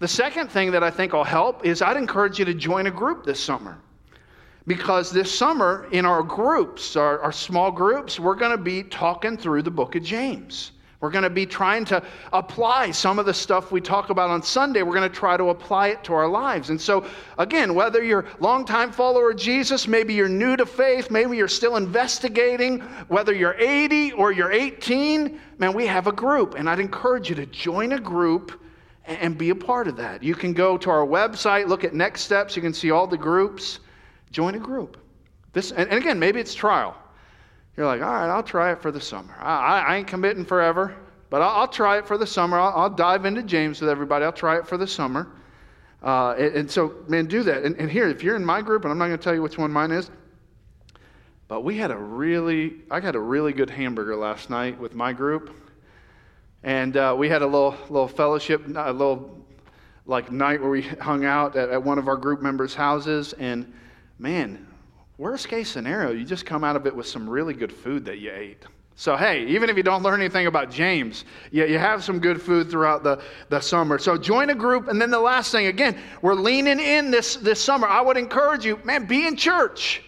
The 0.00 0.08
second 0.08 0.50
thing 0.50 0.72
that 0.72 0.82
I 0.82 0.90
think 0.90 1.12
will 1.12 1.22
help 1.22 1.64
is 1.64 1.80
I'd 1.80 1.96
encourage 1.96 2.40
you 2.40 2.44
to 2.44 2.54
join 2.54 2.88
a 2.88 2.90
group 2.90 3.24
this 3.24 3.38
summer. 3.38 3.78
Because 4.66 5.12
this 5.12 5.32
summer, 5.32 5.88
in 5.92 6.04
our 6.04 6.24
groups, 6.24 6.96
our, 6.96 7.20
our 7.20 7.32
small 7.32 7.70
groups, 7.70 8.18
we're 8.18 8.34
going 8.34 8.56
to 8.56 8.62
be 8.62 8.82
talking 8.82 9.36
through 9.36 9.62
the 9.62 9.70
book 9.70 9.94
of 9.94 10.02
James. 10.02 10.72
We're 11.02 11.10
going 11.10 11.24
to 11.24 11.30
be 11.30 11.46
trying 11.46 11.84
to 11.86 12.00
apply 12.32 12.92
some 12.92 13.18
of 13.18 13.26
the 13.26 13.34
stuff 13.34 13.72
we 13.72 13.80
talk 13.80 14.10
about 14.10 14.30
on 14.30 14.40
Sunday. 14.40 14.84
We're 14.84 14.94
going 14.94 15.10
to 15.10 15.14
try 15.14 15.36
to 15.36 15.48
apply 15.48 15.88
it 15.88 16.04
to 16.04 16.14
our 16.14 16.28
lives. 16.28 16.70
And 16.70 16.80
so, 16.80 17.04
again, 17.38 17.74
whether 17.74 18.04
you're 18.04 18.20
a 18.20 18.36
longtime 18.38 18.92
follower 18.92 19.32
of 19.32 19.36
Jesus, 19.36 19.88
maybe 19.88 20.14
you're 20.14 20.28
new 20.28 20.56
to 20.56 20.64
faith, 20.64 21.10
maybe 21.10 21.36
you're 21.36 21.48
still 21.48 21.74
investigating, 21.74 22.78
whether 23.08 23.34
you're 23.34 23.56
80 23.58 24.12
or 24.12 24.30
you're 24.30 24.52
18, 24.52 25.40
man, 25.58 25.72
we 25.72 25.88
have 25.88 26.06
a 26.06 26.12
group. 26.12 26.54
And 26.54 26.70
I'd 26.70 26.78
encourage 26.78 27.28
you 27.28 27.34
to 27.34 27.46
join 27.46 27.94
a 27.94 28.00
group 28.00 28.62
and 29.04 29.36
be 29.36 29.50
a 29.50 29.56
part 29.56 29.88
of 29.88 29.96
that. 29.96 30.22
You 30.22 30.36
can 30.36 30.52
go 30.52 30.78
to 30.78 30.88
our 30.88 31.04
website, 31.04 31.66
look 31.66 31.82
at 31.82 31.94
next 31.94 32.20
steps. 32.20 32.54
You 32.54 32.62
can 32.62 32.72
see 32.72 32.92
all 32.92 33.08
the 33.08 33.18
groups. 33.18 33.80
Join 34.30 34.54
a 34.54 34.60
group. 34.60 34.98
This, 35.52 35.72
and 35.72 35.92
again, 35.92 36.20
maybe 36.20 36.38
it's 36.38 36.54
trial. 36.54 36.96
You're 37.76 37.86
like, 37.86 38.02
all 38.02 38.12
right, 38.12 38.28
I'll 38.28 38.42
try 38.42 38.72
it 38.72 38.82
for 38.82 38.92
the 38.92 39.00
summer. 39.00 39.34
I, 39.40 39.80
I 39.80 39.96
ain't 39.96 40.06
committing 40.06 40.44
forever, 40.44 40.94
but 41.30 41.40
I'll, 41.40 41.60
I'll, 41.60 41.68
try 41.68 41.98
it 41.98 42.06
for 42.06 42.18
the 42.18 42.26
summer. 42.26 42.58
I'll, 42.58 42.72
I'll, 42.76 42.90
dive 42.90 43.24
into 43.24 43.42
James 43.42 43.80
with 43.80 43.88
everybody. 43.88 44.24
I'll 44.24 44.32
try 44.32 44.58
it 44.58 44.66
for 44.66 44.76
the 44.76 44.86
summer. 44.86 45.28
Uh, 46.02 46.32
and, 46.32 46.56
and, 46.56 46.70
so, 46.70 46.96
man, 47.08 47.26
do 47.26 47.42
that. 47.44 47.62
And, 47.62 47.76
and 47.76 47.90
here, 47.90 48.08
if 48.08 48.22
you're 48.22 48.36
in 48.36 48.44
my 48.44 48.60
group, 48.60 48.84
and 48.84 48.92
I'm 48.92 48.98
not 48.98 49.06
going 49.06 49.18
to 49.18 49.24
tell 49.24 49.34
you 49.34 49.40
which 49.40 49.56
one 49.56 49.70
mine 49.70 49.90
is, 49.90 50.10
but 51.48 51.62
we 51.64 51.76
had 51.76 51.90
a 51.90 51.96
really, 51.96 52.82
I 52.90 53.00
had 53.00 53.14
a 53.14 53.20
really 53.20 53.52
good 53.52 53.70
hamburger 53.70 54.16
last 54.16 54.50
night 54.50 54.78
with 54.78 54.94
my 54.94 55.12
group. 55.12 55.54
And 56.62 56.96
uh, 56.96 57.14
we 57.18 57.28
had 57.28 57.42
a 57.42 57.46
little, 57.46 57.76
little 57.88 58.08
fellowship, 58.08 58.64
a 58.66 58.92
little 58.92 59.44
like 60.06 60.30
night 60.30 60.60
where 60.60 60.70
we 60.70 60.82
hung 60.82 61.24
out 61.24 61.56
at, 61.56 61.70
at 61.70 61.82
one 61.82 61.98
of 61.98 62.08
our 62.08 62.16
group 62.16 62.42
members' 62.42 62.74
houses. 62.74 63.32
And 63.34 63.72
man, 64.18 64.66
worst 65.22 65.46
case 65.46 65.68
scenario, 65.68 66.10
you 66.10 66.24
just 66.24 66.44
come 66.44 66.64
out 66.64 66.74
of 66.74 66.84
it 66.84 66.94
with 66.94 67.06
some 67.06 67.30
really 67.30 67.54
good 67.54 67.72
food 67.72 68.04
that 68.04 68.18
you 68.18 68.32
ate. 68.34 68.64
So, 68.96 69.16
hey, 69.16 69.46
even 69.46 69.70
if 69.70 69.76
you 69.76 69.84
don't 69.84 70.02
learn 70.02 70.20
anything 70.20 70.48
about 70.48 70.68
James, 70.68 71.24
you, 71.52 71.64
you 71.64 71.78
have 71.78 72.02
some 72.02 72.18
good 72.18 72.42
food 72.42 72.68
throughout 72.68 73.04
the, 73.04 73.22
the 73.48 73.60
summer. 73.60 73.98
So, 73.98 74.18
join 74.18 74.50
a 74.50 74.54
group. 74.54 74.88
And 74.88 75.00
then 75.00 75.12
the 75.12 75.20
last 75.20 75.52
thing, 75.52 75.68
again, 75.68 75.96
we're 76.22 76.34
leaning 76.34 76.80
in 76.80 77.12
this, 77.12 77.36
this 77.36 77.62
summer. 77.62 77.86
I 77.86 78.00
would 78.00 78.16
encourage 78.16 78.66
you, 78.66 78.80
man, 78.84 79.06
be 79.06 79.24
in 79.28 79.36
church. 79.36 80.02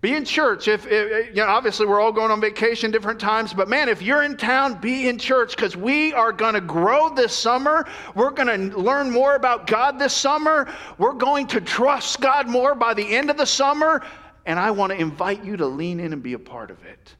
Be 0.00 0.14
in 0.14 0.24
church. 0.24 0.68
If, 0.68 0.86
if, 0.86 1.28
you 1.28 1.36
know, 1.36 1.46
obviously 1.46 1.86
we're 1.86 2.00
all 2.00 2.12
going 2.12 2.30
on 2.30 2.40
vacation 2.40 2.92
different 2.92 3.18
times, 3.18 3.52
but 3.52 3.68
man, 3.68 3.88
if 3.88 4.02
you're 4.02 4.22
in 4.22 4.36
town, 4.36 4.80
be 4.80 5.08
in 5.08 5.18
church 5.18 5.56
because 5.56 5.76
we 5.76 6.12
are 6.12 6.30
going 6.30 6.54
to 6.54 6.60
grow 6.60 7.08
this 7.08 7.36
summer. 7.36 7.86
We're 8.14 8.30
going 8.30 8.70
to 8.70 8.78
learn 8.78 9.10
more 9.10 9.34
about 9.34 9.66
God 9.66 9.98
this 9.98 10.12
summer. 10.14 10.72
We're 10.98 11.14
going 11.14 11.46
to 11.48 11.60
trust 11.60 12.20
God 12.20 12.48
more 12.48 12.74
by 12.74 12.94
the 12.94 13.16
end 13.16 13.30
of 13.30 13.36
the 13.36 13.46
summer. 13.46 14.02
And 14.46 14.58
I 14.58 14.70
want 14.70 14.92
to 14.92 14.98
invite 14.98 15.44
you 15.44 15.56
to 15.56 15.66
lean 15.66 16.00
in 16.00 16.12
and 16.12 16.22
be 16.22 16.34
a 16.34 16.38
part 16.38 16.70
of 16.70 16.84
it. 16.84 17.14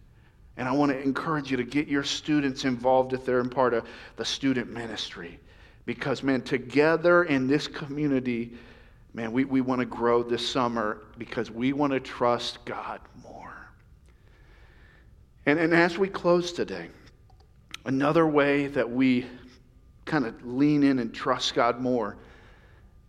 And 0.57 0.69
I 0.69 0.73
want 0.73 0.93
to 0.93 1.01
encourage 1.01 1.51
you 1.51 1.57
to 1.57 1.65
get 1.65 1.89
your 1.89 2.05
students 2.05 2.65
involved 2.65 3.13
if 3.13 3.25
they're 3.25 3.41
in 3.41 3.49
part 3.49 3.75
of 3.75 3.87
the 4.17 4.25
student 4.25 4.73
ministry. 4.73 5.41
Because, 5.87 6.23
man, 6.23 6.43
together 6.43 7.25
in 7.25 7.47
this 7.47 7.67
community, 7.67 8.53
man, 9.15 9.33
we, 9.33 9.45
we 9.45 9.61
want 9.61 9.81
to 9.81 9.87
grow 9.87 10.23
this 10.23 10.49
summer 10.49 11.03
because 11.19 11.51
we 11.51 11.73
want 11.73 11.93
to 11.93 12.01
trust 12.01 12.65
God 12.65 13.01
more. 13.23 13.55
And, 15.47 15.59
and 15.59 15.75
as 15.75 15.99
we 15.99 16.09
close 16.09 16.53
today, 16.53 16.89
another 17.85 18.27
way 18.27 18.69
that 18.69 18.91
we 18.91 19.27
kind 20.05 20.27
of 20.27 20.45
lean 20.47 20.83
in 20.83 20.99
and 20.99 21.13
trust 21.13 21.55
God 21.55 21.81
more 21.81 22.17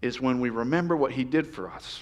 is 0.01 0.19
when 0.19 0.39
we 0.39 0.49
remember 0.49 0.97
what 0.97 1.11
He 1.11 1.23
did 1.23 1.47
for 1.47 1.69
us. 1.69 2.01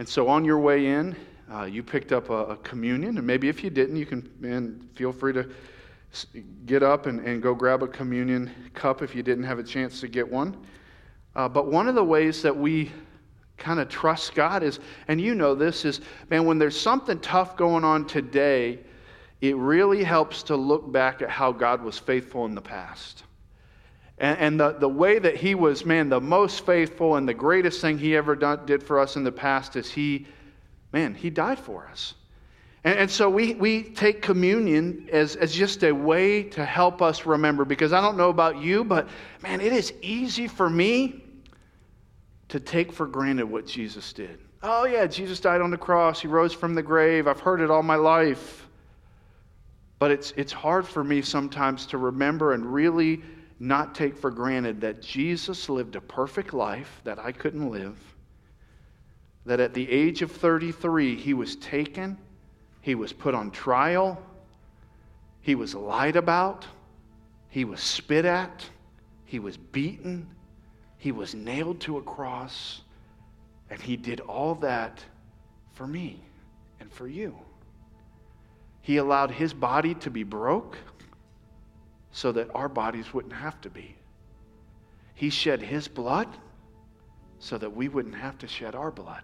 And 0.00 0.08
so 0.08 0.28
on 0.28 0.46
your 0.46 0.58
way 0.58 0.86
in, 0.86 1.14
uh, 1.52 1.64
you 1.64 1.82
picked 1.82 2.10
up 2.10 2.30
a, 2.30 2.44
a, 2.44 2.56
communion, 2.56 3.18
and 3.18 3.26
maybe 3.26 3.50
if 3.50 3.62
you 3.62 3.68
didn't, 3.68 3.96
you 3.96 4.06
can 4.06 4.30
man, 4.40 4.88
feel 4.94 5.12
free 5.12 5.34
to 5.34 5.46
get 6.64 6.82
up 6.82 7.04
and, 7.04 7.20
and 7.20 7.42
go 7.42 7.54
grab 7.54 7.82
a 7.82 7.86
communion 7.86 8.50
cup 8.72 9.02
if 9.02 9.14
you 9.14 9.22
didn't 9.22 9.44
have 9.44 9.58
a 9.58 9.62
chance 9.62 10.00
to 10.00 10.08
get 10.08 10.26
one. 10.26 10.56
Uh, 11.36 11.50
but 11.50 11.66
one 11.66 11.86
of 11.86 11.94
the 11.94 12.02
ways 12.02 12.40
that 12.40 12.56
we 12.56 12.90
kind 13.58 13.78
of 13.78 13.90
trust 13.90 14.34
God 14.34 14.62
is, 14.62 14.80
and 15.08 15.20
you 15.20 15.34
know 15.34 15.54
this, 15.54 15.84
is 15.84 16.00
man, 16.30 16.46
when 16.46 16.58
there's 16.58 16.80
something 16.80 17.20
tough 17.20 17.54
going 17.58 17.84
on 17.84 18.06
today, 18.06 18.78
it 19.42 19.54
really 19.54 20.02
helps 20.02 20.42
to 20.44 20.56
look 20.56 20.90
back 20.90 21.20
at 21.20 21.28
how 21.28 21.52
God 21.52 21.82
was 21.82 21.98
faithful 21.98 22.46
in 22.46 22.54
the 22.54 22.62
past. 22.62 23.24
And, 24.20 24.38
and 24.38 24.60
the, 24.60 24.72
the 24.72 24.88
way 24.88 25.18
that 25.18 25.36
he 25.36 25.54
was, 25.54 25.84
man, 25.84 26.10
the 26.10 26.20
most 26.20 26.64
faithful 26.66 27.16
and 27.16 27.26
the 27.26 27.34
greatest 27.34 27.80
thing 27.80 27.98
he 27.98 28.14
ever 28.14 28.36
done, 28.36 28.66
did 28.66 28.82
for 28.82 29.00
us 29.00 29.16
in 29.16 29.24
the 29.24 29.32
past 29.32 29.74
is 29.76 29.90
he, 29.90 30.26
man, 30.92 31.14
he 31.14 31.30
died 31.30 31.58
for 31.58 31.88
us. 31.88 32.14
And, 32.82 33.10
so 33.10 33.28
we, 33.28 33.54
we 33.54 33.82
take 33.82 34.22
communion 34.22 35.06
as, 35.12 35.36
as 35.36 35.52
just 35.52 35.84
a 35.84 35.92
way 35.92 36.44
to 36.44 36.64
help 36.64 37.02
us 37.02 37.26
remember 37.26 37.66
because 37.66 37.92
I 37.92 38.00
don't 38.00 38.16
know 38.16 38.30
about 38.30 38.56
you, 38.56 38.84
but 38.84 39.06
man, 39.42 39.60
it 39.60 39.74
is 39.74 39.92
easy 40.00 40.48
for 40.48 40.70
me 40.70 41.22
to 42.48 42.58
take 42.58 42.90
for 42.90 43.06
granted 43.06 43.44
what 43.44 43.66
Jesus 43.66 44.14
did. 44.14 44.38
Oh, 44.62 44.86
yeah, 44.86 45.06
Jesus 45.06 45.40
died 45.40 45.60
on 45.60 45.70
the 45.70 45.76
cross. 45.76 46.20
He 46.22 46.28
rose 46.28 46.54
from 46.54 46.74
the 46.74 46.82
grave. 46.82 47.26
I've 47.26 47.40
heard 47.40 47.60
it 47.60 47.70
all 47.70 47.82
my 47.82 47.96
life. 47.96 48.66
But 49.98 50.10
it's, 50.10 50.32
it's 50.38 50.52
hard 50.52 50.88
for 50.88 51.04
me 51.04 51.20
sometimes 51.20 51.84
to 51.86 51.98
remember 51.98 52.54
and 52.54 52.64
really 52.64 53.20
not 53.60 53.94
take 53.94 54.16
for 54.16 54.30
granted 54.30 54.80
that 54.80 55.02
Jesus 55.02 55.68
lived 55.68 55.94
a 55.94 56.00
perfect 56.00 56.54
life 56.54 57.00
that 57.04 57.18
I 57.18 57.30
couldn't 57.30 57.70
live. 57.70 57.96
That 59.44 59.60
at 59.60 59.74
the 59.74 59.88
age 59.90 60.22
of 60.22 60.32
33, 60.32 61.14
he 61.14 61.34
was 61.34 61.56
taken, 61.56 62.16
he 62.80 62.94
was 62.94 63.12
put 63.12 63.34
on 63.34 63.50
trial, 63.50 64.20
he 65.42 65.54
was 65.54 65.74
lied 65.74 66.16
about, 66.16 66.66
he 67.50 67.66
was 67.66 67.80
spit 67.80 68.24
at, 68.24 68.64
he 69.26 69.38
was 69.38 69.58
beaten, 69.58 70.26
he 70.96 71.12
was 71.12 71.34
nailed 71.34 71.80
to 71.80 71.98
a 71.98 72.02
cross, 72.02 72.80
and 73.68 73.80
he 73.80 73.96
did 73.96 74.20
all 74.20 74.54
that 74.56 75.04
for 75.74 75.86
me 75.86 76.22
and 76.80 76.90
for 76.90 77.06
you. 77.06 77.36
He 78.80 78.96
allowed 78.96 79.30
his 79.30 79.52
body 79.52 79.94
to 79.96 80.10
be 80.10 80.22
broke 80.22 80.78
so 82.12 82.32
that 82.32 82.48
our 82.54 82.68
bodies 82.68 83.12
wouldn't 83.14 83.34
have 83.34 83.60
to 83.60 83.70
be. 83.70 83.96
He 85.14 85.30
shed 85.30 85.60
his 85.60 85.86
blood 85.88 86.28
so 87.38 87.58
that 87.58 87.74
we 87.74 87.88
wouldn't 87.88 88.14
have 88.14 88.38
to 88.38 88.48
shed 88.48 88.74
our 88.74 88.90
blood. 88.90 89.22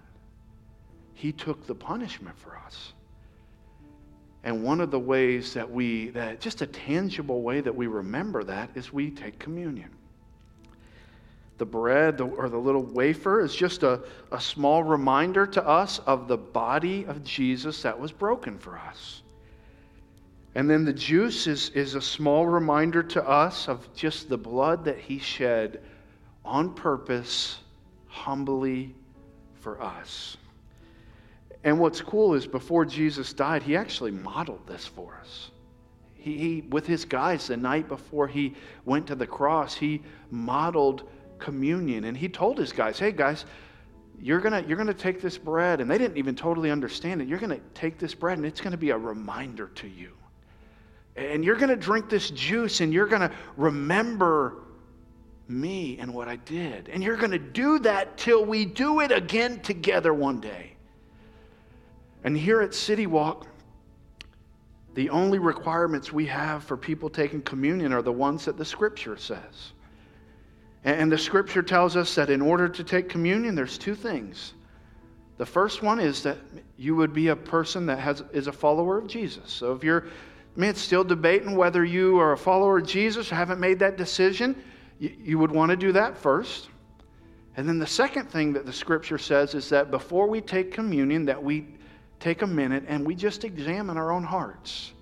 He 1.15 1.33
took 1.33 1.67
the 1.67 1.75
punishment 1.75 2.39
for 2.39 2.57
us. 2.57 2.93
And 4.45 4.63
one 4.63 4.81
of 4.81 4.91
the 4.91 4.99
ways 4.99 5.55
that 5.55 5.71
we, 5.71 6.11
that 6.11 6.41
just 6.41 6.63
a 6.63 6.67
tangible 6.67 7.43
way 7.43 7.61
that 7.61 7.75
we 7.75 7.87
remember 7.89 8.45
that 8.45 8.71
is 8.75 8.93
we 8.93 9.11
take 9.11 9.39
communion. 9.39 9.91
The 11.59 11.67
bread 11.67 12.21
or 12.21 12.49
the 12.49 12.59
little 12.59 12.83
wafer 12.83 13.41
is 13.41 13.55
just 13.55 13.83
a, 13.83 14.03
a 14.31 14.41
small 14.41 14.85
reminder 14.85 15.47
to 15.47 15.67
us 15.67 15.99
of 16.01 16.29
the 16.29 16.37
body 16.37 17.05
of 17.07 17.25
Jesus 17.25 17.83
that 17.83 17.99
was 17.99 18.13
broken 18.13 18.59
for 18.59 18.77
us. 18.77 19.23
And 20.57 20.71
then 20.71 20.87
the 20.87 20.93
juice 20.95 21.47
is, 21.47 21.69
is 21.75 21.97
a 21.97 22.01
small 22.01 22.47
reminder 22.47 23.03
to 23.03 23.29
us 23.29 23.69
of 23.69 23.95
just 23.95 24.31
the 24.31 24.39
blood 24.39 24.87
that 24.87 24.97
he 24.97 25.19
shed 25.19 25.83
on 26.47 26.73
purpose, 26.73 27.59
humbly 28.07 28.95
for 29.61 29.83
us. 29.83 30.39
And 31.63 31.79
what's 31.79 32.01
cool 32.01 32.33
is 32.33 32.47
before 32.47 32.87
Jesus 32.87 33.35
died, 33.35 33.65
he 33.65 33.77
actually 33.77 34.13
modeled 34.13 34.67
this 34.67 34.87
for 34.87 35.19
us. 35.21 35.51
He, 36.15 36.39
he, 36.39 36.61
with 36.71 36.87
his 36.87 37.05
guys, 37.05 37.49
the 37.49 37.59
night 37.59 37.87
before 37.87 38.27
he 38.27 38.55
went 38.87 39.07
to 39.09 39.15
the 39.15 39.27
cross, 39.27 39.75
he 39.75 40.01
modeled 40.31 41.07
communion. 41.39 42.05
And 42.05 42.17
he 42.17 42.31
told 42.31 42.57
his 42.57 42.73
guys, 42.73 42.99
hey, 42.99 43.13
guys, 43.13 43.45
you're 44.19 44.41
going 44.41 44.65
to 44.65 44.67
you're 44.67 44.79
going 44.79 44.87
to 44.87 44.95
take 44.95 45.21
this 45.21 45.37
bread. 45.37 45.83
And 45.83 45.91
they 45.91 45.99
didn't 45.99 46.17
even 46.17 46.35
totally 46.35 46.71
understand 46.71 47.21
it. 47.21 47.29
You're 47.29 47.41
going 47.41 47.51
to 47.51 47.61
take 47.75 47.99
this 47.99 48.15
bread, 48.15 48.39
and 48.39 48.47
it's 48.47 48.63
going 48.63 48.73
to 48.73 48.79
be 48.79 48.89
a 48.89 48.97
reminder 48.97 49.69
to 49.75 49.87
you. 49.87 50.13
And 51.17 51.45
you're 51.45 51.57
going 51.57 51.71
to 51.71 51.77
drink 51.77 52.09
this 52.09 52.31
juice, 52.31 52.81
and 52.81 52.93
you're 52.93 53.07
going 53.07 53.23
to 53.23 53.33
remember 53.57 54.59
me 55.49 55.99
and 55.99 56.13
what 56.13 56.29
I 56.29 56.37
did. 56.37 56.89
And 56.89 57.03
you're 57.03 57.17
going 57.17 57.31
to 57.31 57.39
do 57.39 57.79
that 57.81 58.19
till 58.19 58.45
we 58.45 58.65
do 58.65 59.01
it 59.01 59.13
again 59.13 59.61
together 59.61 60.13
one 60.13 60.41
day. 60.41 60.73
And 62.25 62.37
here 62.37 62.61
at 62.61 62.75
City 62.75 63.07
Walk, 63.07 63.47
the 64.95 65.11
only 65.11 65.39
requirements 65.39 66.13
we 66.13 66.27
have 66.27 66.65
for 66.65 66.77
people 66.77 67.09
taking 67.09 67.43
communion 67.43 67.93
are 67.93 68.03
the 68.03 68.13
ones 68.13 68.45
that 68.47 68.57
the 68.57 68.65
Scripture 68.65 69.17
says. 69.17 69.73
And 70.85 71.11
the 71.11 71.19
Scripture 71.19 71.63
tells 71.63 71.97
us 71.97 72.15
that 72.15 72.31
in 72.31 72.41
order 72.41 72.69
to 72.69 72.85
take 72.85 73.09
communion, 73.09 73.55
there's 73.55 73.79
two 73.79 73.95
things. 73.95 74.55
The 75.37 75.47
first 75.47 75.83
one 75.83 76.01
is 76.01 76.23
that 76.23 76.39
you 76.79 76.97
would 76.97 77.13
be 77.13 77.29
a 77.29 77.37
person 77.37 77.87
that 77.87 77.99
has, 77.99 78.23
is 78.33 78.47
a 78.47 78.53
follower 78.53 78.99
of 78.99 79.07
Jesus. 79.07 79.53
So 79.53 79.73
if 79.73 79.85
you're 79.85 80.07
man, 80.57 80.75
still 80.75 81.05
debating 81.05 81.57
whether 81.57 81.85
you 81.85 82.19
are 82.19 82.33
a 82.33 82.39
follower 82.39 82.79
of 82.79 82.87
Jesus 82.87 83.31
or 83.31 83.35
haven't 83.35 83.61
made 83.61 83.79
that 83.79 83.97
decision, 83.97 84.57
you, 84.99 85.15
you 85.23 85.39
would 85.39 85.51
want 85.51 85.71
to 85.71 85.77
do 85.77 85.93
that 85.93 86.17
first. 86.17 86.69
And 87.57 87.69
then 87.69 87.79
the 87.79 87.87
second 87.87 88.31
thing 88.31 88.53
that 88.53 88.67
the 88.67 88.73
Scripture 88.73 89.19
says 89.19 89.55
is 89.55 89.69
that 89.71 89.91
before 89.91 90.27
we 90.27 90.41
take 90.41 90.73
communion, 90.73 91.25
that 91.27 91.43
we 91.43 91.67
take 92.21 92.43
a 92.43 92.47
minute 92.47 92.85
and 92.87 93.07
we 93.07 93.15
just 93.15 93.45
examine 93.45 93.97
our 93.97 94.13
own 94.13 94.25
hearts. 94.25 94.93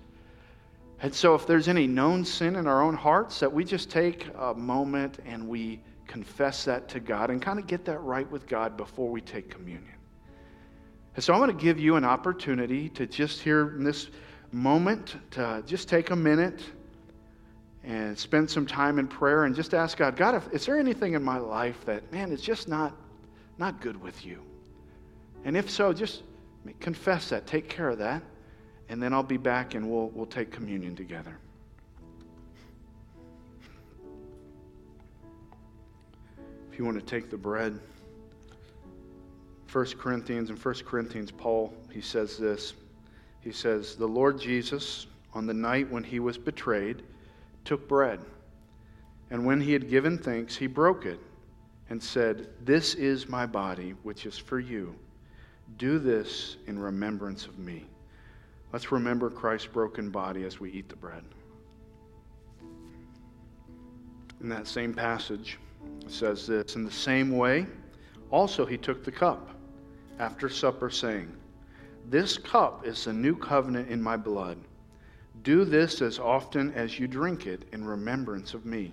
And 1.01 1.13
so, 1.13 1.35
if 1.35 1.45
there's 1.45 1.67
any 1.67 1.87
known 1.87 2.23
sin 2.23 2.55
in 2.55 2.67
our 2.67 2.81
own 2.81 2.95
hearts, 2.95 3.39
that 3.41 3.51
we 3.51 3.65
just 3.65 3.91
take 3.91 4.27
a 4.37 4.53
moment 4.53 5.19
and 5.25 5.47
we 5.47 5.81
confess 6.07 6.63
that 6.65 6.87
to 6.89 6.99
God 6.99 7.29
and 7.29 7.41
kind 7.41 7.59
of 7.59 7.67
get 7.67 7.83
that 7.85 7.99
right 7.99 8.29
with 8.31 8.47
God 8.47 8.77
before 8.77 9.09
we 9.09 9.19
take 9.19 9.49
communion. 9.49 9.91
And 11.15 11.23
so, 11.23 11.33
I 11.33 11.39
want 11.39 11.51
to 11.51 11.63
give 11.63 11.79
you 11.79 11.97
an 11.97 12.05
opportunity 12.05 12.87
to 12.89 13.05
just 13.05 13.45
in 13.45 13.83
this 13.83 14.09
moment, 14.55 15.17
to 15.31 15.61
just 15.67 15.89
take 15.89 16.09
a 16.11 16.15
minute 16.15 16.63
and 17.83 18.17
spend 18.17 18.49
some 18.49 18.65
time 18.65 18.97
in 18.97 19.07
prayer 19.07 19.43
and 19.43 19.55
just 19.55 19.73
ask 19.73 19.97
God, 19.97 20.15
God, 20.15 20.33
if, 20.35 20.51
is 20.51 20.65
there 20.65 20.79
anything 20.79 21.13
in 21.13 21.21
my 21.21 21.37
life 21.37 21.85
that, 21.85 22.11
man, 22.11 22.31
is 22.31 22.41
just 22.41 22.67
not, 22.67 22.95
not 23.57 23.79
good 23.81 24.01
with 24.01 24.25
you? 24.25 24.41
And 25.43 25.55
if 25.55 25.69
so, 25.69 25.93
just 25.93 26.23
confess 26.79 27.29
that, 27.29 27.45
take 27.45 27.69
care 27.69 27.89
of 27.89 27.99
that, 27.99 28.23
and 28.89 29.03
then 29.03 29.13
I'll 29.13 29.23
be 29.23 29.37
back 29.37 29.75
and 29.75 29.89
we'll, 29.89 30.07
we'll 30.09 30.25
take 30.25 30.51
communion 30.51 30.95
together. 30.95 31.37
If 36.71 36.79
you 36.79 36.85
want 36.85 36.97
to 36.99 37.05
take 37.05 37.29
the 37.29 37.37
bread, 37.37 37.79
1 39.71 39.85
Corinthians 39.97 40.49
and 40.49 40.57
1 40.57 40.75
Corinthians, 40.85 41.29
Paul, 41.29 41.73
he 41.91 42.01
says 42.01 42.37
this. 42.37 42.73
He 43.45 43.51
says, 43.51 43.95
The 43.95 44.07
Lord 44.07 44.39
Jesus, 44.39 45.05
on 45.31 45.45
the 45.45 45.53
night 45.53 45.89
when 45.91 46.03
he 46.03 46.19
was 46.19 46.35
betrayed, 46.35 47.03
took 47.63 47.87
bread. 47.87 48.19
And 49.29 49.45
when 49.45 49.61
he 49.61 49.71
had 49.71 49.87
given 49.87 50.17
thanks, 50.17 50.57
he 50.57 50.65
broke 50.65 51.05
it 51.05 51.19
and 51.91 52.01
said, 52.01 52.49
This 52.65 52.95
is 52.95 53.29
my 53.29 53.45
body, 53.45 53.93
which 54.01 54.25
is 54.25 54.35
for 54.35 54.59
you. 54.59 54.95
Do 55.77 55.99
this 55.99 56.57
in 56.65 56.79
remembrance 56.79 57.45
of 57.45 57.59
me. 57.59 57.85
Let's 58.73 58.91
remember 58.91 59.29
Christ's 59.29 59.67
broken 59.67 60.09
body 60.09 60.43
as 60.43 60.59
we 60.59 60.71
eat 60.71 60.89
the 60.89 60.95
bread. 60.95 61.23
In 64.41 64.49
that 64.49 64.65
same 64.65 64.91
passage, 64.91 65.59
it 66.03 66.11
says 66.11 66.47
this 66.47 66.75
In 66.75 66.83
the 66.83 66.91
same 66.91 67.37
way, 67.37 67.67
also 68.31 68.65
he 68.65 68.77
took 68.77 69.03
the 69.03 69.11
cup 69.11 69.51
after 70.17 70.49
supper, 70.49 70.89
saying, 70.89 71.31
This 72.09 72.37
cup 72.37 72.85
is 72.85 73.05
the 73.05 73.13
new 73.13 73.35
covenant 73.35 73.89
in 73.89 74.01
my 74.01 74.15
blood. 74.15 74.57
Do 75.43 75.65
this 75.65 76.01
as 76.01 76.19
often 76.19 76.73
as 76.73 76.99
you 76.99 77.07
drink 77.07 77.47
it 77.47 77.63
in 77.71 77.83
remembrance 77.83 78.53
of 78.53 78.65
me. 78.65 78.91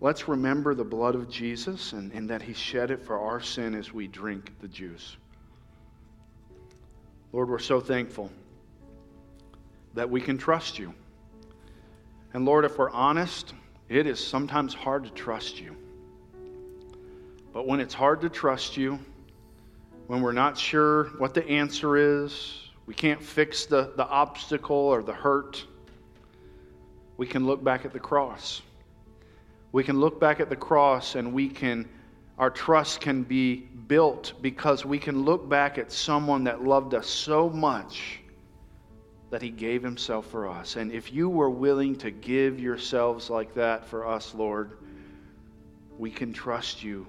Let's 0.00 0.28
remember 0.28 0.74
the 0.74 0.84
blood 0.84 1.14
of 1.14 1.28
Jesus 1.28 1.92
and, 1.92 2.12
and 2.12 2.28
that 2.30 2.42
he 2.42 2.52
shed 2.52 2.90
it 2.90 3.02
for 3.02 3.18
our 3.18 3.40
sin 3.40 3.74
as 3.74 3.92
we 3.92 4.06
drink 4.06 4.52
the 4.60 4.68
juice. 4.68 5.16
Lord, 7.32 7.48
we're 7.48 7.58
so 7.58 7.80
thankful 7.80 8.30
that 9.94 10.08
we 10.08 10.20
can 10.20 10.38
trust 10.38 10.78
you. 10.78 10.94
And 12.32 12.44
Lord, 12.44 12.64
if 12.64 12.78
we're 12.78 12.90
honest, 12.90 13.54
it 13.88 14.06
is 14.06 14.24
sometimes 14.24 14.74
hard 14.74 15.04
to 15.04 15.10
trust 15.10 15.60
you. 15.60 15.76
But 17.52 17.66
when 17.66 17.80
it's 17.80 17.94
hard 17.94 18.20
to 18.22 18.28
trust 18.28 18.76
you, 18.76 18.98
when 20.06 20.20
we're 20.20 20.32
not 20.32 20.58
sure 20.58 21.04
what 21.18 21.34
the 21.34 21.46
answer 21.48 21.96
is, 21.96 22.68
we 22.86 22.94
can't 22.94 23.22
fix 23.22 23.66
the, 23.66 23.92
the 23.96 24.06
obstacle 24.06 24.76
or 24.76 25.02
the 25.02 25.12
hurt, 25.12 25.64
we 27.16 27.26
can 27.26 27.46
look 27.46 27.64
back 27.64 27.84
at 27.84 27.92
the 27.92 28.00
cross. 28.00 28.60
We 29.72 29.82
can 29.82 29.98
look 29.98 30.20
back 30.20 30.40
at 30.40 30.50
the 30.50 30.56
cross 30.56 31.14
and 31.14 31.32
we 31.32 31.48
can, 31.48 31.88
our 32.38 32.50
trust 32.50 33.00
can 33.00 33.22
be 33.22 33.56
built 33.56 34.34
because 34.42 34.84
we 34.84 34.98
can 34.98 35.24
look 35.24 35.48
back 35.48 35.78
at 35.78 35.90
someone 35.90 36.44
that 36.44 36.62
loved 36.62 36.94
us 36.94 37.06
so 37.06 37.48
much 37.48 38.20
that 39.30 39.42
he 39.42 39.50
gave 39.50 39.82
himself 39.82 40.26
for 40.26 40.48
us. 40.48 40.76
And 40.76 40.92
if 40.92 41.12
you 41.12 41.28
were 41.28 41.50
willing 41.50 41.96
to 41.96 42.10
give 42.10 42.60
yourselves 42.60 43.30
like 43.30 43.54
that 43.54 43.84
for 43.86 44.06
us, 44.06 44.34
Lord, 44.34 44.78
we 45.98 46.10
can 46.10 46.32
trust 46.32 46.82
you 46.82 47.06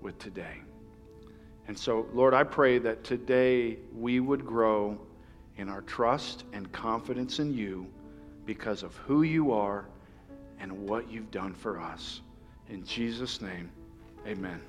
with 0.00 0.18
today. 0.18 0.62
And 1.68 1.78
so, 1.78 2.06
Lord, 2.14 2.32
I 2.32 2.44
pray 2.44 2.78
that 2.78 3.04
today 3.04 3.76
we 3.94 4.20
would 4.20 4.44
grow 4.44 4.98
in 5.58 5.68
our 5.68 5.82
trust 5.82 6.44
and 6.54 6.70
confidence 6.72 7.38
in 7.38 7.52
you 7.52 7.86
because 8.46 8.82
of 8.82 8.96
who 8.96 9.22
you 9.22 9.52
are 9.52 9.84
and 10.58 10.72
what 10.88 11.10
you've 11.10 11.30
done 11.30 11.52
for 11.52 11.78
us. 11.78 12.22
In 12.70 12.84
Jesus' 12.84 13.42
name, 13.42 13.70
amen. 14.26 14.60